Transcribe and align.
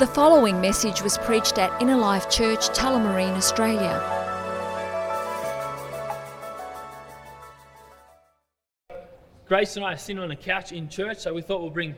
The 0.00 0.08
following 0.08 0.60
message 0.60 1.02
was 1.02 1.18
preached 1.18 1.56
at 1.56 1.80
Inner 1.80 1.94
Life 1.94 2.28
Church, 2.28 2.68
Tullamarine, 2.70 3.36
Australia. 3.36 4.02
Grace 9.46 9.76
and 9.76 9.84
I 9.84 9.92
are 9.92 9.96
sitting 9.96 10.20
on 10.20 10.32
a 10.32 10.36
couch 10.36 10.72
in 10.72 10.88
church, 10.88 11.18
so 11.18 11.32
we 11.32 11.42
thought 11.42 11.60
we'll 11.60 11.70
bring 11.70 11.94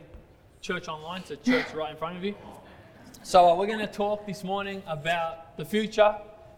church 0.60 0.88
online 0.88 1.22
to 1.22 1.37
church 1.37 1.72
right 1.72 1.92
in 1.92 1.96
front 1.96 2.19
of 2.19 2.22
you. 2.22 2.35
So 3.22 3.49
uh, 3.49 3.54
we're 3.54 3.67
going 3.67 3.78
to 3.78 3.87
talk 3.87 4.26
this 4.26 4.44
morning 4.44 4.83
about 4.87 5.56
the 5.56 5.65
future, 5.65 6.15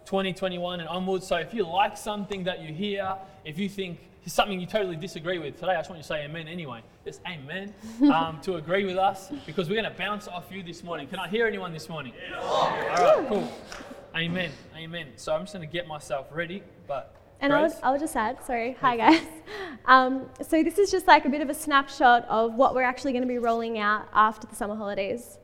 2021 0.09 0.81
and 0.81 0.89
onwards. 0.89 1.27
So 1.27 1.37
if 1.37 1.53
you 1.53 1.67
like 1.67 1.95
something 1.95 2.45
that 2.45 2.63
you 2.63 2.73
hear, 2.73 3.15
if 3.45 3.59
you 3.59 3.69
think 3.69 3.99
it's 4.25 4.35
something 4.35 4.59
you 4.59 4.67
totally 4.67 4.97
disagree 4.97 5.39
with 5.39 5.61
today, 5.61 5.73
I 5.73 5.77
just 5.77 5.91
want 5.91 5.99
you 5.99 6.03
to 6.03 6.09
say 6.09 6.25
amen 6.25 6.49
anyway. 6.49 6.81
Just 7.05 7.21
amen 7.27 7.75
um, 8.15 8.41
to 8.41 8.57
agree 8.57 8.87
with 8.87 8.97
us 8.97 9.31
because 9.45 9.69
we're 9.69 9.81
going 9.81 9.93
to 9.93 9.99
bounce 9.99 10.27
off 10.27 10.47
you 10.51 10.63
this 10.63 10.83
morning. 10.83 11.09
Can 11.09 11.19
I 11.19 11.29
hear 11.29 11.47
anyone 11.47 11.75
this 11.75 11.91
morning? 11.91 12.15
All 12.41 12.71
right, 12.71 13.27
cool. 13.29 13.53
Amen. 14.17 14.51
Amen. 14.75 15.09
So 15.17 15.35
I'm 15.35 15.43
just 15.43 15.53
going 15.53 15.69
to 15.69 15.71
get 15.71 15.87
myself 15.87 16.29
ready, 16.33 16.63
but 16.87 17.15
And 17.43 17.53
I'll, 17.53 17.79
I'll 17.83 17.99
just 17.99 18.17
add, 18.17 18.43
sorry, 18.47 18.79
hi 18.81 18.97
guys. 18.97 19.23
Um, 19.85 20.29
so 20.43 20.63
this 20.63 20.77
is 20.77 20.91
just 20.91 21.07
like 21.07 21.25
a 21.25 21.31
bit 21.31 21.41
of 21.41 21.49
a 21.49 21.55
snapshot 21.55 22.27
of 22.29 22.55
what 22.55 22.75
we're 22.75 22.83
actually 22.83 23.13
going 23.13 23.23
to 23.23 23.29
be 23.29 23.39
rolling 23.39 23.79
out 23.79 24.07
after 24.13 24.47
the 24.47 24.55
summer 24.55 24.75
holidays. 24.77 25.39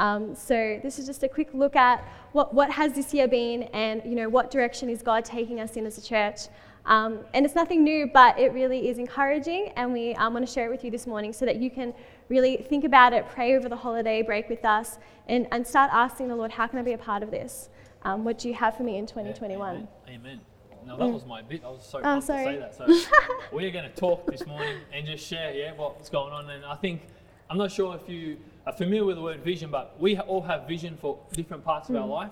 Um, 0.00 0.34
so 0.34 0.80
this 0.82 0.98
is 0.98 1.04
just 1.06 1.22
a 1.22 1.28
quick 1.28 1.50
look 1.52 1.76
at 1.76 2.02
what, 2.32 2.54
what 2.54 2.70
has 2.70 2.94
this 2.94 3.12
year 3.12 3.28
been 3.28 3.64
and 3.74 4.00
you 4.04 4.14
know 4.14 4.30
what 4.30 4.50
direction 4.50 4.88
is 4.88 5.02
God 5.02 5.26
taking 5.26 5.60
us 5.60 5.76
in 5.76 5.84
as 5.84 5.98
a 5.98 6.02
church. 6.02 6.40
Um, 6.86 7.18
and 7.34 7.44
it's 7.44 7.54
nothing 7.54 7.84
new, 7.84 8.06
but 8.06 8.38
it 8.38 8.54
really 8.54 8.88
is 8.88 8.96
encouraging, 8.98 9.70
and 9.76 9.92
we 9.92 10.14
um, 10.14 10.32
want 10.32 10.46
to 10.46 10.50
share 10.50 10.64
it 10.64 10.70
with 10.70 10.82
you 10.82 10.90
this 10.90 11.06
morning 11.06 11.30
so 11.30 11.44
that 11.44 11.56
you 11.56 11.70
can 11.70 11.92
really 12.30 12.56
think 12.56 12.84
about 12.84 13.12
it, 13.12 13.28
pray 13.28 13.54
over 13.54 13.68
the 13.68 13.76
holiday 13.76 14.22
break 14.22 14.48
with 14.48 14.64
us, 14.64 14.98
and, 15.28 15.46
and 15.52 15.66
start 15.66 15.90
asking 15.92 16.28
the 16.28 16.34
Lord, 16.34 16.50
how 16.50 16.66
can 16.66 16.78
I 16.78 16.82
be 16.82 16.94
a 16.94 16.98
part 16.98 17.22
of 17.22 17.30
this? 17.30 17.68
Um, 18.02 18.24
what 18.24 18.38
do 18.38 18.48
you 18.48 18.54
have 18.54 18.78
for 18.78 18.82
me 18.82 18.96
in 18.96 19.04
2021? 19.04 19.76
Amen. 19.76 19.88
Amen. 20.08 20.40
No, 20.86 20.96
that 20.96 21.06
was 21.06 21.26
my 21.26 21.42
bit. 21.42 21.62
I 21.62 21.68
was 21.68 21.84
so 21.84 21.98
Oh, 21.98 22.02
pumped 22.02 22.22
to 22.22 22.26
sorry. 22.28 22.44
say 22.44 22.58
that. 22.58 22.74
So 22.74 22.86
we're 23.52 23.70
going 23.70 23.84
to 23.84 23.94
talk 23.94 24.26
this 24.26 24.46
morning 24.46 24.78
and 24.94 25.04
just 25.04 25.26
share, 25.26 25.52
yeah, 25.52 25.74
what's 25.76 26.08
going 26.08 26.32
on. 26.32 26.48
And 26.48 26.64
I 26.64 26.76
think 26.76 27.02
I'm 27.50 27.58
not 27.58 27.70
sure 27.70 27.94
if 28.02 28.08
you 28.08 28.38
are 28.66 28.72
familiar 28.72 29.04
with 29.04 29.16
the 29.16 29.22
word 29.22 29.42
vision, 29.42 29.70
but 29.70 29.98
we 29.98 30.18
all 30.18 30.42
have 30.42 30.68
vision 30.68 30.96
for 31.00 31.18
different 31.32 31.64
parts 31.64 31.88
of 31.88 31.96
our 31.96 32.02
hmm. 32.02 32.10
life. 32.10 32.30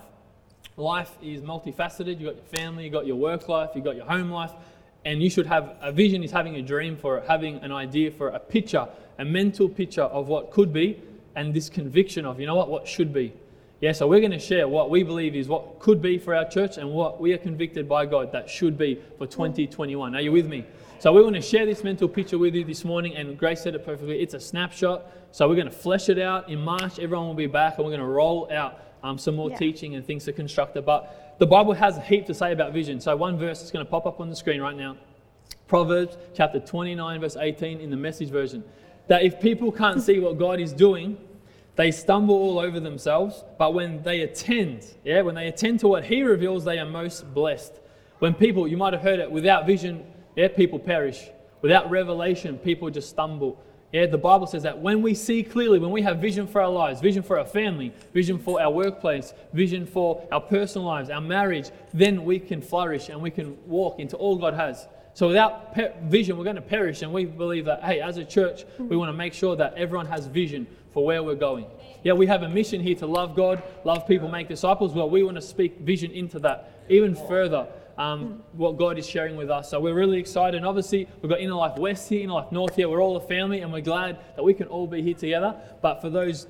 Life 0.76 1.10
is 1.22 1.40
multifaceted. 1.40 2.20
You've 2.20 2.34
got 2.34 2.36
your 2.36 2.62
family, 2.62 2.84
you've 2.84 2.92
got 2.92 3.06
your 3.06 3.16
work 3.16 3.48
life, 3.48 3.70
you've 3.74 3.84
got 3.84 3.96
your 3.96 4.06
home 4.06 4.30
life, 4.30 4.52
and 5.04 5.22
you 5.22 5.30
should 5.30 5.46
have 5.46 5.76
a 5.80 5.90
vision 5.90 6.22
is 6.22 6.30
having 6.30 6.56
a 6.56 6.62
dream 6.62 6.96
for 6.96 7.18
it, 7.18 7.24
having 7.26 7.56
an 7.58 7.72
idea 7.72 8.10
for 8.10 8.28
a 8.28 8.38
picture, 8.38 8.86
a 9.18 9.24
mental 9.24 9.68
picture 9.68 10.02
of 10.02 10.28
what 10.28 10.50
could 10.50 10.72
be, 10.72 11.00
and 11.34 11.54
this 11.54 11.68
conviction 11.68 12.24
of, 12.24 12.40
you 12.40 12.46
know 12.46 12.54
what, 12.54 12.68
what 12.68 12.86
should 12.86 13.12
be. 13.12 13.32
Yeah, 13.80 13.92
so 13.92 14.08
we're 14.08 14.20
going 14.20 14.32
to 14.32 14.40
share 14.40 14.66
what 14.66 14.90
we 14.90 15.04
believe 15.04 15.36
is 15.36 15.46
what 15.46 15.78
could 15.78 16.02
be 16.02 16.18
for 16.18 16.34
our 16.34 16.44
church 16.44 16.78
and 16.78 16.90
what 16.90 17.20
we 17.20 17.32
are 17.32 17.38
convicted 17.38 17.88
by 17.88 18.06
God 18.06 18.32
that 18.32 18.50
should 18.50 18.76
be 18.76 18.96
for 19.18 19.26
hmm. 19.26 19.30
2021. 19.30 20.14
Are 20.14 20.20
you 20.20 20.32
with 20.32 20.46
me? 20.46 20.64
So 21.00 21.12
we 21.12 21.22
want 21.22 21.36
to 21.36 21.40
share 21.40 21.64
this 21.64 21.84
mental 21.84 22.08
picture 22.08 22.38
with 22.38 22.56
you 22.56 22.64
this 22.64 22.84
morning, 22.84 23.14
and 23.14 23.38
Grace 23.38 23.60
said 23.62 23.76
it 23.76 23.84
perfectly. 23.84 24.20
It's 24.20 24.34
a 24.34 24.40
snapshot. 24.40 25.06
So 25.30 25.48
we're 25.48 25.54
going 25.54 25.68
to 25.68 25.72
flesh 25.72 26.08
it 26.08 26.18
out 26.18 26.48
in 26.48 26.60
March. 26.60 26.98
Everyone 26.98 27.28
will 27.28 27.34
be 27.34 27.46
back, 27.46 27.76
and 27.76 27.84
we're 27.84 27.92
going 27.92 28.00
to 28.00 28.06
roll 28.06 28.50
out 28.52 28.80
um, 29.04 29.16
some 29.16 29.36
more 29.36 29.48
Yeah. 29.48 29.58
teaching 29.58 29.94
and 29.94 30.04
things 30.04 30.24
to 30.24 30.32
construct 30.32 30.76
it. 30.76 30.84
But 30.84 31.36
the 31.38 31.46
Bible 31.46 31.72
has 31.74 31.98
a 31.98 32.00
heap 32.00 32.26
to 32.26 32.34
say 32.34 32.50
about 32.50 32.72
vision. 32.72 33.00
So 33.00 33.14
one 33.14 33.38
verse 33.38 33.62
is 33.62 33.70
going 33.70 33.86
to 33.86 33.88
pop 33.88 34.06
up 34.06 34.18
on 34.18 34.28
the 34.28 34.34
screen 34.34 34.60
right 34.60 34.76
now. 34.76 34.96
Proverbs 35.68 36.16
chapter 36.34 36.58
29, 36.58 37.20
verse 37.20 37.36
18 37.36 37.78
in 37.78 37.90
the 37.90 37.96
message 37.96 38.30
version. 38.30 38.64
That 39.06 39.22
if 39.22 39.40
people 39.40 39.70
can't 39.70 40.02
see 40.02 40.18
what 40.18 40.36
God 40.36 40.58
is 40.58 40.72
doing, 40.72 41.16
they 41.76 41.92
stumble 41.92 42.34
all 42.34 42.58
over 42.58 42.80
themselves. 42.80 43.44
But 43.56 43.72
when 43.72 44.02
they 44.02 44.22
attend, 44.22 44.84
yeah, 45.04 45.20
when 45.20 45.36
they 45.36 45.46
attend 45.46 45.78
to 45.80 45.86
what 45.88 46.06
He 46.06 46.24
reveals, 46.24 46.64
they 46.64 46.80
are 46.80 46.86
most 46.86 47.32
blessed. 47.32 47.74
When 48.18 48.34
people, 48.34 48.66
you 48.66 48.76
might 48.76 48.94
have 48.94 49.02
heard 49.02 49.20
it, 49.20 49.30
without 49.30 49.64
vision, 49.64 50.04
yeah, 50.38 50.46
people 50.46 50.78
perish. 50.78 51.30
Without 51.62 51.90
revelation, 51.90 52.58
people 52.58 52.88
just 52.90 53.08
stumble. 53.08 53.60
Yeah, 53.92 54.06
the 54.06 54.18
Bible 54.18 54.46
says 54.46 54.62
that 54.62 54.78
when 54.78 55.02
we 55.02 55.12
see 55.12 55.42
clearly, 55.42 55.80
when 55.80 55.90
we 55.90 56.00
have 56.02 56.18
vision 56.18 56.46
for 56.46 56.62
our 56.62 56.70
lives, 56.70 57.00
vision 57.00 57.24
for 57.24 57.40
our 57.40 57.44
family, 57.44 57.92
vision 58.14 58.38
for 58.38 58.62
our 58.62 58.70
workplace, 58.70 59.34
vision 59.52 59.84
for 59.84 60.22
our 60.30 60.40
personal 60.40 60.86
lives, 60.86 61.10
our 61.10 61.20
marriage, 61.20 61.72
then 61.92 62.24
we 62.24 62.38
can 62.38 62.62
flourish 62.62 63.08
and 63.08 63.20
we 63.20 63.32
can 63.32 63.58
walk 63.66 63.98
into 63.98 64.16
all 64.16 64.36
God 64.36 64.54
has. 64.54 64.86
So 65.12 65.26
without 65.26 65.74
pe- 65.74 65.92
vision, 66.04 66.38
we're 66.38 66.44
going 66.44 66.54
to 66.54 66.62
perish. 66.62 67.02
And 67.02 67.12
we 67.12 67.24
believe 67.24 67.64
that, 67.64 67.82
hey, 67.82 68.00
as 68.00 68.16
a 68.18 68.24
church, 68.24 68.64
we 68.78 68.96
want 68.96 69.08
to 69.08 69.16
make 69.16 69.34
sure 69.34 69.56
that 69.56 69.74
everyone 69.74 70.06
has 70.06 70.26
vision 70.26 70.68
for 70.92 71.04
where 71.04 71.24
we're 71.24 71.34
going. 71.34 71.66
Yeah, 72.04 72.12
we 72.12 72.28
have 72.28 72.44
a 72.44 72.48
mission 72.48 72.80
here 72.80 72.94
to 72.96 73.06
love 73.06 73.34
God, 73.34 73.60
love 73.82 74.06
people, 74.06 74.28
make 74.28 74.46
disciples. 74.46 74.94
Well, 74.94 75.10
we 75.10 75.24
want 75.24 75.34
to 75.34 75.42
speak 75.42 75.80
vision 75.80 76.12
into 76.12 76.38
that 76.40 76.78
even 76.88 77.14
further. 77.14 77.66
Um, 77.98 78.42
what 78.52 78.76
God 78.76 78.96
is 78.96 79.08
sharing 79.08 79.36
with 79.36 79.50
us. 79.50 79.68
So 79.70 79.80
we're 79.80 79.92
really 79.92 80.18
excited. 80.20 80.56
And 80.56 80.64
obviously, 80.64 81.08
we've 81.20 81.28
got 81.28 81.40
Inner 81.40 81.54
Life 81.54 81.76
West 81.78 82.08
here, 82.08 82.22
Inner 82.22 82.34
Life 82.34 82.52
North 82.52 82.76
here. 82.76 82.88
We're 82.88 83.02
all 83.02 83.16
a 83.16 83.20
family, 83.20 83.60
and 83.62 83.72
we're 83.72 83.80
glad 83.80 84.18
that 84.36 84.44
we 84.44 84.54
can 84.54 84.68
all 84.68 84.86
be 84.86 85.02
here 85.02 85.14
together. 85.14 85.56
But 85.82 86.00
for 86.00 86.08
those 86.08 86.46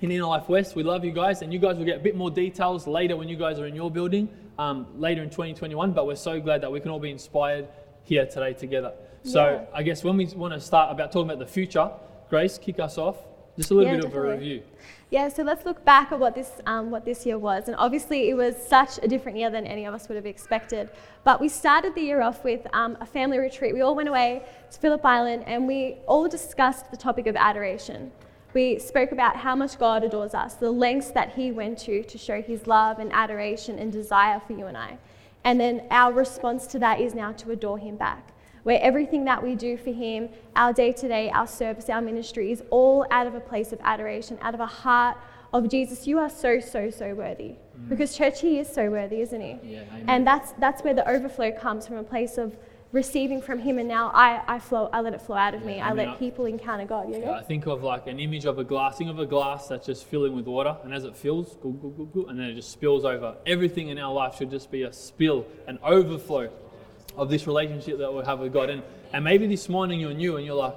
in 0.00 0.10
Inner 0.10 0.26
Life 0.26 0.48
West, 0.48 0.74
we 0.74 0.82
love 0.82 1.04
you 1.04 1.12
guys, 1.12 1.42
and 1.42 1.52
you 1.52 1.60
guys 1.60 1.76
will 1.76 1.84
get 1.84 1.98
a 1.98 2.02
bit 2.02 2.16
more 2.16 2.30
details 2.30 2.88
later 2.88 3.16
when 3.16 3.28
you 3.28 3.36
guys 3.36 3.60
are 3.60 3.66
in 3.66 3.74
your 3.76 3.88
building 3.88 4.28
um, 4.58 4.86
later 4.98 5.22
in 5.22 5.30
2021. 5.30 5.92
But 5.92 6.08
we're 6.08 6.16
so 6.16 6.40
glad 6.40 6.60
that 6.62 6.72
we 6.72 6.80
can 6.80 6.90
all 6.90 6.98
be 6.98 7.10
inspired 7.10 7.68
here 8.02 8.26
today 8.26 8.52
together. 8.52 8.92
So 9.22 9.44
Yeah. 9.44 9.78
I 9.78 9.84
guess 9.84 10.02
when 10.02 10.16
we 10.16 10.26
want 10.26 10.54
to 10.54 10.60
start 10.60 10.90
about 10.90 11.12
talking 11.12 11.30
about 11.30 11.38
the 11.38 11.52
future, 11.52 11.88
Grace, 12.30 12.58
kick 12.58 12.80
us 12.80 12.98
off. 12.98 13.16
Just 13.60 13.72
a 13.72 13.74
little 13.74 13.92
Yeah, 13.92 13.96
bit 13.98 14.06
of 14.06 14.14
a 14.16 14.20
review. 14.22 14.62
Yeah, 15.10 15.28
so 15.28 15.42
let's 15.42 15.66
look 15.66 15.84
back 15.84 16.12
at 16.12 16.18
what 16.18 16.34
this, 16.34 16.50
um, 16.64 16.90
what 16.90 17.04
this 17.04 17.26
year 17.26 17.36
was. 17.36 17.68
And 17.68 17.76
obviously, 17.76 18.30
it 18.30 18.34
was 18.34 18.56
such 18.56 18.98
a 19.02 19.06
different 19.06 19.36
year 19.36 19.50
than 19.50 19.66
any 19.66 19.84
of 19.84 19.92
us 19.92 20.08
would 20.08 20.16
have 20.16 20.24
expected. 20.24 20.88
But 21.24 21.42
we 21.42 21.50
started 21.50 21.94
the 21.94 22.00
year 22.00 22.22
off 22.22 22.42
with 22.42 22.66
um, 22.72 22.96
a 23.02 23.04
family 23.04 23.36
retreat. 23.36 23.74
We 23.74 23.82
all 23.82 23.94
went 23.94 24.08
away 24.08 24.44
to 24.70 24.78
Phillip 24.78 25.04
Island 25.04 25.44
and 25.46 25.68
we 25.68 25.96
all 26.06 26.26
discussed 26.26 26.90
the 26.90 26.96
topic 26.96 27.26
of 27.26 27.36
adoration. 27.36 28.10
We 28.54 28.78
spoke 28.78 29.12
about 29.12 29.36
how 29.36 29.54
much 29.54 29.78
God 29.78 30.04
adores 30.04 30.32
us, 30.32 30.54
the 30.54 30.70
lengths 30.70 31.10
that 31.10 31.34
He 31.34 31.52
went 31.52 31.76
to 31.80 32.02
to 32.02 32.16
show 32.16 32.40
His 32.40 32.66
love 32.66 32.98
and 32.98 33.12
adoration 33.12 33.78
and 33.78 33.92
desire 33.92 34.40
for 34.40 34.54
you 34.54 34.68
and 34.68 34.76
I. 34.76 34.96
And 35.44 35.60
then 35.60 35.82
our 35.90 36.14
response 36.14 36.66
to 36.68 36.78
that 36.78 36.98
is 36.98 37.14
now 37.14 37.32
to 37.32 37.50
adore 37.50 37.76
Him 37.76 37.96
back 37.96 38.32
where 38.70 38.80
everything 38.82 39.24
that 39.24 39.42
we 39.42 39.56
do 39.56 39.76
for 39.76 39.90
Him, 39.90 40.28
our 40.54 40.72
day 40.72 40.92
to 40.92 41.08
day, 41.08 41.28
our 41.30 41.48
service, 41.48 41.90
our 41.90 42.00
ministry, 42.00 42.52
is 42.52 42.62
all 42.70 43.04
out 43.10 43.26
of 43.26 43.34
a 43.34 43.40
place 43.40 43.72
of 43.72 43.80
adoration, 43.82 44.38
out 44.42 44.54
of 44.54 44.60
a 44.60 44.66
heart 44.66 45.16
of 45.52 45.68
Jesus. 45.68 46.06
You 46.06 46.20
are 46.20 46.30
so, 46.30 46.60
so, 46.60 46.88
so 46.88 47.12
worthy. 47.12 47.56
Mm. 47.56 47.88
Because 47.88 48.16
church, 48.16 48.40
He 48.40 48.60
is 48.60 48.72
so 48.72 48.88
worthy, 48.88 49.22
isn't 49.22 49.40
He? 49.40 49.58
Yeah. 49.64 49.82
And 50.06 50.24
that's 50.24 50.52
that's 50.60 50.84
where 50.84 50.94
the 50.94 51.08
overflow 51.10 51.50
comes 51.50 51.88
from 51.88 51.96
a 51.96 52.04
place 52.04 52.38
of 52.38 52.56
receiving 52.92 53.42
from 53.42 53.58
Him, 53.58 53.78
and 53.80 53.88
now 53.88 54.12
I, 54.14 54.40
I 54.46 54.60
flow, 54.60 54.88
I 54.92 55.00
let 55.00 55.14
it 55.14 55.22
flow 55.22 55.36
out 55.36 55.54
of 55.54 55.64
me. 55.64 55.80
I 55.80 55.88
I 55.88 55.88
mean, 55.88 56.06
let 56.06 56.08
I- 56.10 56.14
people 56.14 56.44
encounter 56.44 56.84
God. 56.84 57.10
Yeah, 57.10 57.18
Yeah, 57.18 57.32
I 57.32 57.42
think 57.42 57.66
of 57.66 57.82
like 57.82 58.06
an 58.06 58.20
image 58.20 58.44
of 58.44 58.60
a 58.60 58.64
glassing 58.64 59.08
of 59.08 59.18
a 59.18 59.26
glass 59.26 59.66
that's 59.66 59.86
just 59.86 60.04
filling 60.04 60.36
with 60.36 60.46
water, 60.46 60.76
and 60.84 60.94
as 60.94 61.02
it 61.02 61.16
fills, 61.16 61.56
goo, 61.56 61.72
goo, 61.72 61.92
goo, 61.96 62.08
goo, 62.14 62.26
and 62.28 62.38
then 62.38 62.46
it 62.46 62.54
just 62.54 62.70
spills 62.70 63.04
over. 63.04 63.34
Everything 63.46 63.88
in 63.88 63.98
our 63.98 64.12
life 64.12 64.36
should 64.36 64.50
just 64.50 64.70
be 64.70 64.84
a 64.84 64.92
spill, 64.92 65.44
an 65.66 65.80
overflow 65.82 66.50
of 67.20 67.28
this 67.28 67.46
relationship 67.46 67.98
that 67.98 68.12
we 68.12 68.24
have 68.24 68.38
with 68.38 68.50
God. 68.52 68.70
And, 68.70 68.82
and 69.12 69.22
maybe 69.22 69.46
this 69.46 69.68
morning 69.68 70.00
you're 70.00 70.14
new 70.14 70.38
and 70.38 70.46
you're 70.46 70.54
like, 70.54 70.74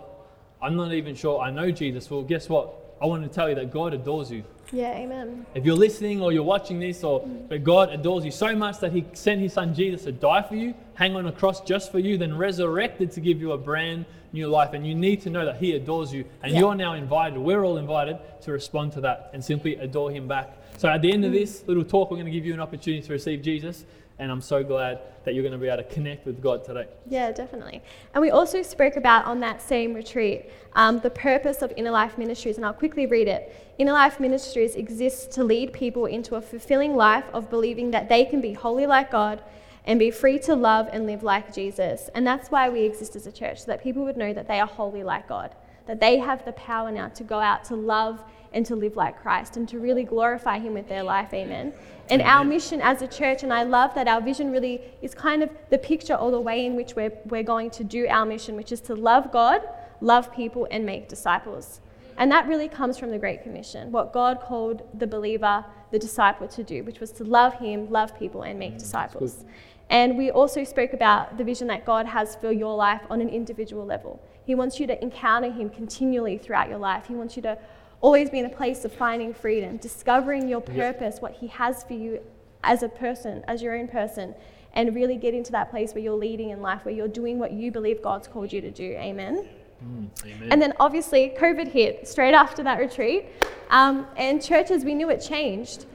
I'm 0.61 0.75
not 0.75 0.93
even 0.93 1.15
sure 1.15 1.39
I 1.39 1.49
know 1.51 1.71
Jesus. 1.71 2.11
Well, 2.11 2.21
guess 2.21 2.49
what? 2.49 2.97
I 3.01 3.05
want 3.05 3.23
to 3.23 3.29
tell 3.29 3.47
you 3.47 3.55
that 3.55 3.71
God 3.71 3.93
adores 3.93 4.29
you. 4.29 4.43
yeah, 4.71 4.91
Amen. 4.91 5.45
If 5.55 5.65
you're 5.65 5.75
listening 5.75 6.21
or 6.21 6.33
you're 6.33 6.43
watching 6.43 6.79
this, 6.79 7.03
or 7.03 7.21
mm. 7.21 7.47
but 7.47 7.63
God 7.63 7.89
adores 7.89 8.25
you 8.25 8.31
so 8.31 8.55
much 8.55 8.79
that 8.79 8.91
He 8.91 9.05
sent 9.13 9.39
His 9.41 9.53
Son 9.53 9.73
Jesus 9.73 10.03
to 10.03 10.11
die 10.11 10.41
for 10.41 10.55
you, 10.55 10.73
hang 10.95 11.15
on 11.15 11.25
a 11.25 11.31
cross 11.31 11.61
just 11.61 11.91
for 11.91 11.99
you, 11.99 12.17
then 12.17 12.37
resurrected 12.37 13.11
to 13.13 13.21
give 13.21 13.39
you 13.39 13.53
a 13.53 13.57
brand 13.57 14.05
new 14.33 14.47
life. 14.47 14.73
And 14.73 14.85
you 14.85 14.95
need 14.95 15.21
to 15.21 15.29
know 15.29 15.45
that 15.45 15.57
He 15.57 15.75
adores 15.75 16.13
you, 16.13 16.25
and 16.41 16.51
Yeah. 16.51 16.59
you're 16.59 16.75
now 16.75 16.93
invited. 16.93 17.39
We're 17.39 17.63
all 17.63 17.77
invited 17.77 18.19
to 18.41 18.51
respond 18.51 18.91
to 18.93 19.01
that 19.01 19.31
and 19.33 19.43
simply 19.43 19.75
adore 19.75 20.11
Him 20.11 20.27
back. 20.27 20.57
So 20.77 20.89
at 20.89 21.01
the 21.01 21.11
end 21.11 21.23
of 21.23 21.31
mm. 21.31 21.35
this 21.35 21.63
little 21.67 21.83
talk, 21.83 22.09
we're 22.11 22.17
going 22.17 22.25
to 22.25 22.31
give 22.31 22.45
you 22.45 22.53
an 22.53 22.59
opportunity 22.59 23.05
to 23.05 23.13
receive 23.13 23.41
Jesus, 23.41 23.85
and 24.19 24.31
I'm 24.31 24.41
so 24.41 24.63
glad 24.63 24.99
that 25.25 25.33
you're 25.33 25.43
going 25.43 25.53
to 25.53 25.57
be 25.57 25.67
able 25.67 25.83
to 25.83 25.89
connect 25.89 26.25
with 26.25 26.41
God 26.41 26.63
today. 26.63 26.87
Yeah, 27.09 27.31
definitely. 27.31 27.81
And 28.13 28.21
we 28.21 28.31
also 28.31 28.61
spoke 28.61 28.95
about 28.95 29.25
on 29.25 29.39
that 29.39 29.61
same 29.61 29.93
retreat 29.93 30.49
um, 30.73 30.99
the 30.99 31.09
purpose 31.09 31.61
of 31.61 31.71
Inner 31.77 31.91
Life 31.91 32.17
Ministries, 32.17 32.57
and 32.57 32.65
I'll 32.65 32.73
quickly 32.73 33.05
read 33.05 33.27
it. 33.27 33.55
Inner 33.77 33.93
Life 33.93 34.19
Ministries 34.19 34.75
exists 34.75 35.33
to 35.35 35.43
lead 35.43 35.73
people 35.73 36.05
into 36.05 36.35
a 36.35 36.41
fulfilling 36.41 36.95
life 36.95 37.25
of 37.33 37.49
believing 37.49 37.91
that 37.91 38.09
they 38.09 38.25
can 38.25 38.41
be 38.41 38.53
holy 38.53 38.85
like 38.85 39.11
God 39.11 39.41
and 39.85 39.99
be 39.99 40.11
free 40.11 40.39
to 40.39 40.55
love 40.55 40.89
and 40.91 41.05
live 41.05 41.23
like 41.23 41.53
Jesus. 41.53 42.09
And 42.15 42.25
that's 42.25 42.49
why 42.49 42.69
we 42.69 42.81
exist 42.83 43.15
as 43.15 43.27
a 43.27 43.31
church, 43.31 43.61
so 43.61 43.65
that 43.67 43.83
people 43.83 44.03
would 44.03 44.17
know 44.17 44.33
that 44.33 44.47
they 44.47 44.59
are 44.59 44.67
holy 44.67 45.03
like 45.03 45.27
God, 45.27 45.55
that 45.87 45.99
they 45.99 46.17
have 46.17 46.45
the 46.45 46.53
power 46.53 46.91
now 46.91 47.09
to 47.09 47.23
go 47.23 47.39
out 47.39 47.63
to 47.65 47.75
love 47.75 48.23
and 48.53 48.65
to 48.65 48.75
live 48.75 48.95
like 48.95 49.21
Christ 49.21 49.57
and 49.57 49.67
to 49.69 49.79
really 49.79 50.03
glorify 50.03 50.59
Him 50.59 50.73
with 50.73 50.87
their 50.87 51.03
life. 51.03 51.33
Amen. 51.33 51.73
And 52.09 52.21
our 52.21 52.43
mission 52.43 52.81
as 52.81 53.01
a 53.01 53.07
church, 53.07 53.43
and 53.43 53.53
I 53.53 53.63
love 53.63 53.95
that 53.95 54.07
our 54.07 54.21
vision 54.21 54.51
really 54.51 54.81
is 55.01 55.13
kind 55.13 55.41
of 55.41 55.49
the 55.69 55.77
picture 55.77 56.15
or 56.15 56.31
the 56.31 56.39
way 56.39 56.65
in 56.65 56.75
which 56.75 56.95
we're, 56.95 57.13
we're 57.25 57.43
going 57.43 57.69
to 57.71 57.83
do 57.83 58.07
our 58.07 58.25
mission, 58.25 58.55
which 58.55 58.71
is 58.71 58.81
to 58.81 58.95
love 58.95 59.31
God, 59.31 59.61
love 60.01 60.33
people, 60.33 60.67
and 60.69 60.85
make 60.85 61.07
disciples. 61.07 61.79
And 62.17 62.31
that 62.31 62.47
really 62.47 62.67
comes 62.67 62.97
from 62.97 63.09
the 63.09 63.17
Great 63.17 63.41
Commission, 63.41 63.91
what 63.91 64.13
God 64.13 64.41
called 64.41 64.83
the 64.99 65.07
believer, 65.07 65.65
the 65.91 65.99
disciple 65.99 66.47
to 66.49 66.63
do, 66.63 66.83
which 66.83 66.99
was 66.99 67.11
to 67.13 67.23
love 67.23 67.53
Him, 67.55 67.89
love 67.89 68.17
people, 68.17 68.43
and 68.43 68.59
make 68.59 68.77
disciples. 68.77 69.45
And 69.89 70.17
we 70.17 70.31
also 70.31 70.63
spoke 70.63 70.93
about 70.93 71.37
the 71.37 71.43
vision 71.43 71.67
that 71.67 71.85
God 71.85 72.05
has 72.05 72.35
for 72.35 72.51
your 72.51 72.75
life 72.75 73.01
on 73.09 73.21
an 73.21 73.29
individual 73.29 73.85
level. 73.85 74.21
He 74.45 74.55
wants 74.55 74.79
you 74.79 74.87
to 74.87 75.01
encounter 75.01 75.51
Him 75.51 75.69
continually 75.69 76.37
throughout 76.37 76.69
your 76.69 76.79
life. 76.79 77.05
He 77.07 77.15
wants 77.15 77.35
you 77.35 77.41
to 77.43 77.57
always 78.03 78.29
be 78.29 78.37
in 78.37 78.45
a 78.45 78.49
place 78.49 78.83
of 78.85 78.91
finding 78.91 79.33
freedom, 79.33 79.77
discovering 79.77 80.47
your 80.47 80.61
purpose, 80.61 81.21
what 81.21 81.31
He 81.31 81.47
has 81.47 81.83
for 81.83 81.93
you 81.93 82.19
as 82.63 82.83
a 82.83 82.89
person, 82.89 83.43
as 83.47 83.63
your 83.63 83.75
own 83.75 83.87
person, 83.87 84.35
and 84.73 84.93
really 84.93 85.15
getting 85.15 85.41
to 85.43 85.51
that 85.53 85.71
place 85.71 85.93
where 85.93 86.03
you're 86.03 86.13
leading 86.13 86.49
in 86.49 86.61
life, 86.61 86.83
where 86.83 86.93
you're 86.93 87.07
doing 87.07 87.39
what 87.39 87.53
you 87.53 87.71
believe 87.71 88.01
God's 88.01 88.27
called 88.27 88.51
you 88.51 88.59
to 88.59 88.69
do. 88.69 88.91
Amen. 88.97 89.47
Mm, 89.83 90.09
amen. 90.25 90.51
And 90.51 90.61
then 90.61 90.73
obviously, 90.79 91.33
COVID 91.39 91.69
hit 91.69 92.07
straight 92.07 92.33
after 92.33 92.61
that 92.63 92.77
retreat, 92.77 93.25
um, 93.69 94.05
and 94.17 94.43
churches, 94.43 94.83
we 94.83 94.93
knew 94.93 95.09
it 95.09 95.19
changed. 95.19 95.85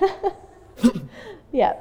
yeah. 1.52 1.74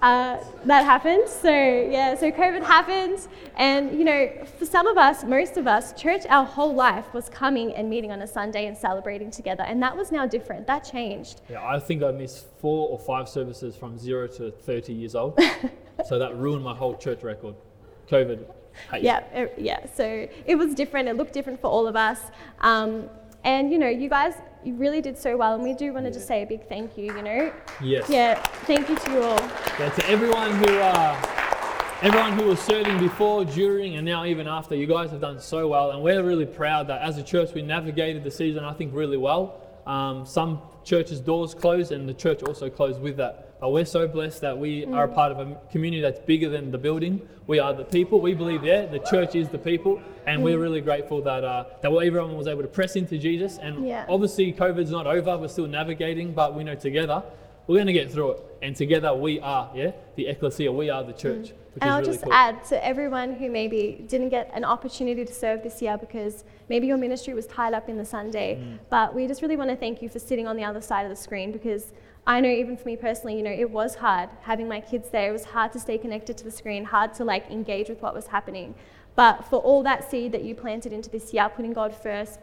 Uh, 0.00 0.38
that 0.64 0.84
happened. 0.84 1.28
So 1.28 1.50
yeah, 1.50 2.14
so 2.14 2.30
COVID 2.30 2.62
happened, 2.62 3.26
and 3.56 3.98
you 3.98 4.04
know, 4.04 4.30
for 4.58 4.66
some 4.66 4.86
of 4.86 4.96
us, 4.96 5.24
most 5.24 5.56
of 5.56 5.66
us, 5.66 5.92
church 5.92 6.22
our 6.28 6.44
whole 6.44 6.74
life 6.74 7.12
was 7.14 7.28
coming 7.28 7.74
and 7.74 7.88
meeting 7.88 8.12
on 8.12 8.22
a 8.22 8.26
Sunday 8.26 8.66
and 8.66 8.76
celebrating 8.76 9.30
together, 9.30 9.64
and 9.64 9.82
that 9.82 9.96
was 9.96 10.12
now 10.12 10.26
different. 10.26 10.66
That 10.66 10.80
changed. 10.80 11.40
Yeah, 11.48 11.66
I 11.66 11.78
think 11.78 12.02
I 12.02 12.10
missed 12.10 12.46
four 12.60 12.88
or 12.88 12.98
five 12.98 13.28
services 13.28 13.76
from 13.76 13.98
zero 13.98 14.26
to 14.28 14.50
30 14.50 14.92
years 14.92 15.14
old. 15.14 15.38
so 16.06 16.18
that 16.18 16.36
ruined 16.36 16.64
my 16.64 16.74
whole 16.74 16.96
church 16.96 17.22
record. 17.22 17.54
COVID. 18.08 18.46
Hate. 18.90 19.02
Yeah, 19.02 19.46
yeah. 19.58 19.86
So 19.94 20.28
it 20.46 20.56
was 20.56 20.74
different. 20.74 21.08
It 21.08 21.16
looked 21.16 21.32
different 21.32 21.60
for 21.60 21.68
all 21.68 21.86
of 21.86 21.96
us. 21.96 22.20
Um, 22.60 23.08
and 23.44 23.70
you 23.72 23.78
know, 23.78 23.88
you 23.88 24.08
guys, 24.08 24.34
you 24.64 24.74
really 24.74 25.00
did 25.00 25.18
so 25.18 25.36
well, 25.36 25.54
and 25.54 25.62
we 25.62 25.74
do 25.74 25.92
want 25.92 26.06
to 26.06 26.12
just 26.12 26.26
say 26.26 26.42
a 26.42 26.46
big 26.46 26.68
thank 26.68 26.96
you. 26.96 27.06
You 27.14 27.22
know, 27.22 27.52
Yes. 27.82 28.08
yeah, 28.08 28.34
thank 28.66 28.88
you 28.88 28.96
to 28.96 29.10
you 29.10 29.22
all. 29.22 29.40
Yeah, 29.78 29.90
to 29.90 30.08
everyone 30.08 30.52
who 30.52 30.78
uh, 30.78 31.98
everyone 32.02 32.32
who 32.38 32.46
was 32.46 32.60
serving 32.60 32.98
before, 32.98 33.44
during, 33.44 33.96
and 33.96 34.04
now 34.06 34.24
even 34.24 34.46
after, 34.46 34.74
you 34.74 34.86
guys 34.86 35.10
have 35.10 35.20
done 35.20 35.40
so 35.40 35.68
well, 35.68 35.90
and 35.92 36.02
we're 36.02 36.22
really 36.22 36.46
proud 36.46 36.86
that 36.88 37.02
as 37.02 37.18
a 37.18 37.22
church 37.22 37.52
we 37.54 37.62
navigated 37.62 38.24
the 38.24 38.30
season, 38.30 38.64
I 38.64 38.72
think, 38.72 38.94
really 38.94 39.16
well. 39.16 39.60
Um, 39.86 40.24
some 40.24 40.62
churches' 40.84 41.20
doors 41.20 41.54
closed, 41.54 41.90
and 41.92 42.08
the 42.08 42.14
church 42.14 42.42
also 42.44 42.70
closed 42.70 43.00
with 43.00 43.16
that. 43.16 43.48
But 43.62 43.70
we're 43.70 43.84
so 43.84 44.08
blessed 44.08 44.40
that 44.40 44.58
we 44.58 44.84
are 44.86 45.04
a 45.04 45.08
part 45.08 45.30
of 45.30 45.38
a 45.38 45.54
community 45.70 46.00
that's 46.02 46.18
bigger 46.18 46.48
than 46.48 46.72
the 46.72 46.78
building. 46.78 47.22
We 47.46 47.60
are 47.60 47.72
the 47.72 47.84
people. 47.84 48.20
We 48.20 48.34
believe, 48.34 48.64
yeah, 48.64 48.86
the 48.86 48.98
church 48.98 49.36
is 49.36 49.50
the 49.50 49.58
people, 49.58 50.02
and 50.26 50.42
we're 50.42 50.58
really 50.58 50.80
grateful 50.80 51.22
that 51.22 51.44
uh, 51.44 51.66
that 51.80 51.92
everyone 51.92 52.36
was 52.36 52.48
able 52.48 52.62
to 52.62 52.68
press 52.68 52.96
into 52.96 53.18
Jesus. 53.18 53.58
And 53.58 53.86
Yeah. 53.86 54.04
obviously, 54.08 54.52
COVID's 54.52 54.90
not 54.90 55.06
over. 55.06 55.38
We're 55.38 55.46
still 55.46 55.68
navigating, 55.68 56.32
but 56.32 56.56
we 56.56 56.64
know 56.64 56.74
together 56.74 57.22
we're 57.68 57.76
going 57.76 57.86
to 57.86 57.92
get 57.92 58.10
through 58.10 58.32
it. 58.32 58.40
And 58.62 58.74
together 58.74 59.14
we 59.14 59.38
are, 59.38 59.70
yeah, 59.76 59.92
the 60.16 60.26
ecclesia. 60.26 60.72
We 60.72 60.90
are 60.90 61.04
the 61.04 61.12
church. 61.12 61.52
Which 61.74 61.82
And 61.82 61.88
I'll 61.88 62.00
really 62.00 62.12
just 62.14 62.24
cool. 62.24 62.32
add 62.32 62.64
to 62.64 62.84
everyone 62.84 63.34
who 63.34 63.48
maybe 63.48 64.04
didn't 64.08 64.30
get 64.30 64.50
an 64.54 64.64
opportunity 64.64 65.24
to 65.24 65.32
serve 65.32 65.62
this 65.62 65.80
year 65.80 65.96
because 65.96 66.42
maybe 66.68 66.88
your 66.88 66.96
ministry 66.98 67.32
was 67.32 67.46
tied 67.46 67.74
up 67.74 67.88
in 67.88 67.96
the 67.96 68.04
Sunday, 68.04 68.56
Mm. 68.60 68.78
but 68.90 69.14
we 69.14 69.28
just 69.28 69.40
really 69.40 69.56
want 69.56 69.70
to 69.70 69.76
thank 69.76 70.02
you 70.02 70.08
for 70.08 70.18
sitting 70.18 70.48
on 70.48 70.56
the 70.56 70.64
other 70.64 70.80
side 70.80 71.04
of 71.04 71.10
the 71.10 71.16
screen 71.16 71.52
because 71.52 71.92
I 72.26 72.40
know 72.40 72.48
even 72.48 72.76
for 72.76 72.86
me 72.86 72.96
personally, 72.96 73.36
you 73.36 73.42
know, 73.42 73.50
it 73.50 73.70
was 73.70 73.96
hard 73.96 74.30
having 74.42 74.68
my 74.68 74.80
kids 74.80 75.10
there. 75.10 75.28
It 75.28 75.32
was 75.32 75.44
hard 75.44 75.72
to 75.72 75.80
stay 75.80 75.98
connected 75.98 76.38
to 76.38 76.44
the 76.44 76.52
screen, 76.52 76.84
hard 76.84 77.14
to 77.14 77.24
like 77.24 77.50
engage 77.50 77.88
with 77.88 78.00
what 78.00 78.14
was 78.14 78.28
happening. 78.28 78.74
But 79.16 79.44
for 79.46 79.56
all 79.60 79.82
that 79.82 80.08
seed 80.10 80.32
that 80.32 80.44
you 80.44 80.54
planted 80.54 80.92
into 80.92 81.10
this 81.10 81.34
year, 81.34 81.48
putting 81.48 81.72
God 81.72 81.94
first, 81.94 82.38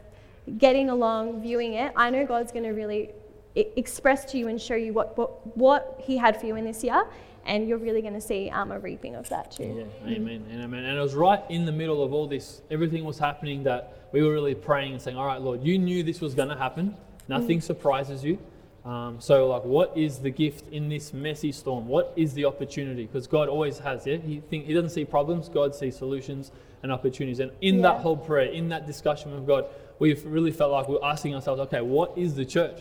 getting 0.58 0.90
along, 0.90 1.42
viewing 1.42 1.74
it, 1.74 1.92
I 1.96 2.10
know 2.10 2.26
God's 2.26 2.52
going 2.52 2.64
to 2.64 2.70
really 2.70 3.10
express 3.54 4.24
to 4.32 4.38
you 4.38 4.48
and 4.48 4.60
show 4.60 4.76
you 4.76 4.92
what, 4.92 5.16
what, 5.16 5.56
what 5.56 6.00
He 6.04 6.16
had 6.16 6.38
for 6.38 6.46
you 6.46 6.56
in 6.56 6.64
this 6.64 6.84
year. 6.84 7.04
And 7.46 7.66
you're 7.66 7.78
really 7.78 8.02
going 8.02 8.14
to 8.14 8.20
see 8.20 8.50
um, 8.50 8.70
a 8.70 8.78
reaping 8.78 9.14
of 9.14 9.28
that 9.30 9.50
too. 9.50 9.88
Yeah, 10.04 10.12
amen 10.12 10.44
and 10.50 10.62
amen. 10.62 10.84
And 10.84 10.98
it 10.98 11.00
was 11.00 11.14
right 11.14 11.42
in 11.48 11.64
the 11.64 11.72
middle 11.72 12.04
of 12.04 12.12
all 12.12 12.26
this, 12.26 12.60
everything 12.70 13.02
was 13.02 13.18
happening 13.18 13.62
that 13.64 14.08
we 14.12 14.22
were 14.22 14.32
really 14.32 14.54
praying 14.54 14.92
and 14.92 15.00
saying, 15.00 15.16
All 15.16 15.24
right, 15.24 15.40
Lord, 15.40 15.64
you 15.64 15.78
knew 15.78 16.02
this 16.02 16.20
was 16.20 16.34
going 16.34 16.50
to 16.50 16.56
happen. 16.56 16.94
Nothing 17.28 17.60
surprises 17.62 18.22
you. 18.22 18.38
Um, 18.84 19.20
so, 19.20 19.46
like, 19.48 19.64
what 19.64 19.96
is 19.96 20.18
the 20.18 20.30
gift 20.30 20.72
in 20.72 20.88
this 20.88 21.12
messy 21.12 21.52
storm? 21.52 21.86
What 21.86 22.12
is 22.16 22.32
the 22.32 22.46
opportunity? 22.46 23.04
Because 23.04 23.26
God 23.26 23.48
always 23.48 23.78
has, 23.78 24.06
yeah? 24.06 24.16
He, 24.16 24.40
think, 24.40 24.64
he 24.64 24.72
doesn't 24.72 24.90
see 24.90 25.04
problems, 25.04 25.48
God 25.48 25.74
sees 25.74 25.96
solutions 25.96 26.50
and 26.82 26.90
opportunities. 26.90 27.40
And 27.40 27.52
in 27.60 27.82
that 27.82 28.00
whole 28.00 28.16
prayer, 28.16 28.46
in 28.46 28.70
that 28.70 28.86
discussion 28.86 29.32
with 29.34 29.46
God, 29.46 29.66
we've 29.98 30.24
really 30.24 30.50
felt 30.50 30.72
like 30.72 30.88
we're 30.88 31.04
asking 31.04 31.34
ourselves, 31.34 31.60
okay, 31.60 31.82
what 31.82 32.16
is 32.16 32.34
the 32.34 32.46
church? 32.46 32.80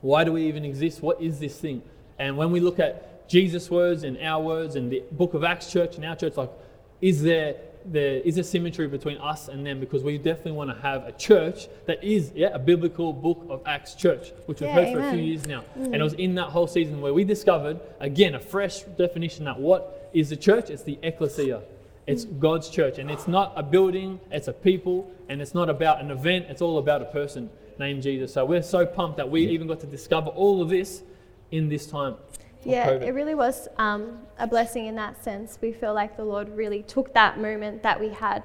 Why 0.00 0.24
do 0.24 0.32
we 0.32 0.48
even 0.48 0.64
exist? 0.64 1.02
What 1.02 1.22
is 1.22 1.38
this 1.38 1.56
thing? 1.56 1.82
And 2.18 2.36
when 2.36 2.50
we 2.50 2.58
look 2.58 2.80
at 2.80 3.28
Jesus' 3.28 3.70
words 3.70 4.02
and 4.02 4.18
our 4.18 4.42
words 4.42 4.74
and 4.74 4.90
the 4.90 5.04
book 5.12 5.34
of 5.34 5.44
Acts 5.44 5.70
church 5.70 5.94
and 5.94 6.04
our 6.04 6.16
church, 6.16 6.36
like, 6.36 6.50
is 7.00 7.22
there 7.22 7.56
there 7.86 8.16
is 8.16 8.38
a 8.38 8.44
symmetry 8.44 8.86
between 8.88 9.18
us 9.18 9.48
and 9.48 9.66
them 9.66 9.80
because 9.80 10.02
we 10.02 10.18
definitely 10.18 10.52
want 10.52 10.70
to 10.70 10.80
have 10.82 11.04
a 11.04 11.12
church 11.12 11.68
that 11.86 12.02
is 12.02 12.32
yeah 12.34 12.48
a 12.52 12.58
biblical 12.58 13.12
book 13.12 13.46
of 13.48 13.62
Acts 13.66 13.94
church, 13.94 14.32
which 14.46 14.60
we've 14.60 14.68
Yeah, 14.68 14.84
heard 14.84 14.92
for 14.92 15.00
a 15.00 15.10
few 15.12 15.20
years 15.20 15.46
now. 15.46 15.64
And 15.74 15.94
it 15.94 15.98
mm. 15.98 16.04
was 16.04 16.14
in 16.14 16.34
that 16.36 16.50
whole 16.50 16.66
season 16.66 17.00
where 17.00 17.14
we 17.14 17.24
discovered 17.24 17.80
again 18.00 18.34
a 18.34 18.40
fresh 18.40 18.82
definition 18.98 19.44
that 19.44 19.58
what 19.58 20.10
is 20.12 20.30
the 20.30 20.36
church? 20.36 20.70
It's 20.70 20.82
the 20.82 20.98
ecclesia. 21.02 21.62
It's 22.06 22.24
mm. 22.24 22.38
God's 22.40 22.68
church, 22.68 22.98
and 22.98 23.10
it's 23.10 23.28
not 23.28 23.52
a 23.56 23.62
building, 23.62 24.20
it's 24.30 24.48
a 24.48 24.52
people, 24.52 25.10
and 25.28 25.40
it's 25.40 25.54
not 25.54 25.70
about 25.70 26.00
an 26.00 26.10
event, 26.10 26.46
it's 26.48 26.60
all 26.60 26.78
about 26.78 27.00
a 27.00 27.06
person 27.06 27.48
named 27.78 28.02
Jesus. 28.02 28.32
So 28.32 28.44
we're 28.44 28.62
so 28.62 28.84
pumped 28.84 29.16
that 29.18 29.30
we 29.30 29.46
even 29.48 29.66
got 29.66 29.80
to 29.80 29.86
discover 29.86 30.28
all 30.28 30.60
of 30.60 30.68
this 30.68 31.02
in 31.50 31.68
this 31.68 31.86
time. 31.86 32.16
Yeah, 32.64 32.90
COVID. 32.90 33.02
it 33.02 33.12
really 33.12 33.34
was 33.34 33.68
um, 33.78 34.18
a 34.38 34.46
blessing 34.46 34.86
in 34.86 34.94
that 34.96 35.22
sense. 35.22 35.58
We 35.60 35.72
feel 35.72 35.94
like 35.94 36.16
the 36.16 36.24
Lord 36.24 36.48
really 36.56 36.82
took 36.82 37.12
that 37.14 37.38
moment 37.40 37.82
that 37.82 37.98
we 37.98 38.10
had 38.10 38.44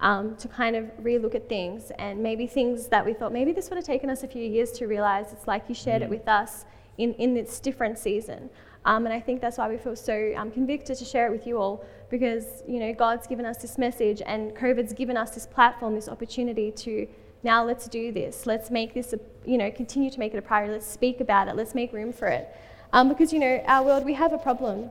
um, 0.00 0.36
to 0.36 0.48
kind 0.48 0.76
of 0.76 0.84
relook 1.02 1.34
at 1.34 1.48
things 1.48 1.90
and 1.98 2.22
maybe 2.22 2.46
things 2.46 2.86
that 2.88 3.04
we 3.04 3.12
thought 3.12 3.32
maybe 3.32 3.52
this 3.52 3.68
would 3.68 3.76
have 3.76 3.84
taken 3.84 4.08
us 4.10 4.22
a 4.22 4.28
few 4.28 4.42
years 4.42 4.70
to 4.72 4.86
realize. 4.86 5.32
It's 5.32 5.46
like 5.46 5.64
you 5.68 5.74
shared 5.74 6.02
Mm. 6.02 6.06
it 6.06 6.10
with 6.10 6.28
us 6.28 6.64
in, 6.98 7.14
in 7.14 7.34
this 7.34 7.60
different 7.60 7.98
season. 7.98 8.48
Um, 8.84 9.04
and 9.06 9.12
I 9.12 9.20
think 9.20 9.40
that's 9.40 9.58
why 9.58 9.68
we 9.68 9.76
feel 9.76 9.96
so 9.96 10.32
um, 10.36 10.50
convicted 10.50 10.96
to 10.98 11.04
share 11.04 11.26
it 11.26 11.30
with 11.32 11.46
you 11.46 11.58
all 11.58 11.84
because, 12.10 12.62
you 12.66 12.78
know, 12.80 12.92
God's 12.94 13.26
given 13.26 13.44
us 13.44 13.58
this 13.58 13.76
message 13.76 14.22
and 14.24 14.54
COVID's 14.54 14.92
given 14.94 15.16
us 15.16 15.30
this 15.32 15.46
platform, 15.46 15.94
this 15.94 16.08
opportunity 16.08 16.70
to 16.72 17.06
now 17.42 17.64
let's 17.64 17.86
do 17.86 18.12
this. 18.12 18.46
Let's 18.46 18.70
make 18.70 18.94
this, 18.94 19.12
a, 19.12 19.20
you 19.44 19.58
know, 19.58 19.70
continue 19.70 20.10
to 20.10 20.18
make 20.18 20.32
it 20.32 20.38
a 20.38 20.42
priority. 20.42 20.72
Let's 20.72 20.86
speak 20.86 21.20
about 21.20 21.48
it. 21.48 21.56
Let's 21.56 21.74
make 21.74 21.92
room 21.92 22.12
for 22.12 22.28
it. 22.28 22.48
Um, 22.92 23.08
because, 23.08 23.32
you 23.32 23.38
know, 23.38 23.62
our 23.66 23.84
world, 23.84 24.04
we 24.04 24.14
have 24.14 24.32
a 24.32 24.38
problem. 24.38 24.90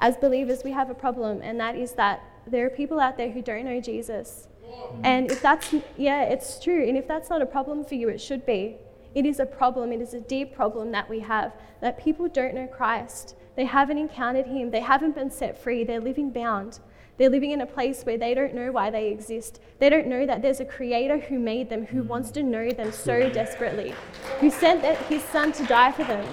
As 0.00 0.16
believers, 0.16 0.62
we 0.64 0.72
have 0.72 0.90
a 0.90 0.94
problem, 0.94 1.40
and 1.42 1.60
that 1.60 1.76
is 1.76 1.92
that 1.92 2.22
there 2.46 2.66
are 2.66 2.70
people 2.70 2.98
out 2.98 3.16
there 3.16 3.30
who 3.30 3.40
don't 3.40 3.64
know 3.64 3.80
Jesus. 3.80 4.48
And 5.04 5.30
if 5.30 5.40
that's, 5.42 5.74
yeah, 5.96 6.22
it's 6.22 6.58
true. 6.58 6.86
And 6.88 6.96
if 6.96 7.06
that's 7.06 7.30
not 7.30 7.42
a 7.42 7.46
problem 7.46 7.84
for 7.84 7.94
you, 7.94 8.08
it 8.08 8.20
should 8.20 8.44
be. 8.46 8.76
It 9.14 9.26
is 9.26 9.38
a 9.38 9.46
problem. 9.46 9.92
It 9.92 10.00
is 10.00 10.14
a 10.14 10.20
deep 10.20 10.54
problem 10.54 10.90
that 10.92 11.08
we 11.08 11.20
have 11.20 11.52
that 11.80 12.02
people 12.02 12.28
don't 12.28 12.54
know 12.54 12.66
Christ. 12.66 13.36
They 13.54 13.66
haven't 13.66 13.98
encountered 13.98 14.46
Him. 14.46 14.70
They 14.70 14.80
haven't 14.80 15.14
been 15.14 15.30
set 15.30 15.62
free. 15.62 15.84
They're 15.84 16.00
living 16.00 16.30
bound. 16.30 16.80
They're 17.18 17.28
living 17.28 17.50
in 17.50 17.60
a 17.60 17.66
place 17.66 18.02
where 18.02 18.16
they 18.16 18.32
don't 18.32 18.54
know 18.54 18.72
why 18.72 18.88
they 18.90 19.08
exist. 19.08 19.60
They 19.78 19.90
don't 19.90 20.06
know 20.06 20.24
that 20.24 20.40
there's 20.40 20.60
a 20.60 20.64
creator 20.64 21.18
who 21.18 21.38
made 21.38 21.68
them, 21.68 21.86
who 21.86 22.02
wants 22.02 22.30
to 22.32 22.42
know 22.42 22.70
them 22.70 22.90
so 22.90 23.28
desperately, 23.28 23.94
who 24.40 24.50
sent 24.50 24.82
his 25.08 25.22
son 25.24 25.52
to 25.52 25.66
die 25.66 25.92
for 25.92 26.04
them. 26.04 26.26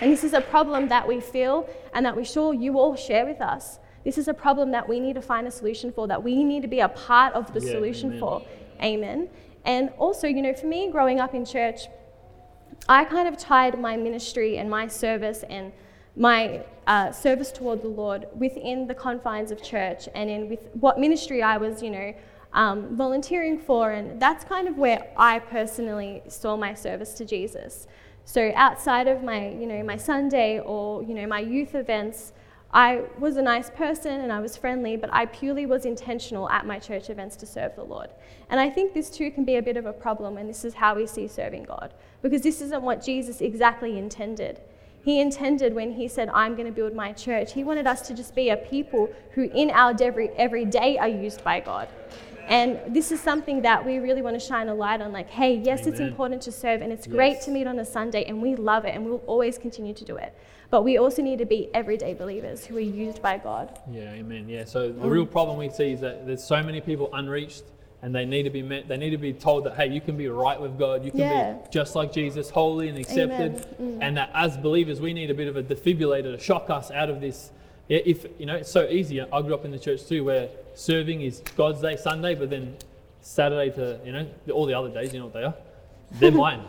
And 0.00 0.10
this 0.10 0.24
is 0.24 0.32
a 0.32 0.40
problem 0.40 0.88
that 0.88 1.06
we 1.06 1.20
feel 1.20 1.68
and 1.94 2.04
that 2.06 2.16
we're 2.16 2.24
sure 2.24 2.54
you 2.54 2.78
all 2.78 2.96
share 2.96 3.26
with 3.26 3.40
us. 3.40 3.78
This 4.04 4.16
is 4.16 4.28
a 4.28 4.34
problem 4.34 4.70
that 4.70 4.88
we 4.88 4.98
need 4.98 5.14
to 5.14 5.22
find 5.22 5.46
a 5.46 5.50
solution 5.50 5.92
for, 5.92 6.08
that 6.08 6.22
we 6.22 6.42
need 6.42 6.62
to 6.62 6.68
be 6.68 6.80
a 6.80 6.88
part 6.88 7.34
of 7.34 7.52
the 7.52 7.60
Yeah, 7.60 7.72
solution 7.72 8.08
amen. 8.10 8.20
for. 8.20 8.42
Amen. 8.82 9.28
And 9.64 9.90
also, 9.98 10.26
you 10.26 10.40
know, 10.40 10.54
for 10.54 10.66
me 10.66 10.90
growing 10.90 11.20
up 11.20 11.34
in 11.34 11.44
church, 11.44 11.82
I 12.88 13.04
kind 13.04 13.28
of 13.28 13.36
tied 13.36 13.78
my 13.78 13.96
ministry 13.96 14.56
and 14.56 14.70
my 14.70 14.86
service 14.86 15.44
and 15.50 15.72
my 16.16 16.64
uh, 16.86 17.12
service 17.12 17.52
toward 17.52 17.82
the 17.82 17.88
Lord 17.88 18.26
within 18.34 18.86
the 18.86 18.94
confines 18.94 19.50
of 19.50 19.62
church 19.62 20.08
and 20.14 20.30
in 20.30 20.48
with 20.48 20.60
what 20.74 20.98
ministry 20.98 21.42
I 21.42 21.58
was, 21.58 21.82
you 21.82 21.90
know, 21.90 22.14
um, 22.52 22.96
volunteering 22.96 23.58
for, 23.58 23.92
and 23.92 24.20
that's 24.20 24.44
kind 24.44 24.66
of 24.66 24.76
where 24.76 25.06
I 25.16 25.38
personally 25.38 26.22
saw 26.26 26.56
my 26.56 26.74
service 26.74 27.12
to 27.14 27.24
Jesus. 27.24 27.86
So 28.30 28.52
outside 28.54 29.08
of 29.08 29.24
my, 29.24 29.48
you 29.48 29.66
know, 29.66 29.82
my 29.82 29.96
Sunday 29.96 30.60
or 30.60 31.02
you 31.02 31.14
know 31.14 31.26
my 31.26 31.40
youth 31.40 31.74
events, 31.74 32.32
I 32.72 33.02
was 33.18 33.36
a 33.36 33.42
nice 33.42 33.70
person 33.70 34.20
and 34.20 34.32
I 34.32 34.38
was 34.38 34.56
friendly, 34.56 34.96
but 34.96 35.12
I 35.12 35.26
purely 35.26 35.66
was 35.66 35.84
intentional 35.84 36.48
at 36.48 36.64
my 36.64 36.78
church 36.78 37.10
events 37.10 37.34
to 37.38 37.46
serve 37.46 37.74
the 37.74 37.82
Lord. 37.82 38.08
And 38.48 38.60
I 38.60 38.70
think 38.70 38.94
this 38.94 39.10
too 39.10 39.32
can 39.32 39.44
be 39.44 39.56
a 39.56 39.62
bit 39.62 39.76
of 39.76 39.84
a 39.84 39.92
problem, 39.92 40.36
and 40.36 40.48
this 40.48 40.64
is 40.64 40.74
how 40.74 40.94
we 40.94 41.08
see 41.08 41.26
serving 41.26 41.64
God, 41.64 41.92
because 42.22 42.42
this 42.42 42.60
isn't 42.60 42.82
what 42.82 43.04
Jesus 43.04 43.40
exactly 43.40 43.98
intended. 43.98 44.60
He 45.02 45.20
intended 45.20 45.74
when 45.74 45.90
he 45.90 46.06
said, 46.06 46.28
I'm 46.28 46.54
going 46.54 46.66
to 46.66 46.72
build 46.72 46.94
my 46.94 47.12
church, 47.12 47.52
he 47.54 47.64
wanted 47.64 47.88
us 47.88 48.06
to 48.06 48.14
just 48.14 48.36
be 48.36 48.50
a 48.50 48.56
people 48.56 49.12
who, 49.32 49.50
in 49.52 49.72
our 49.72 49.92
every, 50.00 50.28
every 50.36 50.66
day, 50.66 50.98
are 50.98 51.08
used 51.08 51.42
by 51.42 51.58
God. 51.58 51.88
And 52.50 52.80
this 52.88 53.12
is 53.12 53.20
something 53.20 53.62
that 53.62 53.86
we 53.86 53.98
really 53.98 54.22
want 54.22 54.38
to 54.38 54.44
shine 54.44 54.68
a 54.68 54.74
light 54.74 55.00
on. 55.00 55.12
Like, 55.12 55.30
hey, 55.30 55.54
yes, 55.54 55.86
it's 55.86 56.00
important 56.00 56.42
to 56.42 56.52
serve, 56.52 56.82
and 56.82 56.92
it's 56.92 57.06
great 57.06 57.40
to 57.42 57.50
meet 57.52 57.68
on 57.68 57.78
a 57.78 57.84
Sunday, 57.84 58.24
and 58.24 58.42
we 58.42 58.56
love 58.56 58.84
it, 58.84 58.94
and 58.94 59.04
we'll 59.04 59.22
always 59.26 59.56
continue 59.56 59.94
to 59.94 60.04
do 60.04 60.16
it. 60.16 60.36
But 60.68 60.82
we 60.82 60.98
also 60.98 61.22
need 61.22 61.38
to 61.38 61.46
be 61.46 61.68
everyday 61.74 62.14
believers 62.14 62.64
who 62.66 62.76
are 62.76 62.80
used 62.80 63.22
by 63.22 63.38
God. 63.38 63.78
Yeah, 63.90 64.12
amen. 64.12 64.48
Yeah, 64.48 64.64
so 64.64 64.90
the 64.90 65.08
real 65.08 65.26
problem 65.26 65.58
we 65.58 65.70
see 65.70 65.92
is 65.92 66.00
that 66.00 66.26
there's 66.26 66.44
so 66.44 66.62
many 66.62 66.80
people 66.80 67.08
unreached 67.12 67.64
and 68.02 68.14
they 68.14 68.24
need 68.24 68.44
to 68.44 68.50
be 68.50 68.62
met. 68.62 68.88
They 68.88 68.96
need 68.96 69.10
to 69.10 69.18
be 69.18 69.32
told 69.32 69.64
that, 69.64 69.76
hey, 69.76 69.88
you 69.88 70.00
can 70.00 70.16
be 70.16 70.28
right 70.28 70.58
with 70.60 70.78
God. 70.78 71.04
You 71.04 71.10
can 71.10 71.20
Yeah. 71.20 71.52
be 71.52 71.58
just 71.70 71.94
like 71.94 72.12
Jesus, 72.12 72.48
holy 72.48 72.88
and 72.88 72.96
accepted. 72.96 73.66
Amen. 73.78 73.98
Mm. 73.98 73.98
And 74.00 74.16
that 74.16 74.30
as 74.32 74.56
believers, 74.56 75.00
we 75.00 75.12
need 75.12 75.30
a 75.30 75.34
bit 75.34 75.48
of 75.48 75.56
a 75.56 75.62
defibrillator 75.62 76.34
to 76.34 76.38
shock 76.38 76.70
us 76.70 76.90
out 76.90 77.10
of 77.10 77.20
this. 77.20 77.50
Yeah, 77.90 77.98
If, 78.06 78.24
you 78.38 78.46
know, 78.46 78.54
it's 78.54 78.70
so 78.70 78.88
easy. 78.88 79.20
I 79.20 79.42
grew 79.42 79.52
up 79.52 79.64
in 79.64 79.72
the 79.72 79.78
church 79.78 80.06
too 80.06 80.22
where 80.22 80.48
serving 80.74 81.22
is 81.22 81.42
God's 81.56 81.80
day, 81.80 81.96
Sunday, 81.96 82.36
but 82.36 82.48
then 82.48 82.76
Saturday 83.20 83.74
to, 83.74 83.98
you 84.04 84.12
know, 84.12 84.28
all 84.54 84.64
the 84.64 84.74
other 84.74 84.88
days, 84.88 85.12
you 85.12 85.18
know 85.18 85.26
what 85.26 85.34
they 85.34 85.42
are? 85.42 85.54
They're 86.12 86.30
mine. 86.46 86.62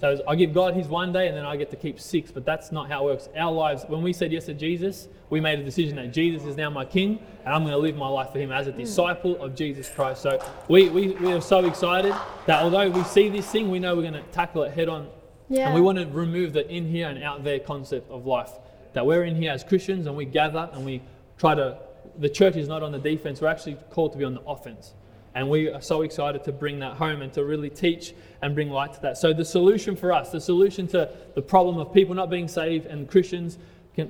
So 0.00 0.22
I 0.28 0.36
give 0.36 0.54
God 0.54 0.74
his 0.74 0.86
one 0.86 1.12
day 1.12 1.26
and 1.26 1.36
then 1.36 1.44
I 1.44 1.56
get 1.56 1.70
to 1.70 1.76
keep 1.76 1.98
six, 1.98 2.30
but 2.30 2.44
that's 2.44 2.70
not 2.70 2.88
how 2.88 3.02
it 3.02 3.04
works. 3.06 3.28
Our 3.36 3.50
lives, 3.50 3.86
when 3.88 4.02
we 4.02 4.12
said 4.12 4.30
yes 4.30 4.46
to 4.46 4.54
Jesus, 4.54 5.08
we 5.30 5.40
made 5.40 5.58
a 5.58 5.64
decision 5.64 5.96
that 5.96 6.12
Jesus 6.12 6.46
is 6.46 6.56
now 6.56 6.70
my 6.70 6.84
king 6.84 7.18
and 7.44 7.52
I'm 7.52 7.62
going 7.62 7.72
to 7.72 7.78
live 7.78 7.96
my 7.96 8.06
life 8.06 8.30
for 8.30 8.38
him 8.38 8.52
as 8.52 8.68
a 8.68 8.70
hmm. 8.70 8.78
disciple 8.78 9.36
of 9.42 9.56
Jesus 9.56 9.90
Christ. 9.90 10.22
So 10.22 10.38
we, 10.68 10.90
we, 10.90 11.08
we 11.08 11.32
are 11.32 11.40
so 11.40 11.66
excited 11.66 12.14
that 12.46 12.62
although 12.62 12.88
we 12.88 13.02
see 13.02 13.28
this 13.28 13.50
thing, 13.50 13.68
we 13.68 13.80
know 13.80 13.96
we're 13.96 14.02
going 14.02 14.14
to 14.14 14.22
tackle 14.30 14.62
it 14.62 14.74
head 14.74 14.88
on. 14.88 15.08
Yeah. 15.48 15.66
And 15.66 15.74
we 15.74 15.80
want 15.80 15.98
to 15.98 16.06
remove 16.06 16.52
the 16.52 16.70
in 16.70 16.86
here 16.86 17.08
and 17.08 17.20
out 17.24 17.42
there 17.42 17.58
concept 17.58 18.08
of 18.12 18.26
life. 18.26 18.52
That 18.98 19.06
we're 19.06 19.22
in 19.22 19.36
here 19.36 19.52
as 19.52 19.62
Christians 19.62 20.08
and 20.08 20.16
we 20.16 20.24
gather 20.24 20.68
and 20.72 20.84
we 20.84 21.00
try 21.38 21.54
to, 21.54 21.78
the 22.18 22.28
church 22.28 22.56
is 22.56 22.66
not 22.66 22.82
on 22.82 22.90
the 22.90 22.98
defense, 22.98 23.40
we're 23.40 23.46
actually 23.46 23.76
called 23.90 24.10
to 24.10 24.18
be 24.18 24.24
on 24.24 24.34
the 24.34 24.40
offense. 24.40 24.92
And 25.36 25.48
we 25.48 25.70
are 25.70 25.80
so 25.80 26.02
excited 26.02 26.42
to 26.42 26.50
bring 26.50 26.80
that 26.80 26.96
home 26.96 27.22
and 27.22 27.32
to 27.34 27.44
really 27.44 27.70
teach 27.70 28.12
and 28.42 28.56
bring 28.56 28.70
light 28.70 28.94
to 28.94 29.02
that. 29.02 29.16
So, 29.16 29.32
the 29.32 29.44
solution 29.44 29.94
for 29.94 30.12
us, 30.12 30.32
the 30.32 30.40
solution 30.40 30.88
to 30.88 31.12
the 31.36 31.42
problem 31.42 31.78
of 31.78 31.94
people 31.94 32.16
not 32.16 32.28
being 32.28 32.48
saved 32.48 32.86
and 32.86 33.08
Christians 33.08 33.58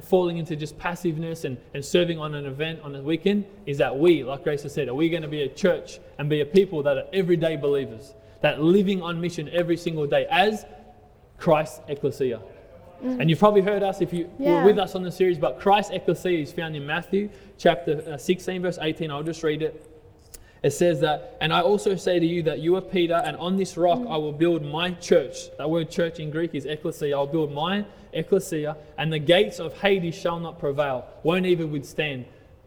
falling 0.04 0.38
into 0.38 0.56
just 0.56 0.78
passiveness 0.78 1.44
and, 1.44 1.58
and 1.74 1.84
serving 1.84 2.18
on 2.18 2.34
an 2.34 2.46
event 2.46 2.80
on 2.82 2.96
a 2.96 3.02
weekend 3.02 3.44
is 3.66 3.76
that 3.76 3.94
we, 3.94 4.24
like 4.24 4.42
Grace 4.42 4.62
has 4.62 4.72
said, 4.72 4.88
are 4.88 4.94
we 4.94 5.10
going 5.10 5.20
to 5.22 5.28
be 5.28 5.42
a 5.42 5.48
church 5.50 5.98
and 6.16 6.30
be 6.30 6.40
a 6.40 6.46
people 6.46 6.82
that 6.84 6.96
are 6.96 7.04
everyday 7.12 7.56
believers, 7.56 8.14
that 8.40 8.62
living 8.62 9.02
on 9.02 9.20
mission 9.20 9.50
every 9.52 9.76
single 9.76 10.06
day 10.06 10.26
as 10.30 10.64
Christ's 11.38 11.80
ecclesia. 11.88 12.40
And 13.02 13.30
you've 13.30 13.38
probably 13.38 13.60
heard 13.60 13.82
us 13.82 14.00
if 14.00 14.12
you 14.12 14.28
Yeah. 14.38 14.60
were 14.60 14.64
with 14.64 14.78
us 14.78 14.94
on 14.94 15.02
the 15.02 15.12
series, 15.12 15.38
but 15.38 15.58
Christ's 15.60 15.92
ecclesia 15.92 16.38
is 16.42 16.52
found 16.52 16.74
in 16.76 16.84
Matthew 16.84 17.28
chapter 17.56 18.02
uh, 18.12 18.16
16, 18.16 18.62
verse 18.62 18.78
18. 18.80 19.10
I'll 19.10 19.22
just 19.22 19.42
read 19.42 19.62
it. 19.62 19.84
It 20.62 20.72
says 20.72 20.98
that, 21.00 21.36
and 21.40 21.52
I 21.52 21.60
also 21.60 21.94
say 21.94 22.18
to 22.18 22.26
you 22.26 22.42
that 22.42 22.58
you 22.58 22.74
are 22.74 22.80
Peter, 22.80 23.22
and 23.24 23.36
on 23.36 23.56
this 23.56 23.76
rock 23.76 24.00
I 24.08 24.16
will 24.16 24.32
build 24.32 24.64
my 24.64 24.90
church. 24.92 25.56
That 25.56 25.70
word 25.70 25.88
church 25.88 26.18
in 26.18 26.30
Greek 26.30 26.54
is 26.54 26.66
ecclesia. 26.66 27.16
I'll 27.16 27.28
build 27.28 27.52
my 27.52 27.84
ecclesia, 28.12 28.76
and 28.96 29.12
the 29.12 29.20
gates 29.20 29.60
of 29.60 29.72
Hades 29.80 30.16
shall 30.16 30.40
not 30.40 30.58
prevail, 30.58 31.06
won't 31.22 31.46
even 31.46 31.70
withstand. 31.70 32.24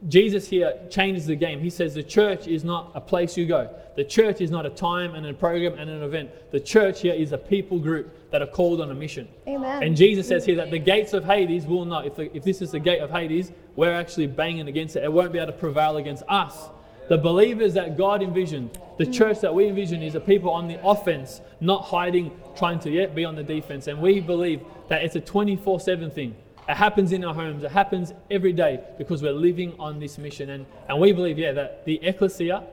Jesus 0.07 0.47
here 0.47 0.73
changes 0.89 1.27
the 1.27 1.35
game. 1.35 1.59
He 1.59 1.69
says 1.69 1.93
the 1.93 2.01
church 2.01 2.47
is 2.47 2.63
not 2.63 2.91
a 2.95 3.01
place 3.01 3.37
you 3.37 3.45
go. 3.45 3.69
The 3.95 4.03
church 4.03 4.41
is 4.41 4.49
not 4.49 4.65
a 4.65 4.69
time 4.69 5.13
and 5.13 5.25
a 5.25 5.33
program 5.33 5.77
and 5.77 5.89
an 5.89 6.01
event. 6.01 6.31
The 6.51 6.59
church 6.59 7.01
here 7.01 7.13
is 7.13 7.33
a 7.33 7.37
people 7.37 7.77
group 7.77 8.31
that 8.31 8.41
are 8.41 8.47
called 8.47 8.81
on 8.81 8.89
a 8.89 8.95
mission. 8.95 9.27
Amen. 9.47 9.83
And 9.83 9.95
Jesus 9.95 10.27
says 10.27 10.45
here 10.45 10.55
that 10.55 10.71
the 10.71 10.79
gates 10.79 11.13
of 11.13 11.23
Hades 11.23 11.65
will 11.65 11.85
not, 11.85 12.07
if, 12.07 12.15
the, 12.15 12.35
if 12.35 12.43
this 12.43 12.61
is 12.61 12.71
the 12.71 12.79
gate 12.79 12.99
of 12.99 13.11
Hades, 13.11 13.51
we're 13.75 13.93
actually 13.93 14.27
banging 14.27 14.67
against 14.67 14.95
it. 14.95 15.03
It 15.03 15.11
won't 15.11 15.31
be 15.31 15.37
able 15.37 15.51
to 15.51 15.57
prevail 15.57 15.97
against 15.97 16.23
us. 16.27 16.69
The 17.09 17.17
believers 17.17 17.73
that 17.73 17.97
God 17.97 18.23
envisioned, 18.23 18.79
the 18.97 19.05
church 19.05 19.41
that 19.41 19.53
we 19.53 19.67
envision 19.67 20.01
is 20.01 20.15
a 20.15 20.19
people 20.19 20.49
on 20.49 20.67
the 20.67 20.83
offense, 20.85 21.41
not 21.59 21.83
hiding, 21.83 22.31
trying 22.55 22.79
to 22.79 22.89
yet 22.89 23.13
be 23.13 23.25
on 23.25 23.35
the 23.35 23.43
defense. 23.43 23.87
And 23.87 24.01
we 24.01 24.21
believe 24.21 24.61
that 24.87 25.03
it's 25.03 25.15
a 25.15 25.21
24 25.21 25.81
7 25.81 26.09
thing. 26.09 26.35
It 26.69 26.75
happens 26.75 27.11
in 27.11 27.23
our 27.25 27.33
homes, 27.33 27.63
it 27.63 27.71
happens 27.71 28.13
every 28.29 28.53
day 28.53 28.79
because 28.97 29.21
we're 29.21 29.31
living 29.33 29.73
on 29.79 29.99
this 29.99 30.17
mission. 30.17 30.51
And, 30.51 30.65
and 30.87 30.99
we 30.99 31.11
believe, 31.11 31.37
yeah, 31.37 31.51
that 31.53 31.85
the 31.85 31.99
ecclesia 32.03 32.63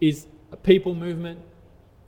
is 0.00 0.26
a 0.52 0.56
people 0.56 0.94
movement 0.94 1.38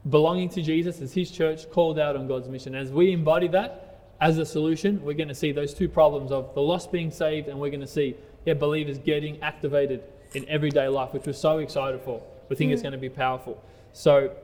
belonging 0.09 0.49
to 0.49 0.61
Jesus 0.61 1.01
as 1.01 1.13
his 1.13 1.31
church 1.31 1.69
called 1.71 1.97
out 1.97 2.15
on 2.15 2.27
God's 2.27 2.49
mission. 2.49 2.75
As 2.75 2.91
we 2.91 3.13
embody 3.13 3.47
that 3.49 4.13
as 4.19 4.37
a 4.37 4.45
solution, 4.45 5.01
we're 5.03 5.13
going 5.13 5.29
to 5.29 5.35
see 5.35 5.51
those 5.51 5.73
two 5.73 5.87
problems 5.87 6.31
of 6.31 6.53
the 6.55 6.61
lost 6.61 6.91
being 6.91 7.09
saved 7.09 7.47
and 7.47 7.59
we're 7.59 7.69
going 7.69 7.79
to 7.81 7.87
see 7.87 8.15
yeah, 8.45 8.53
believers 8.53 8.97
getting 8.97 9.41
activated 9.41 10.03
in 10.33 10.47
everyday 10.49 10.87
life, 10.89 11.13
which 11.13 11.25
we're 11.25 11.33
so 11.33 11.59
excited 11.59 12.01
for. 12.01 12.21
We 12.49 12.55
think 12.57 12.71
it's 12.73 12.81
going 12.81 12.91
to 12.91 12.97
be 12.97 13.09
powerful. 13.09 13.63
So, 13.93 14.35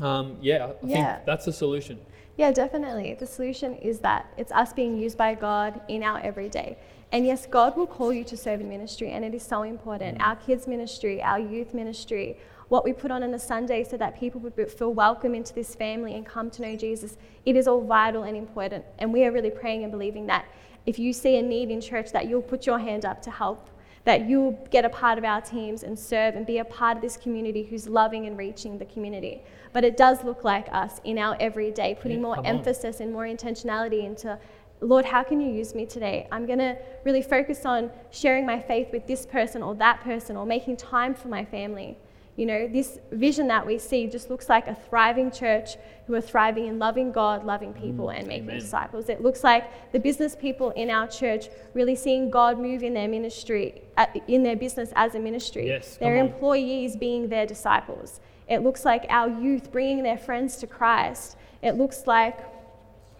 um, 0.00 0.38
yeah, 0.40 0.66
I 0.82 0.86
Yeah. 0.86 1.14
think 1.16 1.26
that's 1.26 1.44
the 1.44 1.52
solution. 1.52 1.98
Yeah, 2.36 2.50
definitely. 2.50 3.14
The 3.14 3.26
solution 3.26 3.76
is 3.76 4.00
that 4.00 4.32
it's 4.36 4.50
us 4.50 4.72
being 4.72 4.98
used 4.98 5.16
by 5.16 5.34
God 5.34 5.80
in 5.86 6.02
our 6.02 6.18
everyday. 6.18 6.76
And 7.12 7.24
yes, 7.24 7.46
God 7.46 7.76
will 7.76 7.86
call 7.86 8.12
you 8.12 8.24
to 8.24 8.36
serve 8.36 8.60
in 8.60 8.68
ministry, 8.68 9.12
and 9.12 9.24
it 9.24 9.34
is 9.34 9.42
so 9.44 9.62
important. 9.62 10.20
Our 10.20 10.34
kids' 10.34 10.66
ministry, 10.66 11.22
our 11.22 11.38
youth 11.38 11.72
ministry, 11.72 12.36
what 12.68 12.84
we 12.84 12.92
put 12.92 13.12
on 13.12 13.22
on 13.22 13.32
a 13.34 13.38
Sunday 13.38 13.84
so 13.84 13.96
that 13.98 14.18
people 14.18 14.40
would 14.40 14.70
feel 14.70 14.92
welcome 14.92 15.32
into 15.32 15.54
this 15.54 15.76
family 15.76 16.14
and 16.14 16.26
come 16.26 16.50
to 16.50 16.62
know 16.62 16.74
Jesus, 16.74 17.16
it 17.46 17.54
is 17.54 17.68
all 17.68 17.82
vital 17.82 18.24
and 18.24 18.36
important. 18.36 18.84
And 18.98 19.12
we 19.12 19.24
are 19.24 19.30
really 19.30 19.50
praying 19.50 19.84
and 19.84 19.92
believing 19.92 20.26
that 20.26 20.46
if 20.86 20.98
you 20.98 21.12
see 21.12 21.36
a 21.36 21.42
need 21.42 21.70
in 21.70 21.80
church, 21.80 22.10
that 22.10 22.26
you'll 22.26 22.42
put 22.42 22.66
your 22.66 22.80
hand 22.80 23.04
up 23.04 23.22
to 23.22 23.30
help, 23.30 23.70
that 24.04 24.28
you'll 24.28 24.52
get 24.70 24.84
a 24.84 24.88
part 24.88 25.16
of 25.18 25.24
our 25.24 25.40
teams 25.40 25.82
and 25.82 25.98
serve 25.98 26.36
and 26.36 26.46
be 26.46 26.58
a 26.58 26.64
part 26.64 26.96
of 26.96 27.02
this 27.02 27.16
community 27.16 27.62
who's 27.62 27.88
loving 27.88 28.26
and 28.26 28.36
reaching 28.36 28.78
the 28.78 28.84
community. 28.84 29.42
But 29.72 29.82
it 29.84 29.96
does 29.96 30.22
look 30.24 30.44
like 30.44 30.68
us 30.72 31.00
in 31.04 31.18
our 31.18 31.36
everyday, 31.40 31.94
putting 31.94 32.18
Yeah, 32.18 32.22
more 32.22 32.34
come 32.36 32.46
on. 32.46 32.56
emphasis 32.56 33.00
and 33.00 33.12
more 33.12 33.24
intentionality 33.24 34.04
into, 34.04 34.38
Lord, 34.80 35.06
how 35.06 35.22
can 35.22 35.40
you 35.40 35.50
use 35.50 35.74
me 35.74 35.86
today? 35.86 36.28
I'm 36.30 36.44
going 36.44 36.58
to 36.58 36.76
really 37.04 37.22
focus 37.22 37.64
on 37.64 37.90
sharing 38.10 38.44
my 38.44 38.60
faith 38.60 38.88
with 38.92 39.06
this 39.06 39.24
person 39.24 39.62
or 39.62 39.74
that 39.76 40.00
person 40.02 40.36
or 40.36 40.44
making 40.44 40.76
time 40.76 41.14
for 41.14 41.28
my 41.28 41.44
family. 41.44 41.96
You 42.36 42.46
know, 42.46 42.66
this 42.66 42.98
vision 43.12 43.46
that 43.46 43.64
we 43.64 43.78
see 43.78 44.08
just 44.08 44.28
looks 44.28 44.48
like 44.48 44.66
a 44.66 44.74
thriving 44.74 45.30
church 45.30 45.76
who 46.08 46.14
are 46.14 46.20
thriving 46.20 46.66
in 46.66 46.78
loving 46.80 47.12
God, 47.12 47.46
loving 47.46 47.72
people, 47.72 48.08
and 48.10 48.26
making 48.26 48.44
Mm, 48.46 48.50
amen. 48.50 48.58
disciples. 48.60 49.08
It 49.08 49.22
looks 49.22 49.44
like 49.44 49.92
the 49.92 50.00
business 50.00 50.34
people 50.34 50.70
in 50.70 50.90
our 50.90 51.06
church 51.06 51.48
really 51.74 51.94
seeing 51.94 52.30
God 52.30 52.58
move 52.58 52.82
in 52.82 52.92
their 52.92 53.06
ministry, 53.08 53.82
in 54.26 54.42
their 54.42 54.56
business 54.56 54.92
as 54.96 55.14
a 55.14 55.20
ministry. 55.20 55.68
Yes, 55.68 55.96
their 55.96 56.16
come 56.16 56.26
on. 56.26 56.32
employees 56.32 56.96
being 56.96 57.28
their 57.28 57.46
disciples. 57.46 58.18
It 58.48 58.58
looks 58.62 58.84
like 58.84 59.06
our 59.08 59.28
youth 59.28 59.70
bringing 59.70 60.02
their 60.02 60.18
friends 60.18 60.56
to 60.56 60.66
Christ. 60.66 61.36
It 61.62 61.76
looks 61.76 62.06
like, 62.06 62.36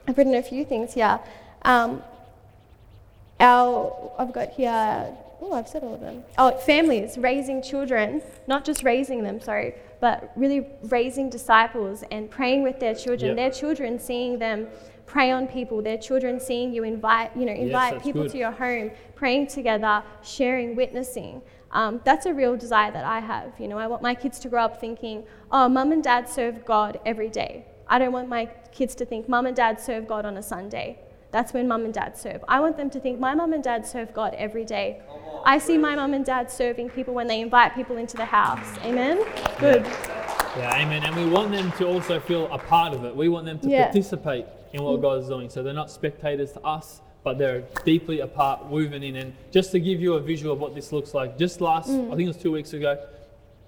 I've 0.08 0.18
written 0.18 0.34
a 0.34 0.42
few 0.42 0.64
things 0.64 0.92
here. 0.94 1.20
Um, 1.62 2.02
our, 3.40 4.12
I've 4.18 4.32
got 4.32 4.50
here, 4.50 5.16
oh, 5.44 5.52
I've 5.52 5.68
said 5.68 5.84
all 5.84 5.94
of 5.94 6.00
them. 6.00 6.24
Oh, 6.38 6.56
families, 6.58 7.18
raising 7.18 7.62
children, 7.62 8.22
not 8.46 8.64
just 8.64 8.82
raising 8.82 9.22
them, 9.22 9.40
sorry, 9.40 9.74
but 10.00 10.32
really 10.36 10.66
raising 10.84 11.28
disciples 11.28 12.02
and 12.10 12.30
praying 12.30 12.62
with 12.62 12.80
their 12.80 12.94
children. 12.94 13.30
Yep. 13.30 13.36
Their 13.36 13.50
children 13.50 13.98
seeing 13.98 14.38
them 14.38 14.68
pray 15.06 15.30
on 15.30 15.46
people, 15.46 15.82
their 15.82 15.98
children 15.98 16.40
seeing 16.40 16.72
you 16.72 16.82
invite, 16.82 17.36
you 17.36 17.44
know, 17.44 17.52
invite 17.52 17.94
that's 17.94 18.04
people 18.04 18.22
good. 18.22 18.32
to 18.32 18.38
your 18.38 18.50
home, 18.50 18.90
praying 19.14 19.46
together, 19.46 20.02
sharing, 20.22 20.74
witnessing. 20.74 21.42
Um, 21.72 22.00
that's 22.04 22.26
a 22.26 22.32
real 22.32 22.56
desire 22.56 22.90
that 22.92 23.04
I 23.04 23.20
have. 23.20 23.52
You 23.58 23.68
know, 23.68 23.78
I 23.78 23.86
want 23.86 24.00
my 24.00 24.14
kids 24.14 24.38
to 24.40 24.48
grow 24.48 24.64
up 24.64 24.80
thinking, 24.80 25.24
oh, 25.50 25.68
mum 25.68 25.92
and 25.92 26.02
dad 26.02 26.28
serve 26.28 26.64
God 26.64 27.00
every 27.04 27.28
day. 27.28 27.66
I 27.86 27.98
don't 27.98 28.12
want 28.12 28.28
my 28.28 28.46
kids 28.72 28.94
to 28.96 29.04
think 29.04 29.28
mum 29.28 29.46
and 29.46 29.54
dad 29.54 29.80
serve 29.80 30.08
God 30.08 30.24
on 30.24 30.36
a 30.36 30.42
Sunday. 30.42 30.98
That's 31.34 31.52
when 31.52 31.66
mum 31.66 31.84
and 31.84 31.92
dad 31.92 32.16
serve. 32.16 32.44
I 32.46 32.60
want 32.60 32.76
them 32.76 32.88
to 32.90 33.00
think 33.00 33.18
my 33.18 33.34
mum 33.34 33.52
and 33.54 33.60
dad 33.64 33.84
serve 33.84 34.14
God 34.14 34.34
every 34.38 34.64
day. 34.64 35.00
I 35.44 35.58
see 35.58 35.76
my 35.76 35.96
mum 35.96 36.14
and 36.14 36.24
dad 36.24 36.48
serving 36.48 36.90
people 36.90 37.12
when 37.12 37.26
they 37.26 37.40
invite 37.40 37.74
people 37.74 37.96
into 37.96 38.16
the 38.16 38.24
house. 38.24 38.64
Amen? 38.84 39.18
Good. 39.58 39.82
Yeah, 40.56 40.80
amen. 40.80 41.02
And 41.02 41.16
we 41.16 41.26
want 41.28 41.50
them 41.50 41.72
to 41.72 41.88
also 41.88 42.20
feel 42.20 42.46
a 42.52 42.58
part 42.58 42.94
of 42.94 43.04
it. 43.04 43.16
We 43.16 43.28
want 43.28 43.46
them 43.46 43.58
to 43.58 43.68
Yeah. 43.68 43.86
participate 43.86 44.46
in 44.72 44.84
what 44.84 45.02
God 45.02 45.22
is 45.22 45.26
doing. 45.26 45.50
So 45.50 45.64
they're 45.64 45.74
not 45.74 45.90
spectators 45.90 46.52
to 46.52 46.60
us, 46.64 47.02
but 47.24 47.36
they're 47.36 47.64
deeply 47.84 48.20
a 48.20 48.28
part, 48.28 48.66
woven 48.66 49.02
in. 49.02 49.16
And 49.16 49.32
just 49.50 49.72
to 49.72 49.80
give 49.80 50.00
you 50.00 50.14
a 50.14 50.20
visual 50.20 50.52
of 50.52 50.60
what 50.60 50.76
this 50.76 50.92
looks 50.92 51.14
like, 51.14 51.36
just 51.36 51.60
last, 51.60 51.90
I 51.90 52.10
think 52.10 52.20
it 52.20 52.28
was 52.28 52.36
two 52.36 52.52
weeks 52.52 52.74
ago. 52.74 52.96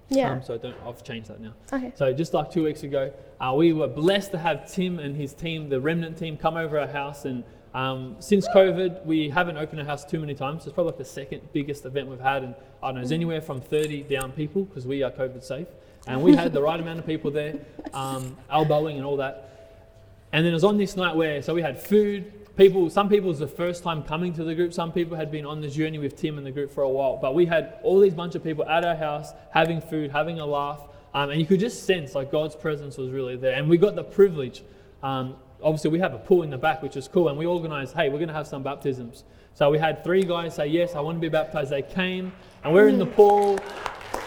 Yeah. 0.07 0.31
Um, 0.31 0.41
so 0.41 0.53
I 0.53 0.57
don't, 0.57 0.75
I've 0.85 1.03
changed 1.03 1.27
that 1.27 1.41
now. 1.41 1.51
Okay. 1.73 1.91
So 1.95 2.13
just 2.13 2.33
like 2.33 2.49
two 2.49 2.63
weeks 2.63 2.83
ago, 2.83 3.11
uh, 3.41 3.53
we 3.53 3.73
were 3.73 3.89
blessed 3.89 4.31
to 4.31 4.37
have 4.37 4.71
Tim 4.71 4.99
and 4.99 5.17
his 5.17 5.33
team, 5.33 5.67
the 5.67 5.81
remnant 5.81 6.17
team, 6.17 6.37
come 6.37 6.55
over 6.55 6.79
our 6.79 6.87
house. 6.87 7.25
And 7.25 7.43
um, 7.77 8.15
since 8.17 8.47
COVID, 8.47 9.05
we 9.05 9.29
haven't 9.29 9.55
opened 9.55 9.79
our 9.79 9.85
house 9.85 10.03
too 10.03 10.19
many 10.19 10.33
times. 10.33 10.65
It's 10.65 10.73
probably 10.73 10.93
like 10.93 10.97
the 10.97 11.05
second 11.05 11.47
biggest 11.53 11.85
event 11.85 12.07
we've 12.07 12.19
had. 12.19 12.41
And 12.41 12.55
I 12.81 12.87
don't 12.87 12.95
know, 12.95 13.01
it's 13.01 13.11
anywhere 13.11 13.39
from 13.39 13.61
30 13.61 14.01
down 14.01 14.31
people 14.31 14.63
because 14.63 14.87
we 14.87 15.03
are 15.03 15.11
COVID 15.11 15.43
safe. 15.43 15.67
And 16.07 16.23
we 16.23 16.35
had 16.35 16.53
the 16.53 16.61
right 16.61 16.79
amount 16.79 16.97
of 16.97 17.05
people 17.05 17.29
there, 17.29 17.53
um, 17.93 18.35
elbowing 18.49 18.97
and 18.97 19.05
all 19.05 19.17
that. 19.17 19.77
And 20.31 20.43
then 20.43 20.53
it 20.53 20.55
was 20.55 20.63
on 20.63 20.79
this 20.79 20.95
night 20.95 21.15
where, 21.15 21.43
so 21.43 21.53
we 21.53 21.61
had 21.61 21.79
food. 21.79 22.55
People, 22.57 22.89
some 22.89 23.09
people 23.09 23.29
was 23.29 23.37
the 23.37 23.47
first 23.47 23.83
time 23.83 24.01
coming 24.01 24.33
to 24.33 24.43
the 24.43 24.55
group. 24.55 24.73
Some 24.73 24.91
people 24.91 25.15
had 25.15 25.29
been 25.29 25.45
on 25.45 25.61
the 25.61 25.69
journey 25.69 25.99
with 25.99 26.15
Tim 26.15 26.39
and 26.39 26.47
the 26.47 26.51
group 26.51 26.71
for 26.71 26.81
a 26.81 26.89
while. 26.89 27.17
But 27.17 27.35
we 27.35 27.45
had 27.45 27.75
all 27.83 27.99
these 27.99 28.15
bunch 28.15 28.33
of 28.33 28.43
people 28.43 28.67
at 28.67 28.85
our 28.85 28.95
house 28.95 29.33
having 29.51 29.81
food, 29.81 30.09
having 30.09 30.39
a 30.39 30.45
laugh. 30.47 30.81
Um, 31.13 31.29
and 31.29 31.39
you 31.39 31.45
could 31.45 31.59
just 31.59 31.83
sense 31.83 32.15
like 32.15 32.31
God's 32.31 32.55
presence 32.55 32.97
was 32.97 33.11
really 33.11 33.35
there. 33.35 33.53
And 33.53 33.69
we 33.69 33.77
got 33.77 33.95
the 33.95 34.03
privilege. 34.03 34.63
Um, 35.03 35.35
obviously, 35.61 35.91
we 35.91 35.99
have 35.99 36.13
a 36.13 36.19
pool 36.19 36.43
in 36.43 36.49
the 36.49 36.57
back, 36.57 36.81
which 36.81 36.95
is 36.95 37.07
cool. 37.07 37.29
And 37.29 37.37
we 37.37 37.45
organized, 37.45 37.95
hey, 37.95 38.09
we're 38.09 38.17
going 38.17 38.27
to 38.29 38.33
have 38.33 38.47
some 38.47 38.63
baptisms. 38.63 39.23
So 39.53 39.69
we 39.71 39.79
had 39.79 40.03
three 40.03 40.23
guys 40.23 40.55
say, 40.55 40.67
yes, 40.67 40.95
I 40.95 40.99
want 40.99 41.17
to 41.17 41.21
be 41.21 41.29
baptized. 41.29 41.71
They 41.71 41.81
came, 41.81 42.31
and 42.63 42.73
we're 42.73 42.89
in 42.89 42.99
the 42.99 43.05
pool. 43.05 43.59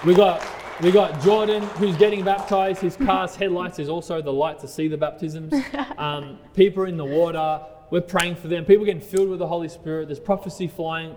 We 0.04 0.14
got 0.14 0.44
we 0.82 0.90
got 0.90 1.20
Jordan, 1.22 1.62
who's 1.62 1.96
getting 1.99 2.25
baptized. 2.25 2.80
His 2.80 2.96
car's 2.96 3.37
headlights 3.37 3.78
is 3.78 3.90
also 3.90 4.22
the 4.22 4.32
light 4.32 4.58
to 4.60 4.68
see 4.68 4.88
the 4.88 4.96
baptisms. 4.96 5.52
Um, 5.99 6.38
people 6.54 6.84
are 6.84 6.87
in 6.87 6.96
the 6.96 7.04
water. 7.04 7.60
We're 7.90 8.00
praying 8.00 8.37
for 8.37 8.49
them. 8.49 8.64
People 8.64 8.87
getting 8.87 9.02
filled 9.02 9.28
with 9.28 9.38
the 9.38 9.46
Holy 9.46 9.68
Spirit. 9.68 10.08
There's 10.08 10.18
prophecy 10.18 10.66
flying. 10.66 11.14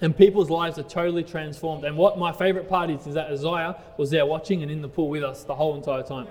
And 0.00 0.16
people's 0.16 0.48
lives 0.48 0.78
are 0.78 0.82
totally 0.82 1.22
transformed. 1.22 1.84
And 1.84 1.94
what 1.98 2.18
my 2.18 2.32
favorite 2.32 2.66
part 2.66 2.88
is, 2.88 3.06
is 3.06 3.12
that 3.14 3.30
Isaiah 3.30 3.76
was 3.98 4.10
there 4.10 4.24
watching 4.24 4.62
and 4.62 4.70
in 4.70 4.80
the 4.80 4.88
pool 4.88 5.10
with 5.10 5.22
us 5.22 5.44
the 5.44 5.54
whole 5.54 5.76
entire 5.76 6.02
time. 6.02 6.26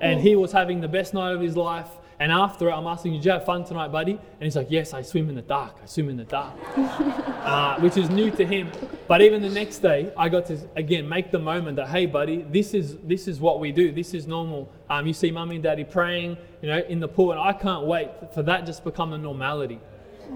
And 0.00 0.20
he 0.20 0.34
was 0.34 0.50
having 0.50 0.80
the 0.80 0.88
best 0.88 1.14
night 1.14 1.32
of 1.32 1.40
his 1.40 1.56
life. 1.56 1.88
And 2.18 2.32
after 2.32 2.68
it, 2.68 2.72
I'm 2.72 2.86
asking, 2.86 3.12
Did 3.12 3.24
you 3.24 3.30
have 3.32 3.44
fun 3.44 3.64
tonight, 3.64 3.88
buddy? 3.88 4.12
And 4.12 4.42
he's 4.42 4.56
like, 4.56 4.68
Yes, 4.70 4.94
I 4.94 5.02
swim 5.02 5.28
in 5.28 5.34
the 5.34 5.42
dark. 5.42 5.76
I 5.82 5.86
swim 5.86 6.08
in 6.08 6.16
the 6.16 6.24
dark. 6.24 6.54
uh, 6.76 7.78
which 7.80 7.96
is 7.96 8.08
new 8.10 8.30
to 8.30 8.46
him. 8.46 8.70
But 9.06 9.20
even 9.22 9.42
the 9.42 9.50
next 9.50 9.78
day, 9.78 10.12
I 10.16 10.28
got 10.28 10.46
to, 10.46 10.58
again, 10.76 11.08
make 11.08 11.30
the 11.30 11.38
moment 11.38 11.76
that, 11.76 11.88
Hey, 11.88 12.06
buddy, 12.06 12.42
this 12.42 12.74
is, 12.74 12.96
this 12.98 13.28
is 13.28 13.38
what 13.40 13.60
we 13.60 13.70
do. 13.72 13.92
This 13.92 14.14
is 14.14 14.26
normal. 14.26 14.72
Um, 14.88 15.06
you 15.06 15.12
see 15.12 15.30
mummy 15.30 15.56
and 15.56 15.64
daddy 15.64 15.84
praying, 15.84 16.38
you 16.62 16.68
know, 16.68 16.78
in 16.88 17.00
the 17.00 17.08
pool. 17.08 17.32
And 17.32 17.40
I 17.40 17.52
can't 17.52 17.86
wait 17.86 18.10
for 18.32 18.42
that 18.44 18.64
just 18.66 18.82
become 18.84 19.12
a 19.12 19.18
normality. 19.18 19.80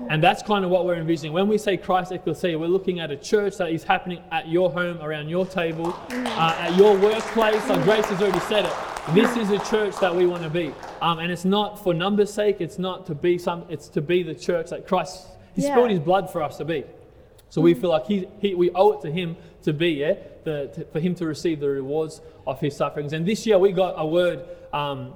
And 0.09 0.23
that's 0.23 0.43
kind 0.43 0.65
of 0.65 0.71
what 0.71 0.85
we're 0.87 0.97
envisioning. 0.97 1.33
When 1.33 1.47
we 1.47 1.57
say 1.57 1.77
Christ 1.77 2.11
Ecclesia, 2.11 2.59
we're 2.59 2.67
looking 2.67 2.99
at 3.01 3.11
a 3.11 3.17
church 3.17 3.57
that 3.59 3.71
is 3.71 3.85
happening 3.85 4.23
at 4.33 4.49
your 4.49 4.71
home, 4.71 5.01
around 5.01 5.29
your 5.29 5.47
table, 5.47 5.95
uh, 6.11 6.57
at 6.59 6.77
your 6.77 6.97
workplace. 6.99 7.67
Like 7.69 7.85
Grace 7.85 8.07
has 8.07 8.21
already 8.21 8.41
said 8.41 8.65
it. 8.67 8.73
This 9.15 9.37
is 9.37 9.51
a 9.51 9.59
church 9.71 9.97
that 10.01 10.15
we 10.15 10.27
want 10.27 10.43
to 10.43 10.51
be. 10.51 10.73
Um, 11.01 11.21
and 11.21 11.31
it's 11.31 11.45
not 11.45 11.83
for 11.83 11.95
numbers' 11.95 12.33
sake, 12.33 12.61
it's 12.61 12.79
not 12.79 13.07
to 13.07 13.15
be 13.15 13.39
some, 13.39 13.65
it's 13.69 13.89
to 13.91 14.01
be 14.03 14.23
the 14.23 14.35
church 14.35 14.71
that 14.71 14.87
Christ, 14.87 15.27
He 15.55 15.63
Yeah. 15.63 15.75
spilled 15.75 15.91
His 15.91 16.01
blood 16.01 16.31
for 16.31 16.43
us 16.43 16.57
to 16.59 16.65
be. 16.65 16.85
So 17.49 17.61
we 17.61 17.75
feel 17.75 17.91
like 17.91 18.07
he, 18.07 18.29
he, 18.41 18.55
we 18.55 18.71
owe 18.71 18.93
it 18.93 19.03
to 19.03 19.11
Him 19.11 19.37
to 19.63 19.73
be, 19.73 19.91
yeah, 19.91 20.15
the, 20.45 20.71
to, 20.75 20.85
for 20.87 21.01
Him 21.01 21.15
to 21.17 21.27
receive 21.27 21.61
the 21.61 21.69
rewards 21.69 22.21
of 22.47 22.61
His 22.61 22.77
sufferings. 22.77 23.13
And 23.13 23.27
this 23.27 23.47
year 23.47 23.59
we 23.59 23.73
got 23.73 23.95
a 23.97 24.07
word 24.07 24.45
um, 24.73 25.15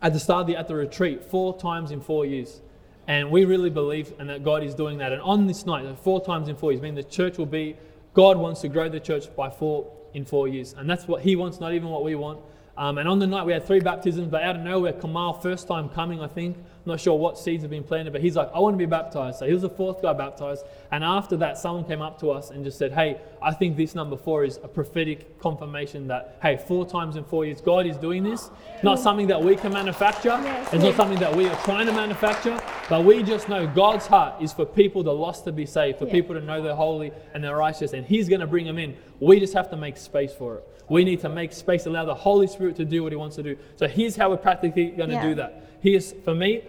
at 0.00 0.12
the 0.12 0.20
start 0.20 0.42
of 0.42 0.46
the, 0.48 0.56
at 0.56 0.68
the 0.68 0.74
retreat, 0.74 1.24
four 1.24 1.56
times 1.58 1.90
in 1.90 2.00
four 2.00 2.24
years. 2.26 2.60
And 3.08 3.30
we 3.30 3.46
really 3.46 3.70
believe 3.70 4.12
and 4.18 4.28
that 4.28 4.44
God 4.44 4.62
is 4.62 4.74
doing 4.74 4.98
that. 4.98 5.12
And 5.12 5.22
on 5.22 5.46
this 5.46 5.64
night, 5.64 5.86
four 5.98 6.22
times 6.24 6.48
in 6.48 6.56
four 6.56 6.72
years, 6.72 6.82
meaning 6.82 6.94
the 6.94 7.02
church 7.02 7.38
will 7.38 7.46
be, 7.46 7.74
God 8.12 8.36
wants 8.36 8.60
to 8.60 8.68
grow 8.68 8.88
the 8.88 9.00
church 9.00 9.34
by 9.34 9.48
four 9.48 9.90
in 10.12 10.26
four 10.26 10.46
years. 10.46 10.74
And 10.76 10.88
that's 10.88 11.08
what 11.08 11.22
He 11.22 11.34
wants, 11.34 11.58
not 11.58 11.72
even 11.72 11.88
what 11.88 12.04
we 12.04 12.14
want. 12.14 12.40
Um, 12.76 12.98
and 12.98 13.08
on 13.08 13.18
the 13.18 13.26
night, 13.26 13.44
we 13.44 13.52
had 13.52 13.66
three 13.66 13.80
baptisms, 13.80 14.28
but 14.28 14.42
out 14.42 14.56
of 14.56 14.62
nowhere, 14.62 14.92
Kamal, 14.92 15.40
first 15.40 15.66
time 15.66 15.88
coming, 15.88 16.20
I 16.20 16.28
think, 16.28 16.58
not 16.88 16.98
sure 17.00 17.16
what 17.16 17.38
seeds 17.38 17.62
have 17.62 17.70
been 17.70 17.84
planted, 17.84 18.12
but 18.12 18.20
he's 18.20 18.34
like, 18.34 18.50
I 18.52 18.58
want 18.58 18.74
to 18.74 18.78
be 18.78 18.86
baptized. 18.86 19.38
So 19.38 19.46
he 19.46 19.52
was 19.52 19.62
the 19.62 19.70
fourth 19.70 20.02
guy 20.02 20.12
baptized. 20.12 20.64
And 20.90 21.04
after 21.04 21.36
that, 21.36 21.56
someone 21.58 21.84
came 21.84 22.02
up 22.02 22.18
to 22.20 22.30
us 22.30 22.50
and 22.50 22.64
just 22.64 22.78
said, 22.78 22.92
Hey, 22.92 23.20
I 23.40 23.52
think 23.54 23.76
this 23.76 23.94
number 23.94 24.16
four 24.16 24.44
is 24.44 24.58
a 24.64 24.68
prophetic 24.68 25.38
confirmation 25.38 26.08
that, 26.08 26.38
hey, 26.42 26.56
four 26.56 26.84
times 26.86 27.14
in 27.16 27.24
four 27.24 27.44
years, 27.44 27.60
God 27.60 27.86
is 27.86 27.96
doing 27.96 28.24
this. 28.24 28.50
Not 28.82 28.98
something 28.98 29.26
that 29.28 29.40
we 29.42 29.54
can 29.56 29.72
manufacture, 29.72 30.38
it's 30.72 30.82
not 30.82 30.94
something 30.94 31.18
that 31.20 31.34
we 31.36 31.46
are 31.48 31.56
trying 31.64 31.86
to 31.86 31.92
manufacture, 31.92 32.58
but 32.88 33.04
we 33.04 33.22
just 33.22 33.48
know 33.48 33.66
God's 33.66 34.06
heart 34.06 34.42
is 34.42 34.52
for 34.52 34.64
people, 34.64 35.02
the 35.02 35.12
lost, 35.12 35.44
to 35.44 35.52
be 35.52 35.66
saved, 35.66 35.98
for 35.98 36.06
Yeah. 36.06 36.12
people 36.12 36.34
to 36.34 36.40
know 36.40 36.62
they're 36.62 36.74
holy 36.74 37.12
and 37.34 37.42
they're 37.44 37.56
righteous, 37.56 37.92
and 37.92 38.06
He's 38.06 38.28
going 38.28 38.40
to 38.40 38.46
bring 38.46 38.64
them 38.64 38.78
in. 38.78 38.96
We 39.20 39.38
just 39.40 39.52
have 39.54 39.70
to 39.70 39.76
make 39.76 39.96
space 39.96 40.32
for 40.32 40.56
it. 40.56 40.68
We 40.88 41.04
need 41.04 41.20
to 41.20 41.28
make 41.28 41.52
space, 41.52 41.84
allow 41.86 42.06
the 42.06 42.14
Holy 42.14 42.46
Spirit 42.46 42.76
to 42.76 42.84
do 42.84 43.02
what 43.02 43.12
He 43.12 43.16
wants 43.16 43.36
to 43.36 43.42
do. 43.42 43.56
So 43.76 43.86
here's 43.86 44.16
how 44.16 44.30
we're 44.30 44.38
practically 44.38 44.86
going 44.86 45.10
to 45.10 45.16
Yeah. 45.16 45.28
do 45.28 45.34
that. 45.34 45.64
Here's, 45.80 46.12
for 46.24 46.34
me, 46.34 46.62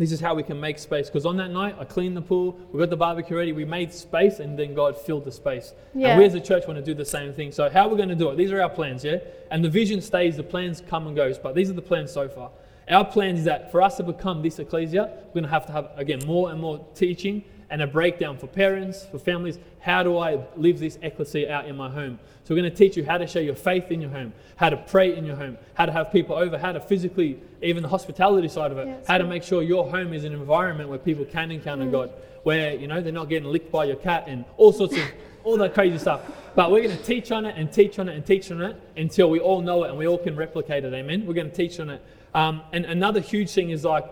this 0.00 0.12
is 0.12 0.18
how 0.18 0.34
we 0.34 0.42
can 0.42 0.58
make 0.58 0.78
space. 0.78 1.08
Because 1.08 1.26
on 1.26 1.36
that 1.36 1.50
night, 1.50 1.76
I 1.78 1.84
cleaned 1.84 2.16
the 2.16 2.22
pool, 2.22 2.58
we 2.72 2.80
got 2.80 2.88
the 2.88 2.96
barbecue 2.96 3.36
ready, 3.36 3.52
we 3.52 3.66
made 3.66 3.92
space, 3.92 4.40
and 4.40 4.58
then 4.58 4.72
God 4.72 4.96
filled 4.96 5.26
the 5.26 5.30
space. 5.30 5.74
Yeah. 5.94 6.08
And 6.08 6.18
we 6.18 6.24
as 6.24 6.34
a 6.34 6.40
church 6.40 6.66
want 6.66 6.78
to 6.78 6.82
do 6.82 6.94
the 6.94 7.04
same 7.04 7.34
thing. 7.34 7.52
So 7.52 7.68
how 7.68 7.86
we're 7.86 7.98
going 7.98 8.08
to 8.08 8.14
do 8.14 8.30
it? 8.30 8.36
These 8.36 8.50
are 8.50 8.62
our 8.62 8.70
plans, 8.70 9.04
yeah? 9.04 9.18
And 9.50 9.62
the 9.62 9.68
vision 9.68 10.00
stays, 10.00 10.38
the 10.38 10.42
plans 10.42 10.82
come 10.88 11.06
and 11.06 11.14
goes, 11.14 11.38
but 11.38 11.54
these 11.54 11.68
are 11.68 11.74
the 11.74 11.82
plans 11.82 12.10
so 12.10 12.30
far. 12.30 12.50
Our 12.88 13.04
plan 13.04 13.36
is 13.36 13.44
that 13.44 13.70
for 13.70 13.82
us 13.82 13.98
to 13.98 14.02
become 14.02 14.40
this 14.40 14.58
ecclesia, 14.58 15.02
we're 15.26 15.34
going 15.34 15.44
to 15.44 15.50
have 15.50 15.66
to 15.66 15.72
have, 15.72 15.90
again, 15.96 16.20
more 16.26 16.50
and 16.50 16.58
more 16.58 16.82
teaching 16.94 17.44
and 17.70 17.80
a 17.80 17.86
breakdown 17.86 18.36
for 18.36 18.46
parents, 18.46 19.06
for 19.10 19.18
families. 19.18 19.58
How 19.80 20.02
do 20.02 20.18
I 20.18 20.40
live 20.56 20.80
this 20.80 20.98
ecclesia 21.00 21.50
out 21.50 21.66
in 21.66 21.76
my 21.76 21.88
home? 21.88 22.18
So 22.44 22.54
we're 22.54 22.62
going 22.62 22.72
to 22.72 22.76
teach 22.76 22.96
you 22.96 23.04
how 23.04 23.16
to 23.18 23.26
show 23.26 23.38
your 23.38 23.54
faith 23.54 23.90
in 23.92 24.00
your 24.00 24.10
home, 24.10 24.32
how 24.56 24.70
to 24.70 24.76
pray 24.76 25.16
in 25.16 25.24
your 25.24 25.36
home, 25.36 25.56
how 25.74 25.86
to 25.86 25.92
have 25.92 26.10
people 26.10 26.34
over, 26.34 26.58
how 26.58 26.72
to 26.72 26.80
physically, 26.80 27.38
even 27.62 27.82
the 27.82 27.88
hospitality 27.88 28.48
side 28.48 28.72
of 28.72 28.78
it, 28.78 28.88
Yes. 28.88 29.06
how 29.06 29.18
to 29.18 29.24
make 29.24 29.44
sure 29.44 29.62
your 29.62 29.88
home 29.88 30.12
is 30.12 30.24
an 30.24 30.32
environment 30.32 30.88
where 30.88 30.98
people 30.98 31.24
can 31.24 31.50
encounter 31.52 31.86
God, 31.86 32.10
where 32.42 32.74
you 32.74 32.88
know 32.88 33.00
they're 33.00 33.12
not 33.12 33.28
getting 33.28 33.48
licked 33.48 33.70
by 33.70 33.84
your 33.84 33.96
cat 33.96 34.24
and 34.26 34.44
all 34.56 34.72
sorts 34.72 34.96
of 34.96 35.04
all 35.44 35.56
that 35.58 35.72
crazy 35.74 35.98
stuff. 35.98 36.22
But 36.56 36.72
we're 36.72 36.82
going 36.82 36.96
to 36.96 37.02
teach 37.04 37.30
on 37.30 37.46
it 37.46 37.54
and 37.56 37.72
teach 37.72 37.98
on 38.00 38.08
it 38.08 38.16
and 38.16 38.26
teach 38.26 38.50
on 38.50 38.60
it 38.60 38.76
until 38.96 39.30
we 39.30 39.38
all 39.38 39.62
know 39.62 39.84
it 39.84 39.90
and 39.90 39.96
we 39.98 40.08
all 40.08 40.18
can 40.18 40.34
replicate 40.34 40.84
it. 40.84 40.92
Amen. 40.92 41.24
We're 41.24 41.34
going 41.34 41.50
to 41.50 41.56
teach 41.56 41.78
on 41.78 41.88
it. 41.90 42.02
Um, 42.34 42.62
and 42.72 42.84
another 42.84 43.20
huge 43.20 43.50
thing 43.50 43.70
is 43.70 43.84
like, 43.84 44.04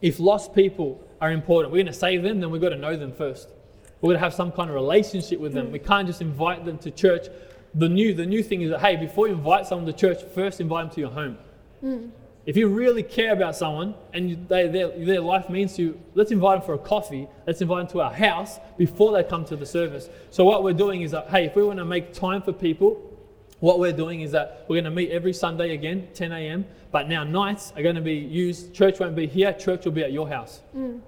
if 0.00 0.18
lost 0.18 0.54
people 0.54 1.05
are 1.20 1.32
important, 1.32 1.72
we're 1.72 1.78
going 1.78 1.86
to 1.86 1.92
save 1.92 2.22
them, 2.22 2.40
then 2.40 2.50
we've 2.50 2.62
got 2.62 2.70
to 2.70 2.76
know 2.76 2.96
them 2.96 3.12
first. 3.12 3.48
We're 4.00 4.08
going 4.08 4.18
to 4.18 4.24
have 4.24 4.34
some 4.34 4.52
kind 4.52 4.68
of 4.68 4.74
relationship 4.74 5.40
with 5.40 5.54
them. 5.54 5.72
We 5.72 5.78
can't 5.78 6.06
just 6.06 6.20
invite 6.20 6.64
them 6.64 6.78
to 6.78 6.90
church. 6.90 7.28
The 7.74 7.88
new, 7.88 8.14
the 8.14 8.26
new 8.26 8.42
thing 8.42 8.62
is 8.62 8.70
that, 8.70 8.80
hey, 8.80 8.96
before 8.96 9.26
you 9.28 9.34
invite 9.34 9.66
someone 9.66 9.86
to 9.86 9.92
church, 9.92 10.22
first 10.34 10.60
invite 10.60 10.86
them 10.86 10.94
to 10.94 11.00
your 11.00 11.10
home. 11.10 11.38
Mm. 11.82 12.10
If 12.44 12.56
you 12.56 12.68
really 12.68 13.02
care 13.02 13.32
about 13.32 13.56
someone 13.56 13.94
and 14.12 14.30
you, 14.30 14.38
they, 14.48 14.68
their, 14.68 14.88
their 14.90 15.20
life 15.20 15.50
means 15.50 15.74
to 15.76 15.82
you, 15.82 16.00
let's 16.14 16.30
invite 16.30 16.60
them 16.60 16.66
for 16.66 16.74
a 16.74 16.78
coffee. 16.78 17.26
Let's 17.46 17.60
invite 17.60 17.88
them 17.88 17.92
to 17.94 18.02
our 18.02 18.12
house 18.12 18.60
before 18.78 19.12
they 19.12 19.24
come 19.24 19.44
to 19.46 19.56
the 19.56 19.66
service. 19.66 20.08
So, 20.30 20.44
what 20.44 20.62
we're 20.62 20.72
doing 20.72 21.02
is 21.02 21.10
that, 21.10 21.28
hey, 21.28 21.46
if 21.46 21.56
we 21.56 21.64
want 21.64 21.80
to 21.80 21.84
make 21.84 22.12
time 22.12 22.42
for 22.42 22.52
people, 22.52 23.15
what 23.60 23.78
we're 23.78 23.92
doing 23.92 24.20
is 24.20 24.32
that 24.32 24.66
we're 24.68 24.76
going 24.76 24.84
to 24.84 24.90
meet 24.90 25.10
every 25.10 25.32
Sunday 25.32 25.74
again, 25.74 26.08
10 26.14 26.32
a.m. 26.32 26.66
But 26.90 27.08
now 27.08 27.24
nights 27.24 27.72
are 27.76 27.82
going 27.82 27.94
to 27.94 28.02
be 28.02 28.14
used. 28.14 28.74
Church 28.74 29.00
won't 29.00 29.16
be 29.16 29.26
here. 29.26 29.52
Church 29.52 29.84
will 29.84 29.92
be 29.92 30.02
at 30.02 30.12
your 30.12 30.28
house. 30.28 30.60
Mm. 30.76 31.00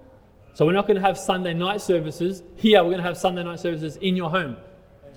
So 0.55 0.67
we're 0.67 0.73
not 0.73 0.87
going 0.87 0.97
to 1.01 1.07
have 1.07 1.19
Sunday 1.19 1.55
night 1.55 1.81
services 1.81 2.43
here. 2.57 2.79
We're 2.83 2.91
going 2.91 3.03
to 3.03 3.05
have 3.05 3.19
Sunday 3.19 3.45
night 3.45 3.61
services 3.61 3.97
in 3.97 4.17
your 4.17 4.31
home. 4.31 4.57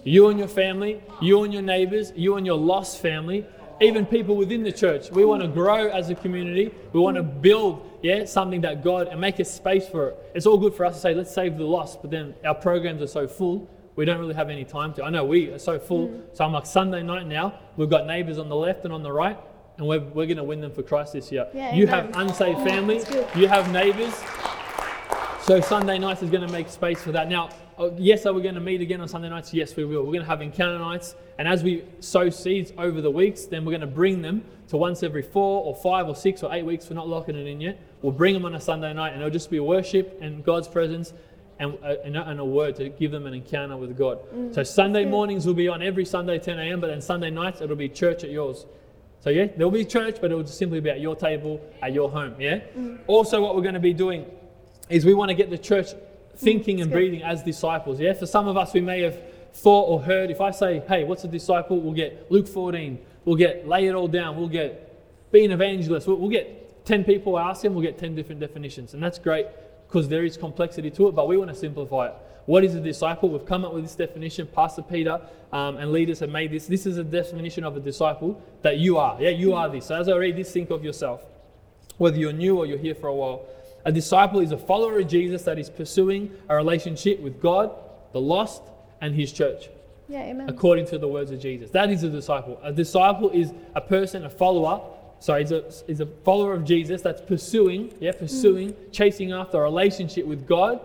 You 0.03 0.27
and 0.29 0.37
your 0.37 0.47
family, 0.47 1.01
you 1.21 1.43
and 1.43 1.53
your 1.53 1.61
neighbors, 1.61 2.11
you 2.15 2.35
and 2.35 2.45
your 2.45 2.57
lost 2.57 3.01
family, 3.01 3.45
even 3.79 4.05
people 4.05 4.35
within 4.35 4.63
the 4.63 4.71
church. 4.71 5.09
We 5.11 5.25
want 5.25 5.41
to 5.41 5.47
grow 5.47 5.87
as 5.89 6.09
a 6.09 6.15
community. 6.15 6.71
We 6.93 6.99
want 6.99 7.17
to 7.17 7.23
build, 7.23 7.89
yeah, 8.01 8.25
something 8.25 8.61
that 8.61 8.83
God 8.83 9.07
and 9.07 9.19
make 9.19 9.39
a 9.39 9.45
space 9.45 9.87
for 9.87 10.09
it. 10.09 10.31
It's 10.35 10.45
all 10.45 10.57
good 10.57 10.73
for 10.73 10.85
us 10.85 10.95
to 10.95 11.01
say, 11.01 11.13
let's 11.13 11.33
save 11.33 11.57
the 11.57 11.65
lost, 11.65 12.01
but 12.01 12.11
then 12.11 12.35
our 12.45 12.55
programs 12.55 13.01
are 13.01 13.07
so 13.07 13.27
full, 13.27 13.69
we 13.95 14.05
don't 14.05 14.19
really 14.19 14.33
have 14.33 14.49
any 14.49 14.63
time 14.63 14.93
to. 14.93 15.03
I 15.03 15.09
know 15.09 15.25
we 15.25 15.49
are 15.49 15.59
so 15.59 15.79
full. 15.79 16.21
So 16.33 16.45
I'm 16.45 16.53
like, 16.53 16.65
Sunday 16.65 17.03
night 17.03 17.27
now, 17.27 17.59
we've 17.77 17.89
got 17.89 18.07
neighbors 18.07 18.37
on 18.37 18.49
the 18.49 18.55
left 18.55 18.83
and 18.85 18.93
on 18.93 19.03
the 19.03 19.11
right, 19.11 19.37
and 19.77 19.87
we're, 19.87 19.99
we're 19.99 20.25
going 20.25 20.37
to 20.37 20.43
win 20.43 20.61
them 20.61 20.71
for 20.71 20.83
Christ 20.83 21.13
this 21.13 21.31
year. 21.31 21.47
Yeah, 21.53 21.73
you 21.73 21.87
amen. 21.87 22.13
have 22.13 22.17
unsaved 22.17 22.59
family, 22.59 22.99
That's 22.99 23.35
you 23.35 23.47
have 23.47 23.71
neighbors, 23.71 24.13
so 25.43 25.59
Sunday 25.59 25.97
nights 25.97 26.21
is 26.21 26.29
going 26.29 26.45
to 26.45 26.51
make 26.53 26.69
space 26.69 27.01
for 27.01 27.11
that. 27.11 27.27
Now, 27.27 27.49
uh, 27.77 27.89
yes, 27.97 28.25
are 28.27 28.33
we 28.33 28.43
going 28.43 28.55
to 28.55 28.61
meet 28.61 28.79
again 28.79 29.01
on 29.01 29.07
Sunday 29.07 29.27
nights? 29.27 29.53
Yes, 29.53 29.75
we 29.75 29.85
will. 29.85 30.03
We're 30.03 30.13
going 30.13 30.19
to 30.23 30.29
have 30.29 30.41
encounter 30.41 30.77
nights, 30.77 31.15
and 31.39 31.47
as 31.47 31.63
we 31.63 31.83
sow 31.99 32.29
seeds 32.29 32.71
over 32.77 33.01
the 33.01 33.09
weeks, 33.09 33.45
then 33.45 33.65
we're 33.65 33.71
going 33.71 33.81
to 33.81 33.87
bring 33.87 34.21
them 34.21 34.43
to 34.67 34.77
once 34.77 35.01
every 35.03 35.23
four 35.23 35.65
or 35.65 35.75
five 35.75 36.07
or 36.07 36.15
six 36.15 36.43
or 36.43 36.53
eight 36.53 36.63
weeks. 36.63 36.89
We're 36.89 36.95
not 36.95 37.07
locking 37.07 37.35
it 37.35 37.47
in 37.47 37.59
yet. 37.59 37.79
We'll 38.01 38.11
bring 38.11 38.33
them 38.35 38.45
on 38.45 38.53
a 38.55 38.61
Sunday 38.61 38.93
night, 38.93 39.13
and 39.13 39.21
it'll 39.21 39.31
just 39.31 39.49
be 39.49 39.59
worship 39.59 40.17
and 40.21 40.43
God's 40.43 40.67
presence. 40.67 41.13
And 41.61 41.75
a, 41.83 42.03
and 42.03 42.17
a- 42.17 42.27
and 42.27 42.39
a 42.39 42.45
word 42.45 42.75
to 42.77 42.89
give 42.89 43.11
them 43.11 43.27
an 43.27 43.35
encounter 43.35 43.77
with 43.77 43.95
God. 43.95 44.17
Mm. 44.33 44.55
so 44.55 44.63
Sunday 44.63 45.05
mornings 45.05 45.45
will 45.45 45.53
be 45.53 45.67
on 45.67 45.83
every 45.83 46.05
Sunday 46.05 46.39
10 46.39 46.57
a.m. 46.57 46.81
But 46.81 46.87
then 46.87 47.01
Sunday 47.01 47.29
nights 47.29 47.61
it'll 47.61 47.75
be 47.75 47.87
church 47.87 48.23
at 48.23 48.31
yours. 48.31 48.65
So 49.19 49.29
yeah, 49.29 49.45
there'll 49.55 49.69
be 49.69 49.85
church, 49.85 50.17
but 50.19 50.31
it'll 50.31 50.41
just 50.41 50.57
simply 50.57 50.79
be 50.79 50.89
at 50.89 50.99
your 50.99 51.15
table, 51.15 51.61
at 51.83 51.93
your 51.93 52.09
home. 52.09 52.33
Yeah. 52.39 52.61
Mm. 52.75 53.01
Also, 53.05 53.39
what 53.43 53.55
we're 53.55 53.61
going 53.61 53.75
to 53.75 53.79
be 53.79 53.93
doing 53.93 54.25
is 54.89 55.05
we 55.05 55.13
want 55.13 55.29
to 55.29 55.35
get 55.35 55.51
the 55.51 55.57
church 55.57 55.89
mm. 55.89 55.99
thinking 56.35 56.81
and 56.81 56.89
good. 56.89 56.95
breathing 56.95 57.21
as 57.21 57.43
disciples. 57.43 57.99
Yeah. 57.99 58.13
For 58.13 58.25
some 58.25 58.47
of 58.47 58.57
us, 58.57 58.73
we 58.73 58.81
may 58.81 59.01
have 59.01 59.21
thought 59.53 59.83
or 59.83 60.01
heard. 60.01 60.31
If 60.31 60.41
I 60.41 60.49
say, 60.49 60.81
"Hey, 60.87 61.03
what's 61.03 61.23
a 61.25 61.27
disciple?" 61.27 61.79
We'll 61.79 61.93
get 61.93 62.31
Luke 62.31 62.47
14. 62.47 62.97
We'll 63.25 63.35
get 63.35 63.67
lay 63.67 63.85
it 63.85 63.93
all 63.93 64.07
down. 64.07 64.35
We'll 64.35 64.49
get 64.49 65.31
be 65.31 65.45
an 65.45 65.51
evangelist. 65.51 66.07
We'll, 66.07 66.17
we'll 66.17 66.31
get 66.31 66.85
10 66.85 67.03
people 67.03 67.37
ask 67.37 67.63
him. 67.63 67.75
We'll 67.75 67.83
get 67.83 67.99
10 67.99 68.15
different 68.15 68.41
definitions, 68.41 68.95
and 68.95 69.03
that's 69.03 69.19
great 69.19 69.45
because 69.91 70.07
there 70.07 70.23
is 70.23 70.37
complexity 70.37 70.89
to 70.89 71.09
it. 71.09 71.15
But 71.15 71.27
we 71.27 71.35
want 71.35 71.49
to 71.49 71.55
simplify 71.55 72.07
it. 72.07 72.13
What 72.45 72.63
is 72.63 72.75
a 72.75 72.79
disciple? 72.79 73.29
We've 73.29 73.45
come 73.45 73.65
up 73.65 73.73
with 73.73 73.83
this 73.83 73.95
definition. 73.95 74.47
Pastor 74.47 74.81
Peter 74.81 75.21
um, 75.51 75.75
and 75.77 75.91
leaders 75.91 76.19
have 76.21 76.29
made 76.29 76.51
this. 76.51 76.65
This 76.65 76.85
is 76.85 76.97
a 76.97 77.03
definition 77.03 77.65
of 77.65 77.75
a 77.75 77.81
disciple 77.81 78.41
that 78.61 78.77
you 78.77 78.97
are. 78.97 79.21
Yeah, 79.21 79.29
you 79.29 79.53
are 79.53 79.69
this. 79.69 79.87
So 79.87 79.95
as 79.95 80.07
I 80.07 80.15
read 80.15 80.37
this, 80.37 80.51
think 80.51 80.69
of 80.69 80.83
yourself 80.83 81.21
whether 81.97 82.17
you're 82.17 82.33
new 82.33 82.57
or 82.57 82.65
you're 82.65 82.79
here 82.79 82.95
for 82.95 83.07
a 83.07 83.13
while. 83.13 83.45
A 83.85 83.91
disciple 83.91 84.39
is 84.39 84.51
a 84.51 84.57
follower 84.57 84.99
of 84.99 85.07
Jesus 85.07 85.43
that 85.43 85.59
is 85.59 85.69
pursuing 85.69 86.31
a 86.49 86.55
relationship 86.55 87.19
with 87.19 87.39
God, 87.41 87.71
the 88.11 88.21
lost, 88.21 88.63
and 89.01 89.13
his 89.13 89.31
church. 89.31 89.69
Yeah, 90.07 90.23
amen. 90.23 90.49
according 90.49 90.87
to 90.87 90.97
the 90.97 91.07
words 91.07 91.31
of 91.31 91.39
Jesus. 91.39 91.69
That 91.71 91.91
is 91.91 92.03
a 92.03 92.09
disciple. 92.09 92.59
A 92.63 92.73
disciple 92.73 93.29
is 93.29 93.53
a 93.75 93.81
person, 93.81 94.25
a 94.25 94.29
follower. 94.29 94.81
Sorry, 95.21 95.43
is 95.43 95.51
a, 95.51 95.63
is 95.87 96.01
a 96.01 96.05
follower 96.05 96.53
of 96.53 96.65
Jesus 96.65 97.01
that's 97.01 97.21
pursuing, 97.21 97.93
yeah, 97.99 98.11
pursuing, 98.11 98.73
mm. 98.73 98.91
chasing 98.91 99.31
after 99.31 99.59
a 99.59 99.61
relationship 99.61 100.25
with 100.25 100.47
God, 100.47 100.81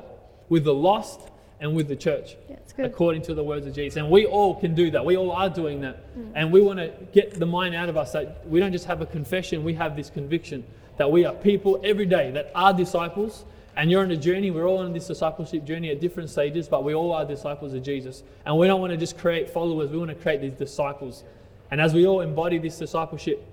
with 0.49 0.65
the 0.65 0.75
lost, 0.75 1.21
and 1.59 1.75
with 1.75 1.89
the 1.89 1.97
church, 1.97 2.37
Yeah, 2.51 2.57
it's 2.57 2.75
good. 2.75 2.85
according 2.85 3.23
to 3.23 3.35
the 3.35 3.43
words 3.43 3.67
of 3.67 3.75
Jesus. 3.75 3.97
And 3.97 4.11
we 4.11 4.27
all 4.27 4.55
can 4.55 4.75
do 4.75 4.91
that. 4.91 5.05
We 5.05 5.17
all 5.17 5.33
are 5.33 5.49
doing 5.49 5.81
that. 5.81 6.15
Mm. 6.17 6.33
And 6.35 6.53
we 6.53 6.61
want 6.61 6.79
to 6.79 6.93
get 7.13 7.33
the 7.39 7.47
mind 7.47 7.75
out 7.75 7.89
of 7.89 7.97
us 7.97 8.13
that 8.13 8.47
we 8.47 8.61
don't 8.61 8.73
just 8.73 8.85
have 8.85 9.01
a 9.01 9.07
confession, 9.07 9.65
we 9.65 9.73
have 9.75 9.97
this 9.97 10.11
conviction 10.11 10.65
that 10.99 11.11
we 11.11 11.25
are 11.25 11.35
people 11.35 11.81
every 11.85 12.07
day 12.07 12.31
that 12.33 12.51
are 12.55 12.73
disciples. 12.73 13.45
And 13.77 13.91
you're 13.91 14.03
on 14.03 14.11
a 14.11 14.17
journey, 14.17 14.51
we're 14.51 14.67
all 14.67 14.79
on 14.79 14.93
this 14.93 15.07
discipleship 15.07 15.65
journey 15.65 15.91
at 15.91 16.01
different 16.01 16.31
stages, 16.31 16.69
but 16.69 16.85
we 16.85 16.95
all 16.95 17.13
are 17.13 17.27
disciples 17.27 17.75
of 17.75 17.83
Jesus. 17.83 18.23
And 18.47 18.57
we 18.59 18.67
don't 18.67 18.81
want 18.81 18.93
to 18.93 18.97
just 18.97 19.19
create 19.19 19.51
followers, 19.51 19.91
we 19.91 19.99
want 19.99 20.11
to 20.11 20.15
create 20.15 20.41
these 20.41 20.55
disciples. 20.55 21.25
And 21.71 21.81
as 21.81 21.93
we 21.93 22.07
all 22.07 22.21
embody 22.21 22.59
this 22.59 22.79
discipleship, 22.79 23.45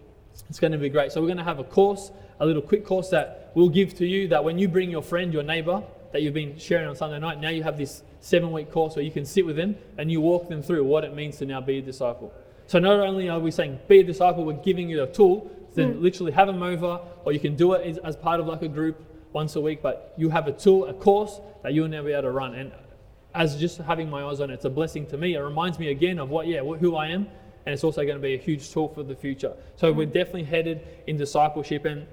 it's 0.50 0.60
going 0.60 0.72
to 0.72 0.78
be 0.78 0.90
great. 0.90 1.12
So 1.12 1.22
we're 1.22 1.28
going 1.28 1.38
to 1.38 1.44
have 1.44 1.60
a 1.60 1.64
course, 1.64 2.12
a 2.40 2.46
little 2.46 2.62
quick 2.62 2.86
course 2.86 3.10
that 3.10 3.52
we'll 3.56 3.70
give 3.70 3.96
to 3.96 4.06
you 4.06 4.28
that 4.30 4.44
when 4.44 4.58
you 4.58 4.68
bring 4.68 4.90
your 4.90 5.04
friend, 5.04 5.34
your 5.34 5.44
neighbor 5.44 5.84
that 6.12 6.22
you've 6.22 6.34
been 6.34 6.58
sharing 6.58 6.88
on 6.88 6.96
Sunday 6.96 7.20
night, 7.20 7.40
now 7.40 7.50
you 7.50 7.64
have 7.64 7.78
this 7.78 8.04
seven 8.20 8.52
week 8.52 8.72
course 8.72 8.96
where 8.96 9.04
you 9.04 9.12
can 9.12 9.26
sit 9.26 9.46
with 9.46 9.56
them 9.56 9.76
and 9.98 10.12
you 10.12 10.22
walk 10.22 10.48
them 10.48 10.62
through 10.62 10.84
what 10.84 11.04
it 11.04 11.14
means 11.14 11.38
to 11.38 11.46
now 11.46 11.60
be 11.60 11.80
a 11.80 11.82
disciple. 11.82 12.34
So 12.68 12.80
not 12.80 13.00
only 13.00 13.30
are 13.30 13.40
we 13.40 13.52
saying 13.52 13.80
be 13.88 14.00
a 14.00 14.04
disciple, 14.04 14.46
we're 14.46 14.54
giving 14.54 14.90
you 14.90 15.04
a 15.04 15.08
tool, 15.08 15.52
then 15.76 15.96
mm. 15.96 16.02
literally 16.02 16.32
have 16.32 16.48
them 16.48 16.64
over, 16.64 17.02
or 17.26 17.34
you 17.34 17.40
can 17.40 17.56
do 17.56 17.74
it 17.74 17.86
as, 17.86 17.98
as 18.00 18.16
part 18.16 18.40
of 18.40 18.48
like 18.48 18.62
a 18.62 18.68
group 18.68 19.04
once 19.34 19.56
a 19.56 19.62
week, 19.62 19.82
but 19.82 20.14
you 20.18 20.30
have 20.30 20.48
a 20.48 20.52
tool, 20.52 20.86
a 20.86 20.94
course 20.94 21.42
that 21.64 21.74
you'll 21.74 21.88
never 21.88 22.08
be 22.08 22.14
able 22.14 22.24
to 22.24 22.32
run. 22.32 22.54
And 22.54 22.72
as 23.34 23.60
just 23.60 23.80
having 23.80 24.10
my 24.10 24.24
eyes 24.24 24.40
on 24.40 24.52
it, 24.52 24.56
it's 24.56 24.66
a 24.66 24.70
blessing 24.70 25.08
to 25.08 25.18
me. 25.18 25.34
It 25.34 25.40
reminds 25.40 25.80
me 25.80 25.90
again 25.90 26.20
of 26.20 26.30
what, 26.30 26.48
yeah, 26.48 26.62
who 26.62 26.96
I 26.96 27.08
am, 27.08 27.28
and 27.66 27.74
it's 27.74 27.84
also 27.84 28.04
going 28.04 28.16
to 28.16 28.22
be 28.22 28.34
a 28.34 28.38
huge 28.38 28.72
tool 28.72 28.90
for 28.90 29.04
the 29.04 29.16
future. 29.16 29.54
So 29.76 29.92
we're 29.92 30.06
definitely 30.06 30.44
headed 30.44 30.82
in 31.08 31.18
discipleship, 31.18 31.86
and 31.86 32.08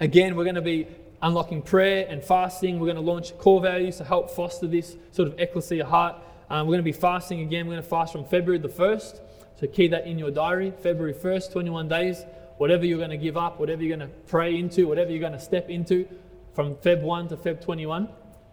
again, 0.00 0.36
we're 0.36 0.44
going 0.44 0.56
to 0.56 0.62
be 0.62 0.86
unlocking 1.22 1.62
prayer 1.62 2.06
and 2.08 2.22
fasting. 2.22 2.78
We're 2.78 2.86
going 2.86 3.04
to 3.04 3.12
launch 3.12 3.36
core 3.38 3.60
values 3.60 3.96
to 3.96 4.04
help 4.04 4.30
foster 4.30 4.66
this 4.66 4.96
sort 5.10 5.28
of 5.28 5.38
ecclesia 5.38 5.84
heart. 5.84 6.16
Um, 6.50 6.66
we're 6.66 6.72
going 6.74 6.84
to 6.84 6.92
be 6.92 6.92
fasting 6.92 7.40
again. 7.40 7.66
We're 7.66 7.74
going 7.74 7.82
to 7.82 7.88
fast 7.88 8.12
from 8.12 8.24
February 8.24 8.58
the 8.58 8.68
first. 8.68 9.20
So 9.60 9.66
keep 9.66 9.90
that 9.90 10.06
in 10.06 10.18
your 10.18 10.30
diary. 10.30 10.72
February 10.82 11.14
1st, 11.14 11.52
21 11.52 11.88
days. 11.88 12.24
Whatever 12.58 12.86
you're 12.86 12.98
going 12.98 13.10
to 13.10 13.16
give 13.16 13.36
up, 13.36 13.60
whatever 13.60 13.82
you're 13.82 13.96
going 13.96 14.08
to 14.08 14.14
pray 14.26 14.56
into, 14.56 14.86
whatever 14.86 15.10
you're 15.10 15.20
going 15.20 15.32
to 15.32 15.40
step 15.40 15.68
into, 15.68 16.08
from 16.54 16.74
Feb 16.76 17.02
1 17.02 17.28
to 17.28 17.36
Feb 17.36 17.60
21. 17.60 18.08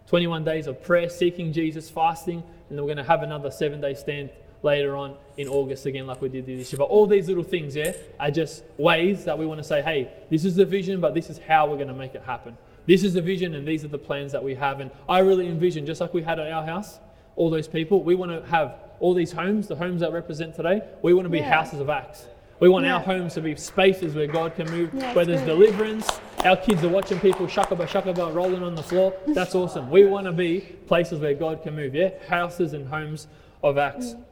21 0.06 0.44
days 0.44 0.66
of 0.68 0.80
prayer, 0.82 1.08
seeking 1.08 1.52
Jesus, 1.52 1.90
fasting, 1.90 2.42
and 2.68 2.78
then 2.78 2.84
we're 2.84 2.94
going 2.94 3.04
to 3.04 3.10
have 3.10 3.22
another 3.22 3.50
seven 3.50 3.80
day 3.80 3.94
stand 3.94 4.30
later 4.62 4.96
on 4.96 5.14
in 5.36 5.48
August 5.48 5.86
again, 5.86 6.06
like 6.06 6.20
we 6.22 6.28
did 6.28 6.46
this 6.46 6.72
year. 6.72 6.78
But 6.78 6.84
all 6.84 7.06
these 7.06 7.28
little 7.28 7.44
things, 7.44 7.76
yeah, 7.76 7.92
are 8.18 8.30
just 8.30 8.64
ways 8.78 9.24
that 9.24 9.38
we 9.38 9.46
want 9.46 9.58
to 9.58 9.64
say, 9.64 9.82
hey, 9.82 10.10
this 10.30 10.44
is 10.44 10.56
the 10.56 10.64
vision, 10.64 11.00
but 11.00 11.14
this 11.14 11.30
is 11.30 11.38
how 11.38 11.66
we're 11.68 11.76
going 11.76 11.88
to 11.88 11.94
make 11.94 12.14
it 12.14 12.22
happen. 12.22 12.56
This 12.86 13.02
is 13.04 13.14
the 13.14 13.22
vision, 13.22 13.54
and 13.54 13.66
these 13.66 13.84
are 13.84 13.88
the 13.88 13.98
plans 13.98 14.32
that 14.32 14.42
we 14.42 14.54
have. 14.54 14.80
And 14.80 14.90
I 15.08 15.18
really 15.18 15.46
envision, 15.48 15.84
just 15.86 16.00
like 16.00 16.14
we 16.14 16.22
had 16.22 16.38
at 16.38 16.50
our 16.50 16.64
house, 16.64 16.98
all 17.34 17.50
those 17.50 17.68
people, 17.68 18.02
we 18.02 18.14
want 18.14 18.30
to 18.32 18.48
have 18.48 18.76
all 19.00 19.12
these 19.12 19.32
homes, 19.32 19.68
the 19.68 19.76
homes 19.76 20.00
that 20.00 20.12
represent 20.12 20.54
today, 20.54 20.80
we 21.02 21.12
want 21.12 21.26
to 21.26 21.30
be 21.30 21.38
Yeah. 21.38 21.50
houses 21.52 21.80
of 21.80 21.90
Acts. 21.90 22.26
We 22.58 22.70
want 22.70 22.86
our 22.86 23.00
homes 23.00 23.34
to 23.34 23.42
be 23.42 23.54
spaces 23.56 24.14
where 24.14 24.26
God 24.26 24.54
can 24.56 24.70
move, 24.70 24.90
Yeah, 24.94 25.12
where 25.12 25.26
there's 25.26 25.40
good. 25.42 25.48
deliverance. 25.58 26.08
Our 26.42 26.56
kids 26.56 26.82
are 26.84 26.88
watching 26.88 27.20
people 27.20 27.46
shakaba 27.46 27.86
shakaba 27.86 28.32
rolling 28.34 28.62
on 28.62 28.74
the 28.74 28.82
floor. 28.82 29.12
That's 29.26 29.54
awesome. 29.54 29.90
We 29.90 30.06
want 30.06 30.24
to 30.24 30.32
be 30.32 30.60
places 30.86 31.20
where 31.20 31.34
God 31.34 31.62
can 31.62 31.76
move, 31.76 31.94
yeah? 31.94 32.10
Houses 32.28 32.72
and 32.72 32.88
homes 32.88 33.26
of 33.62 33.76
Acts. 33.76 34.14
Mm. 34.14 34.24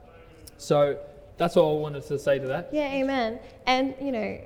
So 0.57 0.99
that's 1.37 1.57
all 1.57 1.79
I 1.79 1.81
wanted 1.81 2.05
to 2.05 2.19
say 2.19 2.38
to 2.38 2.47
that. 2.47 2.71
Yeah, 2.73 2.93
amen. 2.93 3.40
And 3.67 3.95
you 4.01 4.12
know, 4.12 4.40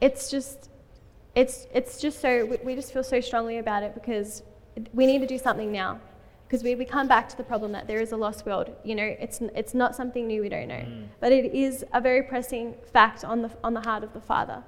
it's 0.00 0.30
just, 0.30 0.70
it's 1.34 1.66
it's 1.72 2.00
just 2.00 2.20
so 2.20 2.44
we, 2.44 2.56
we 2.64 2.74
just 2.74 2.92
feel 2.92 3.04
so 3.04 3.20
strongly 3.20 3.58
about 3.58 3.82
it 3.82 3.94
because 3.94 4.42
we 4.92 5.06
need 5.06 5.20
to 5.20 5.26
do 5.26 5.38
something 5.38 5.70
now. 5.70 6.00
Because 6.46 6.64
we, 6.64 6.74
we 6.74 6.84
come 6.84 7.08
back 7.08 7.30
to 7.30 7.36
the 7.38 7.44
problem 7.44 7.72
that 7.72 7.86
there 7.86 7.98
is 7.98 8.12
a 8.12 8.16
lost 8.16 8.44
world. 8.44 8.74
You 8.84 8.94
know, 8.94 9.16
it's 9.18 9.40
it's 9.54 9.72
not 9.72 9.96
something 9.96 10.26
new 10.26 10.42
we 10.42 10.50
don't 10.50 10.68
know, 10.68 10.74
mm. 10.74 11.06
but 11.18 11.32
it 11.32 11.54
is 11.54 11.84
a 11.94 12.00
very 12.00 12.22
pressing 12.22 12.74
fact 12.92 13.24
on 13.24 13.40
the 13.40 13.50
on 13.64 13.72
the 13.72 13.80
heart 13.80 14.04
of 14.04 14.12
the 14.12 14.20
Father. 14.20 14.62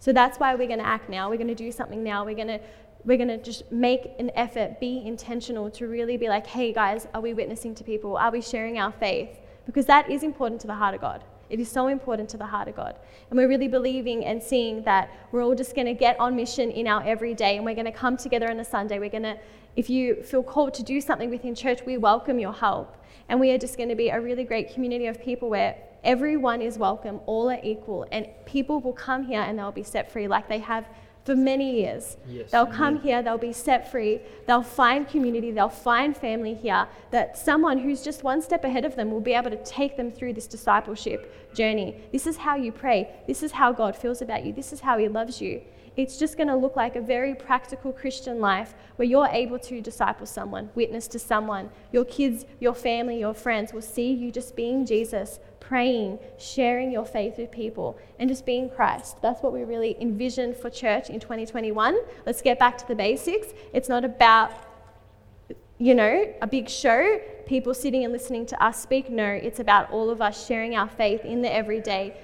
So 0.00 0.12
that's 0.12 0.38
why 0.38 0.54
we're 0.54 0.68
going 0.68 0.78
to 0.80 0.86
act 0.86 1.08
now. 1.08 1.28
We're 1.28 1.36
going 1.36 1.48
to 1.48 1.54
do 1.54 1.70
something 1.70 2.02
now. 2.02 2.24
We're 2.24 2.34
going 2.34 2.48
to 2.48 2.60
we're 3.04 3.16
going 3.16 3.28
to 3.28 3.38
just 3.38 3.70
make 3.70 4.10
an 4.18 4.30
effort, 4.34 4.80
be 4.80 5.02
intentional 5.06 5.70
to 5.70 5.86
really 5.86 6.16
be 6.16 6.28
like, 6.28 6.46
hey 6.46 6.72
guys, 6.72 7.06
are 7.14 7.20
we 7.20 7.34
witnessing 7.34 7.74
to 7.76 7.84
people? 7.84 8.16
Are 8.16 8.30
we 8.30 8.40
sharing 8.40 8.78
our 8.78 8.92
faith? 8.92 9.38
Because 9.68 9.84
that 9.84 10.10
is 10.10 10.22
important 10.22 10.62
to 10.62 10.66
the 10.66 10.74
heart 10.74 10.94
of 10.94 11.02
God. 11.02 11.22
It 11.50 11.60
is 11.60 11.70
so 11.70 11.88
important 11.88 12.30
to 12.30 12.38
the 12.38 12.46
heart 12.46 12.68
of 12.68 12.74
God. 12.74 12.96
And 13.28 13.38
we're 13.38 13.48
really 13.48 13.68
believing 13.68 14.24
and 14.24 14.42
seeing 14.42 14.82
that 14.84 15.10
we're 15.30 15.44
all 15.44 15.54
just 15.54 15.74
going 15.74 15.86
to 15.86 15.92
get 15.92 16.18
on 16.18 16.34
mission 16.34 16.70
in 16.70 16.86
our 16.86 17.02
everyday 17.04 17.56
and 17.56 17.66
we're 17.66 17.74
going 17.74 17.84
to 17.84 17.92
come 17.92 18.16
together 18.16 18.50
on 18.50 18.58
a 18.60 18.64
Sunday. 18.64 18.98
We're 18.98 19.10
going 19.10 19.24
to, 19.24 19.36
if 19.76 19.90
you 19.90 20.22
feel 20.22 20.42
called 20.42 20.72
to 20.72 20.82
do 20.82 21.02
something 21.02 21.28
within 21.28 21.54
church, 21.54 21.80
we 21.84 21.98
welcome 21.98 22.38
your 22.38 22.54
help. 22.54 22.96
And 23.28 23.38
we 23.38 23.50
are 23.50 23.58
just 23.58 23.76
going 23.76 23.90
to 23.90 23.94
be 23.94 24.08
a 24.08 24.18
really 24.18 24.44
great 24.44 24.72
community 24.72 25.06
of 25.06 25.20
people 25.20 25.50
where 25.50 25.76
everyone 26.02 26.62
is 26.62 26.78
welcome, 26.78 27.20
all 27.26 27.50
are 27.50 27.60
equal, 27.62 28.06
and 28.10 28.26
people 28.46 28.80
will 28.80 28.94
come 28.94 29.22
here 29.22 29.42
and 29.42 29.58
they'll 29.58 29.70
be 29.70 29.82
set 29.82 30.10
free 30.10 30.28
like 30.28 30.48
they 30.48 30.60
have 30.60 30.86
for 31.28 31.36
many 31.36 31.82
years. 31.82 32.16
Yes, 32.26 32.50
they'll 32.50 32.62
amen. 32.62 32.76
come 32.76 33.00
here, 33.00 33.22
they'll 33.22 33.36
be 33.36 33.52
set 33.52 33.92
free, 33.92 34.20
they'll 34.46 34.62
find 34.62 35.06
community, 35.06 35.50
they'll 35.50 35.68
find 35.68 36.16
family 36.16 36.54
here, 36.54 36.88
that 37.10 37.36
someone 37.36 37.76
who's 37.76 38.02
just 38.02 38.24
one 38.24 38.40
step 38.40 38.64
ahead 38.64 38.86
of 38.86 38.96
them 38.96 39.10
will 39.10 39.20
be 39.20 39.34
able 39.34 39.50
to 39.50 39.62
take 39.62 39.98
them 39.98 40.10
through 40.10 40.32
this 40.32 40.46
discipleship 40.46 41.54
journey. 41.54 42.00
This 42.12 42.26
is 42.26 42.38
how 42.38 42.56
you 42.56 42.72
pray, 42.72 43.10
this 43.26 43.42
is 43.42 43.52
how 43.52 43.72
God 43.72 43.94
feels 43.94 44.22
about 44.22 44.46
you, 44.46 44.54
this 44.54 44.72
is 44.72 44.80
how 44.80 44.96
He 44.96 45.06
loves 45.06 45.38
you. 45.38 45.60
It's 45.98 46.16
just 46.16 46.38
going 46.38 46.48
to 46.48 46.56
look 46.56 46.76
like 46.76 46.96
a 46.96 47.00
very 47.02 47.34
practical 47.34 47.92
Christian 47.92 48.40
life 48.40 48.72
where 48.96 49.06
you're 49.06 49.26
able 49.26 49.58
to 49.58 49.82
disciple 49.82 50.26
someone, 50.26 50.70
witness 50.74 51.08
to 51.08 51.18
someone. 51.18 51.68
Your 51.92 52.06
kids, 52.06 52.46
your 52.58 52.72
family, 52.72 53.18
your 53.18 53.34
friends 53.34 53.74
will 53.74 53.82
see 53.82 54.12
you 54.12 54.30
just 54.30 54.56
being 54.56 54.86
Jesus, 54.86 55.40
praying, 55.68 56.18
sharing 56.38 56.90
your 56.90 57.04
faith 57.04 57.36
with 57.36 57.50
people, 57.50 57.98
and 58.18 58.26
just 58.30 58.46
being 58.46 58.70
Christ. 58.70 59.20
That's 59.20 59.42
what 59.42 59.52
we 59.52 59.64
really 59.64 59.94
envision 60.00 60.54
for 60.54 60.70
church 60.70 61.10
in 61.10 61.20
2021. 61.20 61.98
Let's 62.24 62.40
get 62.40 62.58
back 62.58 62.78
to 62.78 62.88
the 62.88 62.94
basics. 62.94 63.48
It's 63.74 63.88
not 63.88 64.02
about 64.02 64.50
you 65.80 65.94
know, 65.94 66.24
a 66.42 66.46
big 66.46 66.68
show, 66.68 67.20
people 67.46 67.72
sitting 67.72 68.02
and 68.02 68.12
listening 68.12 68.44
to 68.46 68.60
us 68.64 68.80
speak. 68.82 69.10
No, 69.10 69.26
it's 69.26 69.60
about 69.60 69.88
all 69.92 70.10
of 70.10 70.20
us 70.20 70.44
sharing 70.44 70.74
our 70.74 70.88
faith 70.88 71.24
in 71.24 71.40
the 71.42 71.54
everyday, 71.54 72.16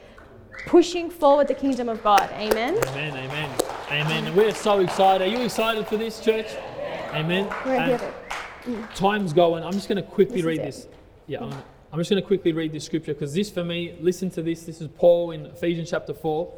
pushing 0.67 1.09
forward 1.09 1.47
the 1.47 1.55
kingdom 1.55 1.89
of 1.89 2.03
God. 2.03 2.29
Amen. 2.33 2.77
Amen, 2.89 3.15
amen, 3.17 3.51
amen. 3.91 4.25
And 4.27 4.35
we're 4.37 4.53
so 4.55 4.81
excited. 4.81 5.23
Are 5.29 5.31
you 5.31 5.43
excited 5.45 5.87
for 5.87 5.97
this, 5.99 6.19
church? 6.21 6.49
Amen. 7.13 7.47
We're 7.65 7.75
And 7.77 8.01
here. 8.01 8.89
time's 8.97 9.33
going. 9.33 9.63
I'm 9.63 9.73
just 9.73 9.89
going 9.89 10.03
to 10.03 10.09
quickly 10.11 10.37
This 10.39 10.45
read 10.45 10.59
it. 10.61 10.65
this. 10.65 10.89
Yeah, 11.29 11.45
I'm, 11.45 11.51
mm. 11.53 11.63
I'm 11.95 12.01
just 12.01 12.11
going 12.11 12.21
to 12.21 12.27
quickly 12.27 12.53
read 12.53 12.73
this 12.73 12.83
scripture 12.83 13.15
because 13.15 13.35
this 13.35 13.51
for 13.51 13.63
me, 13.63 13.95
listen 14.01 14.29
to 14.31 14.43
this. 14.43 14.65
This 14.65 14.81
is 14.81 14.89
Paul 14.97 15.31
in 15.31 15.47
Ephesians 15.47 15.91
chapter 15.91 16.13
4. 16.13 16.53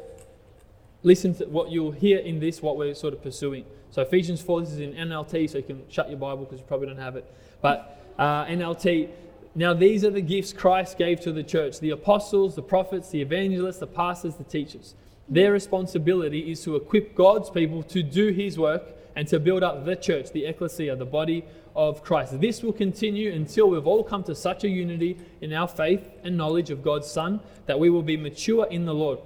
Listen 1.03 1.35
to 1.35 1.45
what 1.45 1.69
you'll 1.69 1.91
hear 1.91 2.17
in 2.17 2.39
this, 2.39 2.59
what 2.59 2.75
we're 2.75 2.95
sort 2.95 3.13
of 3.13 3.21
pursuing. 3.21 3.63
So, 3.91 4.01
Ephesians 4.01 4.41
4, 4.41 4.61
this 4.61 4.71
is 4.71 4.79
in 4.79 4.93
NLT, 4.93 5.47
so 5.51 5.59
you 5.59 5.63
can 5.63 5.83
shut 5.91 6.09
your 6.09 6.17
Bible 6.17 6.45
because 6.45 6.59
you 6.59 6.65
probably 6.65 6.87
don't 6.87 6.97
have 6.97 7.15
it. 7.15 7.31
But 7.61 8.03
uh, 8.17 8.45
NLT, 8.45 9.11
now 9.53 9.75
these 9.75 10.03
are 10.03 10.09
the 10.09 10.21
gifts 10.21 10.53
Christ 10.53 10.97
gave 10.97 11.19
to 11.19 11.31
the 11.31 11.43
church 11.43 11.79
the 11.81 11.91
apostles, 11.91 12.55
the 12.55 12.63
prophets, 12.63 13.11
the 13.11 13.21
evangelists, 13.21 13.77
the 13.77 13.85
pastors, 13.85 14.37
the 14.37 14.43
teachers. 14.43 14.95
Their 15.29 15.51
responsibility 15.51 16.51
is 16.51 16.63
to 16.63 16.75
equip 16.75 17.13
God's 17.13 17.51
people 17.51 17.83
to 17.83 18.01
do 18.01 18.29
his 18.29 18.57
work 18.57 18.96
and 19.17 19.27
to 19.27 19.39
build 19.39 19.63
up 19.63 19.83
the 19.83 19.95
church, 19.95 20.31
the 20.31 20.45
ecclesia, 20.45 20.95
the 20.95 21.03
body 21.03 21.43
of 21.75 22.03
Christ. 22.03 22.39
This 22.39 22.61
will 22.61 22.71
continue 22.71 23.33
until 23.33 23.67
we've 23.67 23.87
all 23.87 24.03
come 24.03 24.23
to 24.25 24.35
such 24.35 24.63
a 24.63 24.69
unity 24.69 25.17
in 25.41 25.53
our 25.53 25.67
faith 25.67 26.07
and 26.23 26.37
knowledge 26.37 26.69
of 26.69 26.83
God's 26.83 27.09
Son 27.09 27.39
that 27.65 27.79
we 27.79 27.89
will 27.89 28.03
be 28.03 28.15
mature 28.15 28.67
in 28.67 28.85
the 28.85 28.93
Lord, 28.93 29.17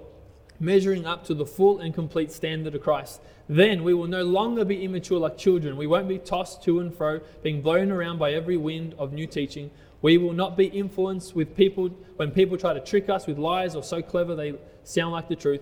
measuring 0.62 1.06
up 1.06 1.26
to 1.26 1.34
the 1.34 1.46
full 1.46 1.80
and 1.80 1.94
complete 1.94 2.32
standard 2.32 2.74
of 2.74 2.82
Christ. 2.82 3.20
Then 3.50 3.84
we 3.84 3.94
will 3.94 4.08
no 4.08 4.24
longer 4.24 4.64
be 4.64 4.86
immature 4.86 5.20
like 5.20 5.38
children. 5.38 5.76
We 5.76 5.88
won't 5.88 6.08
be 6.08 6.20
tossed 6.20 6.64
to 6.64 6.80
and 6.80 6.96
fro, 6.96 7.20
being 7.44 7.62
blown 7.62 7.92
around 7.92 8.18
by 8.18 8.32
every 8.32 8.56
wind 8.56 8.96
of 8.98 9.12
new 9.12 9.28
teaching. 9.28 9.72
We 10.02 10.18
will 10.18 10.32
not 10.32 10.56
be 10.56 10.68
influenced 10.68 11.36
with 11.36 11.54
people 11.54 11.90
when 12.16 12.32
people 12.32 12.58
try 12.58 12.74
to 12.74 12.80
trick 12.80 13.10
us 13.10 13.28
with 13.28 13.38
lies 13.38 13.76
or 13.76 13.84
so 13.84 14.02
clever 14.02 14.36
they 14.36 14.54
sound 14.86 15.12
like 15.12 15.28
the 15.28 15.36
truth. 15.36 15.62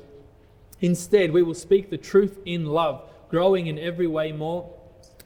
Instead, 0.81 1.31
we 1.31 1.41
will 1.41 1.55
speak 1.55 1.89
the 1.89 1.97
truth 1.97 2.37
in 2.45 2.67
love, 2.67 3.09
growing 3.29 3.67
in 3.67 3.77
every 3.79 4.07
way 4.07 4.31
more 4.31 4.69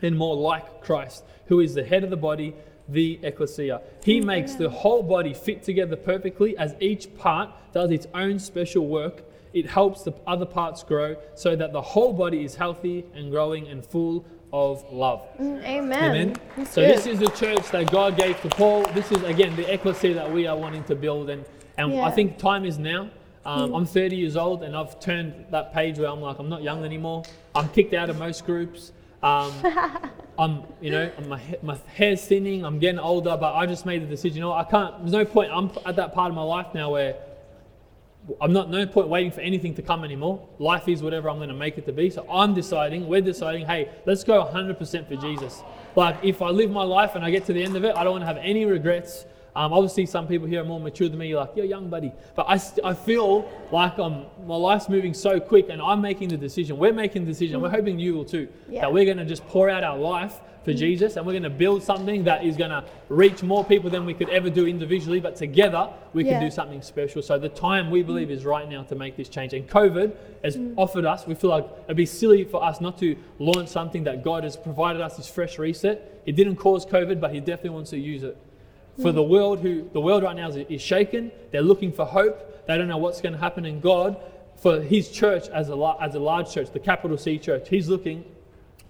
and 0.01 0.17
more 0.17 0.35
like 0.35 0.81
Christ, 0.81 1.23
who 1.47 1.59
is 1.59 1.73
the 1.73 1.83
head 1.83 2.03
of 2.03 2.09
the 2.09 2.17
body, 2.17 2.53
the 2.89 3.19
ecclesia. 3.23 3.81
He 4.03 4.19
makes 4.19 4.55
the 4.55 4.69
whole 4.69 5.03
body 5.03 5.33
fit 5.33 5.63
together 5.63 5.95
perfectly 5.95 6.57
as 6.57 6.75
each 6.79 7.15
part 7.17 7.49
does 7.71 7.91
its 7.91 8.07
own 8.13 8.39
special 8.39 8.87
work. 8.87 9.23
It 9.53 9.69
helps 9.69 10.03
the 10.03 10.13
other 10.27 10.45
parts 10.45 10.83
grow 10.83 11.15
so 11.35 11.55
that 11.55 11.71
the 11.71 11.81
whole 11.81 12.11
body 12.11 12.43
is 12.43 12.55
healthy 12.55 13.05
and 13.13 13.31
growing 13.31 13.67
and 13.67 13.85
full 13.85 14.25
of 14.51 14.83
love. 14.91 15.25
Mm, 15.39 15.63
Amen. 15.63 16.03
Amen. 16.03 16.35
That's 16.57 16.71
So 16.71 16.81
good. 16.81 16.97
this 16.97 17.07
is 17.07 17.19
the 17.19 17.29
church 17.29 17.69
that 17.71 17.89
God 17.91 18.17
gave 18.17 18.39
to 18.41 18.49
Paul. 18.49 18.83
This 18.93 19.11
is 19.11 19.23
again 19.23 19.55
the 19.55 19.71
ecclesia 19.73 20.13
that 20.15 20.31
we 20.31 20.45
are 20.47 20.55
wanting 20.57 20.83
to 20.85 20.95
build, 20.95 21.29
and 21.29 21.45
and 21.77 21.93
Yeah. 21.93 22.05
I 22.05 22.11
think 22.11 22.37
time 22.37 22.65
is 22.65 22.77
now. 22.77 23.09
Um, 23.45 23.73
I'm 23.73 23.85
30 23.85 24.15
years 24.15 24.37
old, 24.37 24.63
and 24.63 24.75
I've 24.75 24.99
turned 24.99 25.45
that 25.51 25.73
page 25.73 25.99
where 25.99 26.09
I'm 26.09 26.21
like 26.21 26.39
I'm 26.39 26.49
not 26.49 26.63
young 26.63 26.85
anymore. 26.85 27.23
I'm 27.53 27.69
kicked 27.69 27.93
out 27.93 28.09
of 28.09 28.17
most 28.17 28.45
groups. 28.45 28.91
Um, 29.21 29.51
I'm, 30.39 30.63
you 30.81 30.91
know, 30.91 31.11
my 31.27 31.41
my 31.61 31.77
hair's 31.95 32.25
thinning. 32.25 32.65
I'm 32.65 32.79
getting 32.79 32.99
older, 32.99 33.37
but 33.37 33.53
I 33.53 33.65
just 33.65 33.85
made 33.85 34.01
the 34.01 34.07
decision. 34.07 34.37
You 34.37 34.43
know, 34.43 34.53
I 34.53 34.63
can't. 34.63 34.97
There's 34.99 35.11
no 35.11 35.25
point. 35.25 35.51
I'm 35.53 35.71
at 35.85 35.95
that 35.97 36.13
part 36.13 36.29
of 36.29 36.35
my 36.35 36.43
life 36.43 36.67
now 36.73 36.91
where 36.91 37.15
I'm 38.39 38.53
not 38.53 38.69
no 38.69 38.85
point 38.85 39.09
waiting 39.09 39.31
for 39.31 39.41
anything 39.41 39.75
to 39.75 39.81
come 39.81 40.03
anymore. 40.03 40.47
Life 40.57 40.87
is 40.87 41.03
whatever 41.03 41.29
I'm 41.29 41.37
going 41.37 41.49
to 41.49 41.55
make 41.55 41.77
it 41.77 41.85
to 41.87 41.91
be. 41.91 42.09
So 42.09 42.25
I'm 42.29 42.53
deciding, 42.53 43.07
we're 43.07 43.21
deciding, 43.21 43.65
hey, 43.65 43.89
let's 44.05 44.23
go 44.23 44.43
100% 44.45 45.07
for 45.07 45.15
Jesus. 45.17 45.61
Like 45.95 46.17
if 46.23 46.41
I 46.41 46.49
live 46.49 46.71
my 46.71 46.83
life 46.83 47.15
and 47.15 47.25
I 47.25 47.31
get 47.31 47.45
to 47.47 47.53
the 47.53 47.61
end 47.61 47.75
of 47.75 47.83
it, 47.83 47.95
I 47.95 48.03
don't 48.03 48.13
want 48.13 48.21
to 48.21 48.27
have 48.27 48.37
any 48.37 48.65
regrets. 48.65 49.25
Um, 49.55 49.71
obviously, 49.71 50.05
some 50.07 50.27
people 50.27 50.47
here 50.47 50.61
are 50.61 50.65
more 50.65 50.79
mature 50.79 51.07
than 51.09 51.19
me. 51.19 51.27
You're 51.27 51.41
like, 51.41 51.51
you're 51.55 51.65
young, 51.65 51.87
buddy. 51.89 52.11
But 52.35 52.47
I, 52.49 52.57
st- 52.57 52.83
I 52.83 52.93
feel 52.93 53.47
like 53.71 53.99
um, 53.99 54.25
my 54.47 54.55
life's 54.55 54.89
moving 54.89 55.13
so 55.13 55.39
quick 55.39 55.69
and 55.69 55.81
I'm 55.81 56.01
making 56.01 56.29
the 56.29 56.37
decision. 56.37 56.77
We're 56.77 56.93
making 56.93 57.25
the 57.25 57.31
decision. 57.31 57.61
We're 57.61 57.69
hoping 57.69 57.99
you 57.99 58.15
will 58.15 58.25
too. 58.25 58.47
Yeah. 58.67 58.81
That 58.81 58.93
we're 58.93 59.05
going 59.05 59.17
to 59.17 59.25
just 59.25 59.45
pour 59.47 59.69
out 59.69 59.83
our 59.83 59.97
life 59.97 60.39
for 60.65 60.73
Jesus 60.73 61.17
and 61.17 61.25
we're 61.25 61.33
going 61.33 61.43
to 61.43 61.49
build 61.51 61.83
something 61.83 62.23
that 62.23 62.43
is 62.45 62.55
going 62.57 62.71
to 62.71 62.83
reach 63.09 63.43
more 63.43 63.63
people 63.65 63.89
than 63.91 64.05
we 64.05 64.13
could 64.15 64.29
ever 64.29 64.49
do 64.49 64.65
individually. 64.65 65.19
But 65.19 65.35
together, 65.35 65.89
we 66.13 66.23
Yeah. 66.23 66.39
can 66.39 66.43
do 66.45 66.49
something 66.51 66.81
special. 66.81 67.21
So 67.21 67.37
the 67.37 67.49
time 67.49 67.91
we 67.91 68.01
believe 68.01 68.31
is 68.31 68.45
right 68.45 68.67
now 68.67 68.81
to 68.83 68.95
make 68.95 69.15
this 69.17 69.29
change. 69.29 69.53
And 69.53 69.69
COVID 69.69 70.15
has 70.43 70.57
offered 70.77 71.05
us, 71.05 71.27
we 71.27 71.35
feel 71.35 71.51
like 71.51 71.67
it'd 71.85 71.97
be 71.97 72.05
silly 72.07 72.43
for 72.43 72.63
us 72.63 72.81
not 72.81 72.97
to 72.99 73.15
launch 73.37 73.69
something 73.69 74.03
that 74.05 74.23
God 74.23 74.45
has 74.45 74.57
provided 74.57 75.01
us 75.01 75.17
this 75.17 75.27
fresh 75.29 75.59
reset. 75.59 76.21
It 76.25 76.35
didn't 76.37 76.55
cause 76.55 76.85
COVID, 76.87 77.19
but 77.19 77.33
He 77.33 77.39
definitely 77.39 77.71
wants 77.71 77.91
to 77.91 77.99
use 77.99 78.23
it. 78.23 78.35
For 79.01 79.11
the 79.11 79.23
world 79.23 79.59
who 79.59 79.89
the 79.91 79.99
world 80.01 80.23
right 80.23 80.35
now 80.35 80.49
is, 80.49 80.55
is 80.69 80.81
shaken, 80.81 81.31
they're 81.51 81.61
looking 81.63 81.91
for 81.91 82.05
hope. 82.05 82.65
They 82.67 82.77
don't 82.77 82.87
know 82.87 82.97
what's 82.97 83.21
going 83.21 83.33
to 83.33 83.39
happen 83.39 83.65
in 83.65 83.79
God. 83.79 84.17
For 84.57 84.81
His 84.81 85.09
church 85.09 85.47
as 85.49 85.69
a 85.69 85.95
as 85.99 86.15
a 86.15 86.19
large 86.19 86.51
church, 86.53 86.69
the 86.71 86.79
capital 86.79 87.17
C 87.17 87.37
church, 87.39 87.69
He's 87.69 87.89
looking 87.89 88.23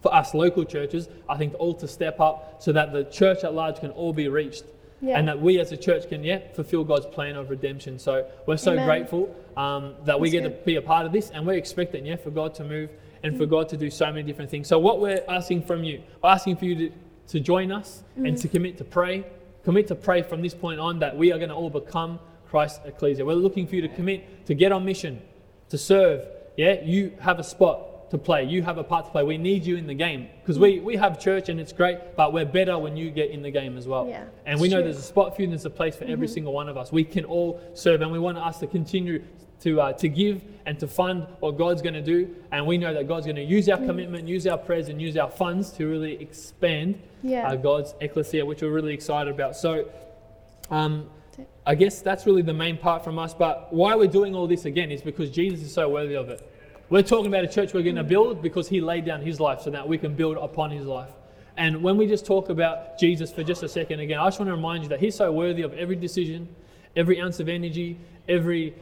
for 0.02 0.14
us 0.14 0.34
local 0.34 0.66
churches, 0.66 1.08
I 1.30 1.38
think, 1.38 1.54
all 1.58 1.74
to 1.76 1.88
step 1.88 2.20
up 2.20 2.62
so 2.62 2.74
that 2.74 2.92
the 2.92 3.06
church 3.06 3.46
at 3.46 3.54
large 3.54 3.80
can 3.80 3.92
all 3.92 4.12
be 4.14 4.28
reached. 4.28 4.66
Yeah. 5.02 5.18
And 5.18 5.28
that 5.28 5.42
we 5.42 5.60
as 5.60 5.72
a 5.74 5.78
church 5.78 6.08
can, 6.08 6.24
yeah, 6.24 6.40
fulfill 6.54 6.84
God's 6.86 7.06
plan 7.06 7.36
of 7.36 7.50
redemption. 7.50 8.00
So 8.00 8.26
we're 8.46 8.56
so 8.58 8.72
Amen. 8.74 8.86
grateful 8.86 9.36
um, 9.58 9.96
that 10.06 10.18
we 10.20 10.30
get 10.30 10.44
good. 10.44 10.60
to 10.60 10.66
be 10.66 10.76
a 10.78 10.82
part 10.82 11.06
of 11.06 11.12
this 11.12 11.30
and 11.30 11.46
we're 11.46 11.58
expecting, 11.58 12.06
yeah, 12.06 12.16
for 12.16 12.30
God 12.32 12.54
to 12.56 12.64
move 12.64 12.90
and 13.22 13.34
Mm. 13.34 13.38
for 13.38 13.46
God 13.46 13.68
to 13.70 13.78
do 13.78 13.90
so 13.90 14.06
many 14.08 14.24
different 14.24 14.50
things. 14.50 14.68
So 14.68 14.80
what 14.80 15.00
we're 15.02 15.22
asking 15.28 15.64
from 15.64 15.84
you, 15.84 16.02
we're 16.22 16.30
asking 16.30 16.56
for 16.58 16.66
you 16.66 16.76
to, 16.76 16.96
to 17.30 17.40
join 17.42 17.70
us 17.72 18.04
Mm. 18.18 18.30
and 18.30 18.38
to 18.38 18.48
commit 18.48 18.78
to 18.78 18.86
pray. 18.86 19.26
Commit 19.64 19.88
to 19.88 19.96
pray 19.96 20.22
from 20.22 20.42
this 20.42 20.54
point 20.54 20.80
on 20.80 21.00
that 21.00 21.18
we 21.18 21.32
are 21.32 21.38
going 21.38 21.50
to 21.50 21.56
all 21.56 21.70
become 21.70 22.20
Christ's 22.50 22.82
ecclesia. 22.86 23.26
We're 23.26 23.34
looking 23.34 23.66
for 23.66 23.76
you 23.76 23.82
to 23.82 23.88
commit 23.88 24.46
to 24.48 24.54
get 24.54 24.72
on 24.72 24.86
mission, 24.86 25.22
to 25.70 25.78
serve. 25.78 26.28
Yeah, 26.58 26.82
you 26.84 27.14
have 27.20 27.40
a 27.40 27.44
spot 27.44 28.12
to 28.12 28.18
play. 28.20 28.44
You 28.44 28.62
have 28.62 28.78
a 28.78 28.84
part 28.84 29.06
to 29.06 29.12
play. 29.12 29.24
We 29.24 29.40
need 29.40 29.66
you 29.66 29.76
in 29.76 29.88
the 29.88 29.96
game 29.96 30.28
because 30.42 30.60
we, 30.60 30.80
we 30.80 30.96
have 30.98 31.20
church 31.20 31.50
and 31.50 31.60
it's 31.60 31.74
great, 31.74 32.16
but 32.16 32.32
we're 32.32 32.46
better 32.46 32.78
when 32.78 32.96
you 32.96 33.10
get 33.10 33.32
in 33.32 33.42
the 33.42 33.50
game 33.50 33.76
as 33.76 33.88
well. 33.88 34.08
Yeah, 34.08 34.26
and 34.46 34.60
we 34.60 34.68
know 34.68 34.78
true. 34.78 34.84
there's 34.84 35.00
a 35.00 35.02
spot 35.02 35.36
for 35.36 35.42
you 35.42 35.46
and 35.46 35.54
there's 35.54 35.66
a 35.66 35.72
place 35.72 35.96
for 35.96 36.04
every 36.04 36.28
mm-hmm. 36.28 36.34
single 36.34 36.54
one 36.54 36.70
of 36.70 36.78
us. 36.78 36.92
We 36.92 37.06
can 37.06 37.26
all 37.26 37.60
serve 37.74 38.02
and 38.02 38.12
we 38.12 38.20
want 38.20 38.38
us 38.38 38.60
to 38.60 38.68
continue 38.68 39.24
to, 39.64 39.82
uh, 39.82 39.94
to 39.94 40.08
give 40.10 40.42
and 40.66 40.80
to 40.80 40.88
fund 40.88 41.28
what 41.40 41.58
God's 41.58 41.82
going 41.82 41.94
to 41.96 42.02
do. 42.02 42.36
And 42.52 42.66
we 42.66 42.78
know 42.78 42.94
that 42.94 43.08
God's 43.08 43.26
going 43.26 43.36
to 43.38 43.44
use 43.44 43.68
our 43.70 43.78
commitment, 43.78 44.28
use 44.28 44.46
our 44.48 44.58
prayers, 44.58 44.90
and 44.90 45.02
use 45.02 45.18
our 45.18 45.30
funds 45.30 45.72
to 45.74 45.88
really 45.88 46.14
expand 46.22 47.02
Yeah. 47.24 47.48
uh, 47.50 47.56
God's 47.56 47.96
ecclesia, 48.02 48.46
which 48.46 48.62
we're 48.62 48.72
really 48.72 48.94
excited 48.94 49.34
about. 49.34 49.56
So, 49.56 49.90
um, 50.70 51.10
I 51.66 51.76
guess 51.76 52.02
that's 52.02 52.26
really 52.26 52.42
the 52.42 52.54
main 52.54 52.78
part 52.78 53.04
from 53.04 53.18
us. 53.18 53.34
But 53.34 53.74
why 53.74 53.96
we're 53.96 54.08
doing 54.08 54.36
all 54.36 54.48
this 54.48 54.66
again 54.66 54.92
is 54.92 55.02
because 55.02 55.30
Jesus 55.32 55.62
is 55.62 55.74
so 55.74 55.90
worthy 55.90 56.16
of 56.16 56.30
it. 56.30 56.48
We're 56.90 57.02
talking 57.04 57.28
about 57.28 57.44
a 57.44 57.48
church 57.48 57.74
we're 57.74 57.84
going 57.84 57.96
to 57.96 58.04
build 58.04 58.42
because 58.42 58.68
he 58.68 58.82
laid 58.82 59.06
down 59.06 59.22
his 59.22 59.40
life 59.40 59.62
so 59.62 59.70
that 59.72 59.88
we 59.88 59.98
can 59.98 60.14
build 60.14 60.38
upon 60.38 60.72
his 60.72 60.86
life. 60.86 61.10
And 61.56 61.82
when 61.82 61.98
we 61.98 62.06
just 62.08 62.26
talk 62.26 62.50
about 62.50 63.00
Jesus 63.00 63.32
for 63.32 63.44
just 63.44 63.64
a 63.64 63.70
second 63.70 64.00
again, 64.02 64.20
I 64.20 64.26
just 64.28 64.40
want 64.40 64.50
to 64.50 64.56
remind 64.56 64.84
you 64.84 64.90
that 64.90 65.00
he's 65.00 65.16
so 65.16 65.32
worthy 65.32 65.62
of 65.62 65.74
every 65.74 65.96
decision, 65.96 66.54
every 66.96 67.22
ounce 67.22 67.40
of 67.40 67.48
energy, 67.48 67.98
every 68.28 68.74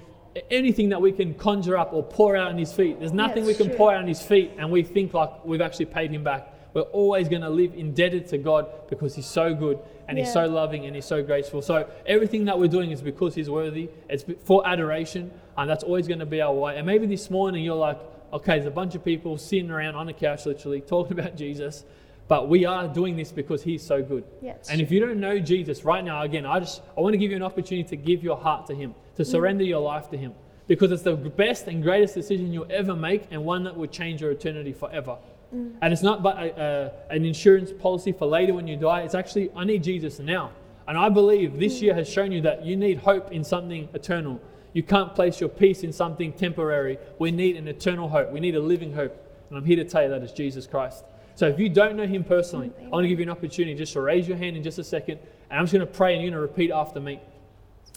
anything 0.50 0.90
that 0.90 1.02
we 1.02 1.12
can 1.12 1.34
conjure 1.34 1.78
up 1.78 1.94
or 1.94 2.04
pour 2.04 2.36
out 2.36 2.50
on 2.50 2.58
his 2.58 2.72
feet. 2.72 3.00
There's 3.00 3.14
nothing 3.14 3.46
we 3.46 3.54
can 3.54 3.68
true. 3.68 3.76
pour 3.76 3.92
out 3.94 4.00
on 4.00 4.08
his 4.08 4.22
feet 4.22 4.52
and 4.58 4.72
we 4.72 4.84
think 4.84 5.14
like 5.14 5.44
we've 5.46 5.62
actually 5.62 5.86
paid 5.86 6.12
him 6.12 6.24
back. 6.24 6.54
We're 6.74 6.84
always 6.84 7.28
going 7.28 7.42
to 7.42 7.50
live 7.50 7.74
indebted 7.74 8.28
to 8.28 8.38
God 8.38 8.70
because 8.90 9.14
he's 9.16 9.26
so 9.26 9.54
good 9.54 9.80
and 10.08 10.18
he's 10.18 10.32
so 10.32 10.46
loving 10.46 10.86
and 10.86 10.96
he's 10.96 11.06
so 11.06 11.24
graceful. 11.24 11.62
So 11.62 11.90
everything 12.06 12.46
that 12.46 12.58
we're 12.60 12.68
doing 12.68 12.92
is 12.92 13.02
because 13.02 13.36
he's 13.36 13.50
worthy. 13.50 13.90
It's 14.10 14.26
for 14.44 14.66
adoration, 14.68 15.32
and 15.58 15.70
that's 15.70 15.84
always 15.84 16.08
going 16.08 16.20
to 16.20 16.26
be 16.26 16.42
our 16.42 16.54
way. 16.54 16.78
And 16.78 16.86
maybe 16.86 17.08
this 17.08 17.30
morning 17.30 17.64
you're 17.64 17.76
like, 17.76 18.00
okay, 18.34 18.56
there's 18.56 18.66
a 18.66 18.72
bunch 18.72 18.96
of 18.96 19.04
people 19.04 19.38
sitting 19.38 19.70
around 19.70 19.96
on 19.96 20.10
a 20.10 20.14
couch, 20.14 20.46
literally 20.46 20.82
talking 20.82 21.18
about 21.18 21.36
Jesus, 21.38 21.86
but 22.32 22.48
we 22.48 22.64
are 22.64 22.88
doing 22.88 23.18
this 23.18 23.30
because 23.30 23.62
he's 23.62 23.86
so 23.86 24.02
good. 24.02 24.24
Yeah, 24.42 24.52
it's 24.52 24.70
and 24.70 24.80
if 24.80 24.90
you 24.90 25.02
don't 25.02 25.20
know 25.20 25.38
Jesus 25.38 25.84
right 25.84 26.02
now, 26.02 26.22
again, 26.22 26.46
I 26.46 26.62
just 26.62 26.82
I 26.98 27.02
want 27.02 27.12
to 27.12 27.18
give 27.18 27.30
you 27.30 27.36
an 27.36 27.44
opportunity 27.44 27.90
to 27.90 27.98
give 27.98 28.24
your 28.24 28.38
heart 28.38 28.68
to 28.68 28.74
him, 28.74 28.96
to 29.18 29.24
mm-hmm. 29.24 29.30
surrender 29.30 29.66
your 29.66 29.82
life 29.82 30.10
to 30.12 30.18
him, 30.18 30.34
because 30.66 30.94
it's 30.94 31.04
the 31.04 31.14
best 31.14 31.68
and 31.68 31.84
greatest 31.84 32.14
decision 32.16 32.54
you'll 32.54 32.72
ever 32.72 32.96
make, 32.96 33.24
and 33.32 33.44
one 33.44 33.66
that 33.66 33.76
will 33.76 33.92
change 34.00 34.22
your 34.22 34.32
eternity 34.32 34.72
forever. 34.72 35.18
Mm. 35.54 35.74
And 35.82 35.92
it's 35.92 36.04
not 36.04 36.24
but 36.24 36.38
a, 36.38 36.94
a, 37.10 37.14
an 37.14 37.26
insurance 37.26 37.74
policy 37.74 38.14
for 38.14 38.28
later 38.28 38.54
when 38.54 38.66
you 38.66 38.78
die. 38.78 39.02
It's 39.02 39.14
actually, 39.14 39.52
I 39.54 39.66
need 39.66 39.84
Jesus 39.84 40.18
now. 40.20 40.52
And 40.88 40.98
I 40.98 41.10
believe 41.10 41.60
this 41.60 41.80
mm. 41.80 41.82
year 41.82 41.96
has 41.96 42.08
shown 42.08 42.32
you 42.32 42.40
that 42.44 42.66
you 42.66 42.78
need 42.78 43.00
hope 43.00 43.34
in 43.34 43.44
something 43.44 43.90
eternal. 43.94 44.40
You 44.72 44.84
can't 44.84 45.14
place 45.14 45.42
your 45.42 45.50
peace 45.50 45.84
in 45.84 45.92
something 45.92 46.32
temporary. 46.32 46.98
We 47.20 47.32
need 47.32 47.58
an 47.58 47.68
eternal 47.68 48.08
hope. 48.08 48.32
We 48.32 48.40
need 48.40 48.56
a 48.56 48.62
living 48.62 48.94
hope. 48.94 49.14
And 49.50 49.58
I'm 49.58 49.66
here 49.66 49.76
to 49.84 49.84
tell 49.84 50.04
you 50.04 50.10
that 50.12 50.24
is 50.24 50.32
Jesus 50.32 50.66
Christ. 50.66 51.04
So 51.36 51.48
if 51.48 51.60
you 51.60 51.70
don't 51.70 51.96
know 51.96 52.06
him 52.06 52.24
personally, 52.24 52.72
I 52.84 52.88
want 52.90 53.04
to 53.04 53.08
give 53.08 53.20
you 53.20 53.24
an 53.24 53.30
opportunity 53.30 53.76
just 53.76 53.94
to 53.94 54.02
raise 54.02 54.28
your 54.28 54.38
hand 54.38 54.58
in 54.58 54.64
just 54.64 54.78
a 54.80 54.84
second. 54.84 55.20
And 55.50 55.60
I'm 55.60 55.66
just 55.66 55.74
going 55.74 55.86
to 55.86 55.92
pray 55.92 56.14
and 56.14 56.22
you're 56.22 56.32
going 56.32 56.42
to 56.42 56.48
repeat 56.48 56.72
after 56.72 57.00
me. 57.00 57.20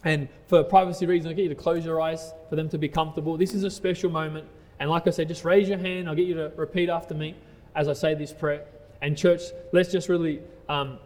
And 0.05 0.29
for 0.49 0.63
privacy 0.63 1.07
reasons, 1.07 1.31
I'll 1.31 1.37
get 1.37 1.45
you 1.45 1.49
to 1.49 1.55
close 1.55 1.85
your 1.85 2.01
eyes 2.01 2.33
for 2.49 2.57
them 2.57 2.69
to 2.71 2.79
be 2.79 2.89
comfortable. 2.89 3.37
This 3.37 3.55
is 3.55 3.65
a 3.65 3.71
special 3.71 4.11
moment. 4.11 4.47
And 4.79 4.91
like 4.91 5.07
I 5.07 5.11
said, 5.11 5.29
just 5.29 5.45
raise 5.45 5.69
your 5.69 5.79
hand. 5.79 6.09
I'll 6.09 6.15
get 6.15 6.27
you 6.27 6.35
to 6.35 6.53
repeat 6.57 6.89
after 6.89 7.15
me 7.15 7.35
as 7.75 7.89
I 7.89 7.93
say 7.93 8.15
this 8.15 8.33
prayer. 8.33 8.65
And 9.03 9.17
church, 9.17 9.43
let's 9.73 9.91
just 9.91 10.09
really, 10.09 10.41
um, 10.69 10.99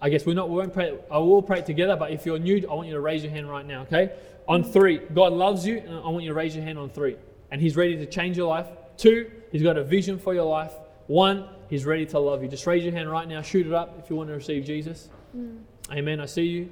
I 0.00 0.08
guess 0.08 0.26
we're 0.26 0.34
not, 0.34 0.48
we 0.48 0.56
won't 0.56 0.72
pray, 0.72 0.96
I 1.10 1.18
will 1.18 1.42
pray 1.42 1.60
it 1.60 1.66
together, 1.66 1.96
but 1.96 2.10
if 2.10 2.26
you're 2.26 2.38
new, 2.38 2.66
I 2.70 2.74
want 2.74 2.88
you 2.88 2.94
to 2.94 3.00
raise 3.00 3.22
your 3.22 3.32
hand 3.32 3.48
right 3.48 3.66
now, 3.66 3.82
okay? 3.82 4.12
On 4.46 4.64
three, 4.64 4.98
God 4.98 5.32
loves 5.32 5.66
you, 5.66 5.78
and 5.78 5.94
I 5.94 6.08
want 6.08 6.22
you 6.24 6.30
to 6.30 6.34
raise 6.34 6.54
your 6.54 6.64
hand 6.64 6.78
on 6.78 6.90
three. 6.90 7.16
And 7.50 7.60
He's 7.60 7.76
ready 7.76 7.96
to 7.96 8.06
change 8.06 8.36
your 8.36 8.48
life. 8.48 8.66
Two, 8.96 9.30
He's 9.52 9.62
got 9.62 9.76
a 9.76 9.84
vision 9.84 10.18
for 10.18 10.34
your 10.34 10.44
life. 10.44 10.72
One, 11.08 11.48
He's 11.68 11.84
ready 11.84 12.06
to 12.06 12.18
love 12.18 12.42
you. 12.42 12.48
Just 12.48 12.66
raise 12.66 12.84
your 12.84 12.92
hand 12.94 13.10
right 13.10 13.28
now, 13.28 13.42
shoot 13.42 13.66
it 13.66 13.72
up 13.72 13.98
if 14.02 14.08
you 14.08 14.16
want 14.16 14.28
to 14.28 14.34
receive 14.34 14.64
Jesus. 14.64 15.10
Hmm. 15.32 15.56
Amen. 15.90 16.20
I 16.20 16.26
see 16.26 16.44
you. 16.44 16.70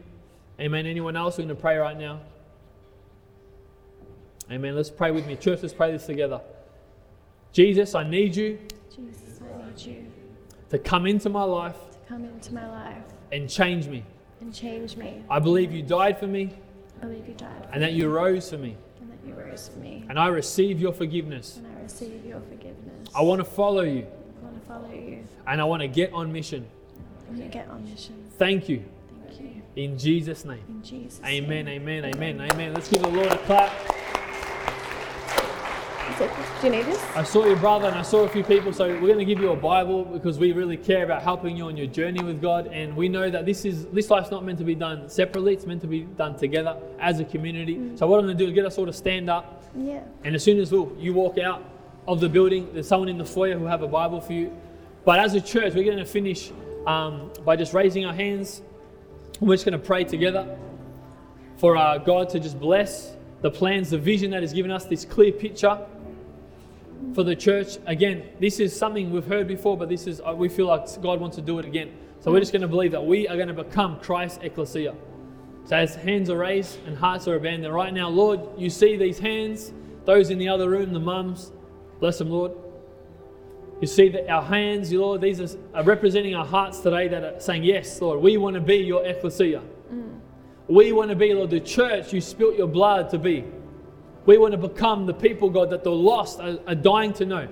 Amen. 0.61 0.87
Anyone 0.87 1.17
else? 1.17 1.37
We're 1.37 1.45
going 1.45 1.57
to 1.57 1.61
pray 1.61 1.77
right 1.77 1.99
now. 1.99 2.21
Amen. 4.51 4.75
Let's 4.77 4.91
pray 4.91 5.11
with 5.11 5.27
me. 5.27 5.37
Church, 5.37 5.61
let's 5.63 5.75
pray 5.75 5.91
this 5.91 6.07
together. 6.07 6.41
Jesus, 7.53 7.95
I 7.95 8.07
need 8.07 8.37
you 8.37 8.59
Jesus, 8.95 9.41
I 9.43 9.67
need 9.67 9.81
you 9.81 10.07
to 10.69 10.79
come 10.79 11.07
into 11.07 11.31
my 11.31 11.43
life 11.43 11.77
to 11.91 11.99
come 12.07 12.25
into 12.25 12.53
my 12.53 12.69
life 12.69 13.03
and 13.33 13.49
change 13.49 13.87
me. 13.87 14.05
and 14.43 14.55
change 14.55 14.97
me. 14.97 15.23
I 15.31 15.39
believe 15.39 15.73
you 15.73 15.83
died 15.83 16.19
for 16.19 16.27
me 16.27 16.53
I 17.01 17.07
believe 17.07 17.27
you 17.27 17.33
died 17.33 17.65
for 17.67 17.73
and 17.73 17.83
that 17.83 17.95
you 17.95 18.09
rose 18.11 18.51
for 18.51 18.59
me. 18.59 18.77
and 19.01 19.11
that 19.11 19.27
you 19.27 19.33
rose 19.33 19.69
for 19.69 19.79
me. 19.79 20.05
And 20.11 20.19
I 20.19 20.27
receive 20.29 20.79
your 20.79 20.93
forgiveness. 20.93 21.57
And 21.57 21.67
I 21.67 21.83
receive 21.83 22.27
your 22.27 22.41
forgiveness. 22.41 23.09
I 23.15 23.23
want 23.23 23.39
to 23.41 23.45
follow 23.45 23.83
you 23.83 24.01
I 24.01 24.03
want 24.03 24.07
to 24.07 24.26
follow 24.69 24.91
you 24.93 25.25
and 25.47 25.61
I 25.61 25.65
want 25.65 25.83
to 25.83 25.89
get 25.89 26.13
on 26.13 26.33
mission. 26.33 26.67
and 27.29 27.39
you 27.39 27.45
get 27.47 27.69
on 27.69 27.85
mission. 27.89 28.15
Thank 28.39 28.69
you. 28.69 28.85
Thank 29.29 29.41
you. 29.41 29.63
In 29.77 29.99
Jesus' 29.99 30.45
name. 30.45 30.63
In 30.69 30.83
Jesus' 30.83 31.21
Amen, 31.25 31.67
name. 31.67 31.83
amen, 31.83 32.05
amen, 32.15 32.41
amen. 32.53 32.75
Let's 32.75 32.89
give 32.89 33.03
the 33.03 33.09
Lord 33.09 33.29
a 33.29 33.39
clap. 33.39 33.73
Do 36.19 36.25
you 36.65 36.71
need 36.71 36.87
this? 36.87 37.05
I 37.15 37.23
saw 37.25 37.45
your 37.45 37.57
brother 37.57 37.89
and 37.89 37.97
I 37.97 38.03
saw 38.03 38.21
a 38.25 38.29
few 38.29 38.43
people, 38.43 38.73
so 38.73 38.87
we're 38.89 39.01
going 39.01 39.19
to 39.19 39.25
give 39.27 39.39
you 39.39 39.51
a 39.51 39.57
Bible 39.57 40.03
because 40.05 40.39
we 40.39 40.53
really 40.53 40.79
care 40.79 41.05
about 41.05 41.23
helping 41.23 41.57
you 41.59 41.67
on 41.67 41.77
your 41.77 41.89
journey 41.89 42.23
with 42.25 42.41
God. 42.41 42.69
And 42.69 42.97
we 42.97 43.09
know 43.11 43.29
that 43.29 43.45
this 43.45 43.67
is 43.67 43.85
this 43.87 44.09
life's 44.09 44.31
not 44.31 44.43
meant 44.43 44.59
to 44.59 44.65
be 44.65 44.75
done 44.75 45.11
separately; 45.11 45.53
it's 45.53 45.67
meant 45.67 45.83
to 45.83 45.87
be 45.87 46.01
done 46.03 46.35
together 46.39 46.79
as 47.01 47.21
a 47.21 47.25
community. 47.25 47.75
Mm. 47.77 47.99
So 47.99 48.07
what 48.07 48.19
I'm 48.19 48.25
going 48.25 48.39
to 48.39 48.43
do 48.45 48.49
is 48.49 48.55
get 48.55 48.65
us 48.65 48.79
all 48.79 48.87
to 48.87 48.93
stand 48.95 49.29
up, 49.29 49.63
Yeah. 49.77 50.01
and 50.25 50.35
as 50.35 50.43
soon 50.43 50.59
as 50.59 50.73
we'll, 50.73 50.91
you 50.99 51.13
walk 51.13 51.37
out 51.39 51.63
of 52.07 52.21
the 52.21 52.29
building, 52.29 52.69
there's 52.73 52.89
someone 52.89 53.09
in 53.09 53.19
the 53.19 53.25
foyer 53.25 53.59
who 53.59 53.65
have 53.65 53.83
a 53.83 53.89
Bible 53.89 54.21
for 54.21 54.33
you. 54.33 54.57
But 55.05 55.19
as 55.19 55.35
a 55.35 55.41
church, 55.41 55.75
we're 55.75 55.85
going 55.85 55.99
to 55.99 56.05
finish 56.05 56.51
um, 56.87 57.33
by 57.45 57.57
just 57.57 57.75
raising 57.75 58.05
our 58.05 58.15
hands. 58.15 58.63
We're 59.41 59.55
just 59.55 59.65
going 59.65 59.79
to 59.79 59.85
pray 59.85 60.05
together 60.05 60.59
for 61.57 61.77
uh, 61.77 61.99
God 61.99 62.29
to 62.31 62.41
just 62.41 62.59
bless 62.59 63.15
the 63.43 63.51
plans, 63.51 63.91
the 63.91 63.99
vision 63.99 64.31
that 64.31 64.43
has 64.43 64.53
given 64.53 64.71
us, 64.71 64.85
this 64.85 65.05
clear 65.05 65.33
picture 65.33 65.79
for 67.15 67.23
the 67.23 67.37
church. 67.37 67.79
Again, 67.87 68.29
this 68.41 68.61
is 68.61 68.77
something 68.77 69.11
we've 69.11 69.27
heard 69.27 69.47
before, 69.47 69.77
but 69.77 69.89
this 69.89 70.07
is 70.07 70.21
uh, 70.21 70.35
we 70.35 70.49
feel 70.49 70.67
like 70.67 70.87
God 71.03 71.21
wants 71.21 71.37
to 71.37 71.43
do 71.43 71.59
it 71.59 71.65
again. 71.65 71.93
So 72.21 72.33
we're 72.33 72.41
just 72.41 72.53
going 72.53 72.63
to 72.63 72.69
believe 72.69 72.93
that 72.93 73.05
we 73.05 73.29
are 73.29 73.37
going 73.37 73.49
to 73.49 73.55
become 73.55 74.01
Christ's 74.01 74.41
ecclesia. 74.43 74.95
So 75.65 75.77
as 75.77 75.95
hands 75.97 76.31
are 76.31 76.39
raised 76.39 76.79
and 76.87 76.97
hearts 76.97 77.29
are 77.29 77.35
abandoned 77.35 77.75
right 77.75 77.93
now, 77.93 78.09
Lord, 78.09 78.41
you 78.57 78.71
see 78.71 78.97
these 78.97 79.19
hands, 79.19 79.73
those 80.05 80.31
in 80.31 80.39
the 80.39 80.49
other 80.49 80.71
room, 80.71 80.93
the 80.93 81.01
mums, 81.01 81.53
bless 82.01 82.19
them, 82.19 82.31
Lord. 82.31 82.53
You 83.81 83.87
see 83.87 84.09
that 84.09 84.31
our 84.31 84.43
hands, 84.43 84.91
Lord, 84.93 85.21
these 85.21 85.57
are 85.75 85.83
representing 85.83 86.35
our 86.35 86.47
hearts 86.47 86.81
today 86.81 87.09
that 87.09 87.23
are 87.23 87.41
saying, 87.41 87.63
Yes, 87.63 88.01
Lord, 88.01 88.21
we 88.21 88.37
want 88.39 88.55
to 88.55 88.61
be 88.61 88.77
your 88.77 89.05
ecclesia. 89.05 89.63
Mm. 89.93 90.19
We 90.69 90.93
want 90.93 91.11
to 91.11 91.17
be, 91.17 91.35
Lord, 91.35 91.51
the 91.51 91.61
church 91.61 92.13
you 92.13 92.21
spilt 92.21 92.57
your 92.57 92.69
blood 92.69 93.11
to 93.11 93.19
be. 93.19 93.45
We 94.25 94.39
want 94.39 94.53
to 94.53 94.59
become 94.59 95.07
the 95.07 95.15
people, 95.15 95.51
God, 95.51 95.71
that 95.71 95.85
the 95.85 95.91
lost 95.91 96.41
are, 96.41 96.59
are 96.67 96.75
dying 96.75 97.13
to 97.15 97.27
know. 97.27 97.49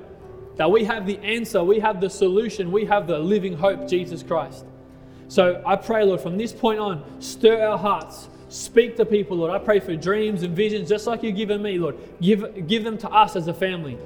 That 0.57 0.70
we 0.70 0.85
have 0.85 1.07
the 1.07 1.18
answer, 1.18 1.62
we 1.62 1.78
have 1.80 2.00
the 2.00 2.09
solution, 2.09 2.72
we 2.72 2.85
have 2.87 3.07
the 3.07 3.18
living 3.18 3.57
hope, 3.57 3.88
Jesus 3.88 4.22
Christ. 4.22 4.64
So 5.28 5.62
I 5.66 5.76
pray, 5.76 6.04
Lord, 6.04 6.20
from 6.20 6.38
this 6.38 6.52
point 6.52 6.80
on, 6.80 7.20
stir 7.20 7.64
our 7.64 7.78
hearts. 7.78 8.28
Speak 8.48 8.96
to 8.96 9.04
people, 9.04 9.38
Lord. 9.38 9.50
I 9.50 9.59
pray 9.59 9.80
for 9.80 9.96
dreams 9.96 10.42
and 10.42 10.54
visions, 10.54 10.88
just 10.88 11.07
like 11.07 11.22
you've 11.22 11.37
given 11.37 11.61
me, 11.61 11.78
Lord. 11.78 11.96
Give, 12.20 12.66
give 12.66 12.85
them 12.85 12.96
to 12.98 13.11
us 13.11 13.37
as 13.37 13.48
a 13.48 13.54
family. 13.54 13.98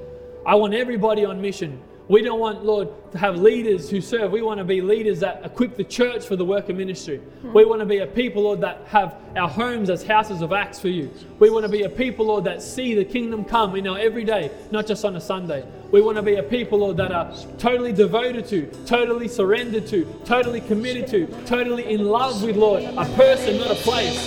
I 0.49 0.55
want 0.55 0.73
everybody 0.73 1.25
on 1.25 1.39
mission. 1.39 1.79
We 2.07 2.23
don't 2.23 2.39
want, 2.39 2.65
Lord, 2.65 2.87
to 3.11 3.19
have 3.19 3.35
leaders 3.35 3.87
who 3.87 4.01
serve. 4.01 4.31
We 4.31 4.41
want 4.41 4.57
to 4.57 4.63
be 4.63 4.81
leaders 4.81 5.19
that 5.19 5.45
equip 5.45 5.77
the 5.77 5.83
church 5.83 6.25
for 6.25 6.35
the 6.35 6.43
work 6.43 6.69
of 6.69 6.75
ministry. 6.75 7.21
Mm. 7.43 7.53
We 7.53 7.65
want 7.65 7.81
to 7.81 7.85
be 7.85 7.99
a 7.99 8.07
people, 8.07 8.41
Lord, 8.41 8.59
that 8.61 8.81
have 8.87 9.15
our 9.35 9.47
homes 9.47 9.91
as 9.91 10.01
houses 10.01 10.41
of 10.41 10.51
acts 10.51 10.79
for 10.79 10.87
you. 10.87 11.11
We 11.37 11.51
want 11.51 11.65
to 11.65 11.71
be 11.71 11.83
a 11.83 11.89
people, 11.89 12.25
Lord, 12.25 12.45
that 12.45 12.63
see 12.63 12.95
the 12.95 13.05
kingdom 13.05 13.45
come 13.45 13.75
in 13.75 13.87
our 13.87 13.99
everyday, 13.99 14.49
not 14.71 14.87
just 14.87 15.05
on 15.05 15.15
a 15.15 15.21
Sunday. 15.21 15.63
We 15.91 16.01
want 16.01 16.17
to 16.17 16.21
be 16.21 16.35
a 16.35 16.43
people, 16.43 16.79
Lord, 16.79 16.97
that 16.97 17.11
are 17.11 17.33
totally 17.57 17.91
devoted 17.91 18.47
to, 18.49 18.67
totally 18.85 19.27
surrendered 19.27 19.87
to, 19.87 20.05
totally 20.23 20.61
committed 20.61 21.07
to, 21.07 21.25
totally 21.47 21.91
in 21.91 22.05
love 22.05 22.43
with, 22.43 22.57
Lord, 22.57 22.83
a 22.83 23.05
person, 23.15 23.57
not 23.57 23.71
a 23.71 23.75
place. 23.75 24.19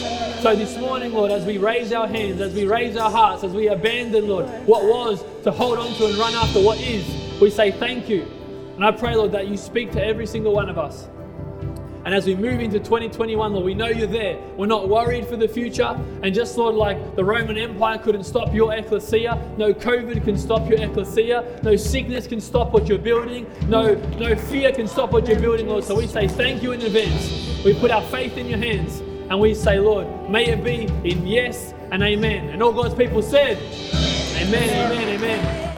So 0.42 0.56
this 0.56 0.76
morning, 0.76 1.12
Lord, 1.12 1.30
as 1.30 1.44
we 1.44 1.58
raise 1.58 1.92
our 1.92 2.08
hands, 2.08 2.40
as 2.40 2.52
we 2.52 2.66
raise 2.66 2.96
our 2.96 3.12
hearts, 3.12 3.44
as 3.44 3.52
we 3.52 3.68
abandon, 3.68 4.26
Lord, 4.26 4.46
what 4.66 4.82
was 4.82 5.24
to 5.44 5.52
hold 5.52 5.78
on 5.78 5.94
to 5.94 6.06
and 6.06 6.16
run 6.16 6.34
after 6.34 6.60
what 6.60 6.80
is, 6.80 7.04
we 7.40 7.48
say 7.48 7.70
thank 7.70 8.08
you. 8.08 8.22
And 8.74 8.84
I 8.84 8.90
pray, 8.90 9.14
Lord, 9.14 9.30
that 9.30 9.46
you 9.46 9.56
speak 9.56 9.92
to 9.92 10.04
every 10.04 10.26
single 10.26 10.52
one 10.52 10.68
of 10.68 10.78
us. 10.78 11.06
And 12.04 12.14
as 12.14 12.26
we 12.26 12.34
move 12.34 12.60
into 12.60 12.78
2021, 12.78 13.52
Lord, 13.52 13.64
we 13.64 13.74
know 13.74 13.88
you're 13.88 14.06
there. 14.06 14.38
We're 14.56 14.66
not 14.66 14.88
worried 14.88 15.26
for 15.26 15.36
the 15.36 15.46
future. 15.46 15.96
And 16.22 16.34
just, 16.34 16.56
Lord, 16.56 16.74
like 16.74 17.16
the 17.16 17.24
Roman 17.24 17.56
Empire 17.56 17.98
couldn't 17.98 18.24
stop 18.24 18.52
your 18.52 18.74
ecclesia, 18.74 19.54
no 19.56 19.72
COVID 19.72 20.24
can 20.24 20.36
stop 20.36 20.68
your 20.68 20.80
ecclesia, 20.80 21.60
no 21.62 21.76
sickness 21.76 22.26
can 22.26 22.40
stop 22.40 22.72
what 22.72 22.88
you're 22.88 22.98
building, 22.98 23.46
no, 23.68 23.94
no 24.18 24.34
fear 24.34 24.72
can 24.72 24.88
stop 24.88 25.12
what 25.12 25.28
you're 25.28 25.40
building, 25.40 25.68
Lord. 25.68 25.84
So 25.84 25.96
we 25.96 26.06
say 26.06 26.26
thank 26.26 26.62
you 26.62 26.72
in 26.72 26.80
advance. 26.82 27.64
We 27.64 27.74
put 27.74 27.90
our 27.90 28.02
faith 28.02 28.36
in 28.36 28.48
your 28.48 28.58
hands 28.58 29.00
and 29.30 29.38
we 29.40 29.54
say, 29.54 29.78
Lord, 29.78 30.28
may 30.28 30.46
it 30.46 30.64
be 30.64 30.84
in 31.08 31.26
yes 31.26 31.72
and 31.90 32.02
amen. 32.02 32.48
And 32.48 32.62
all 32.62 32.72
God's 32.72 32.94
people 32.94 33.22
said, 33.22 33.56
Amen, 34.36 34.92
amen, 34.92 35.08
amen. 35.08 35.71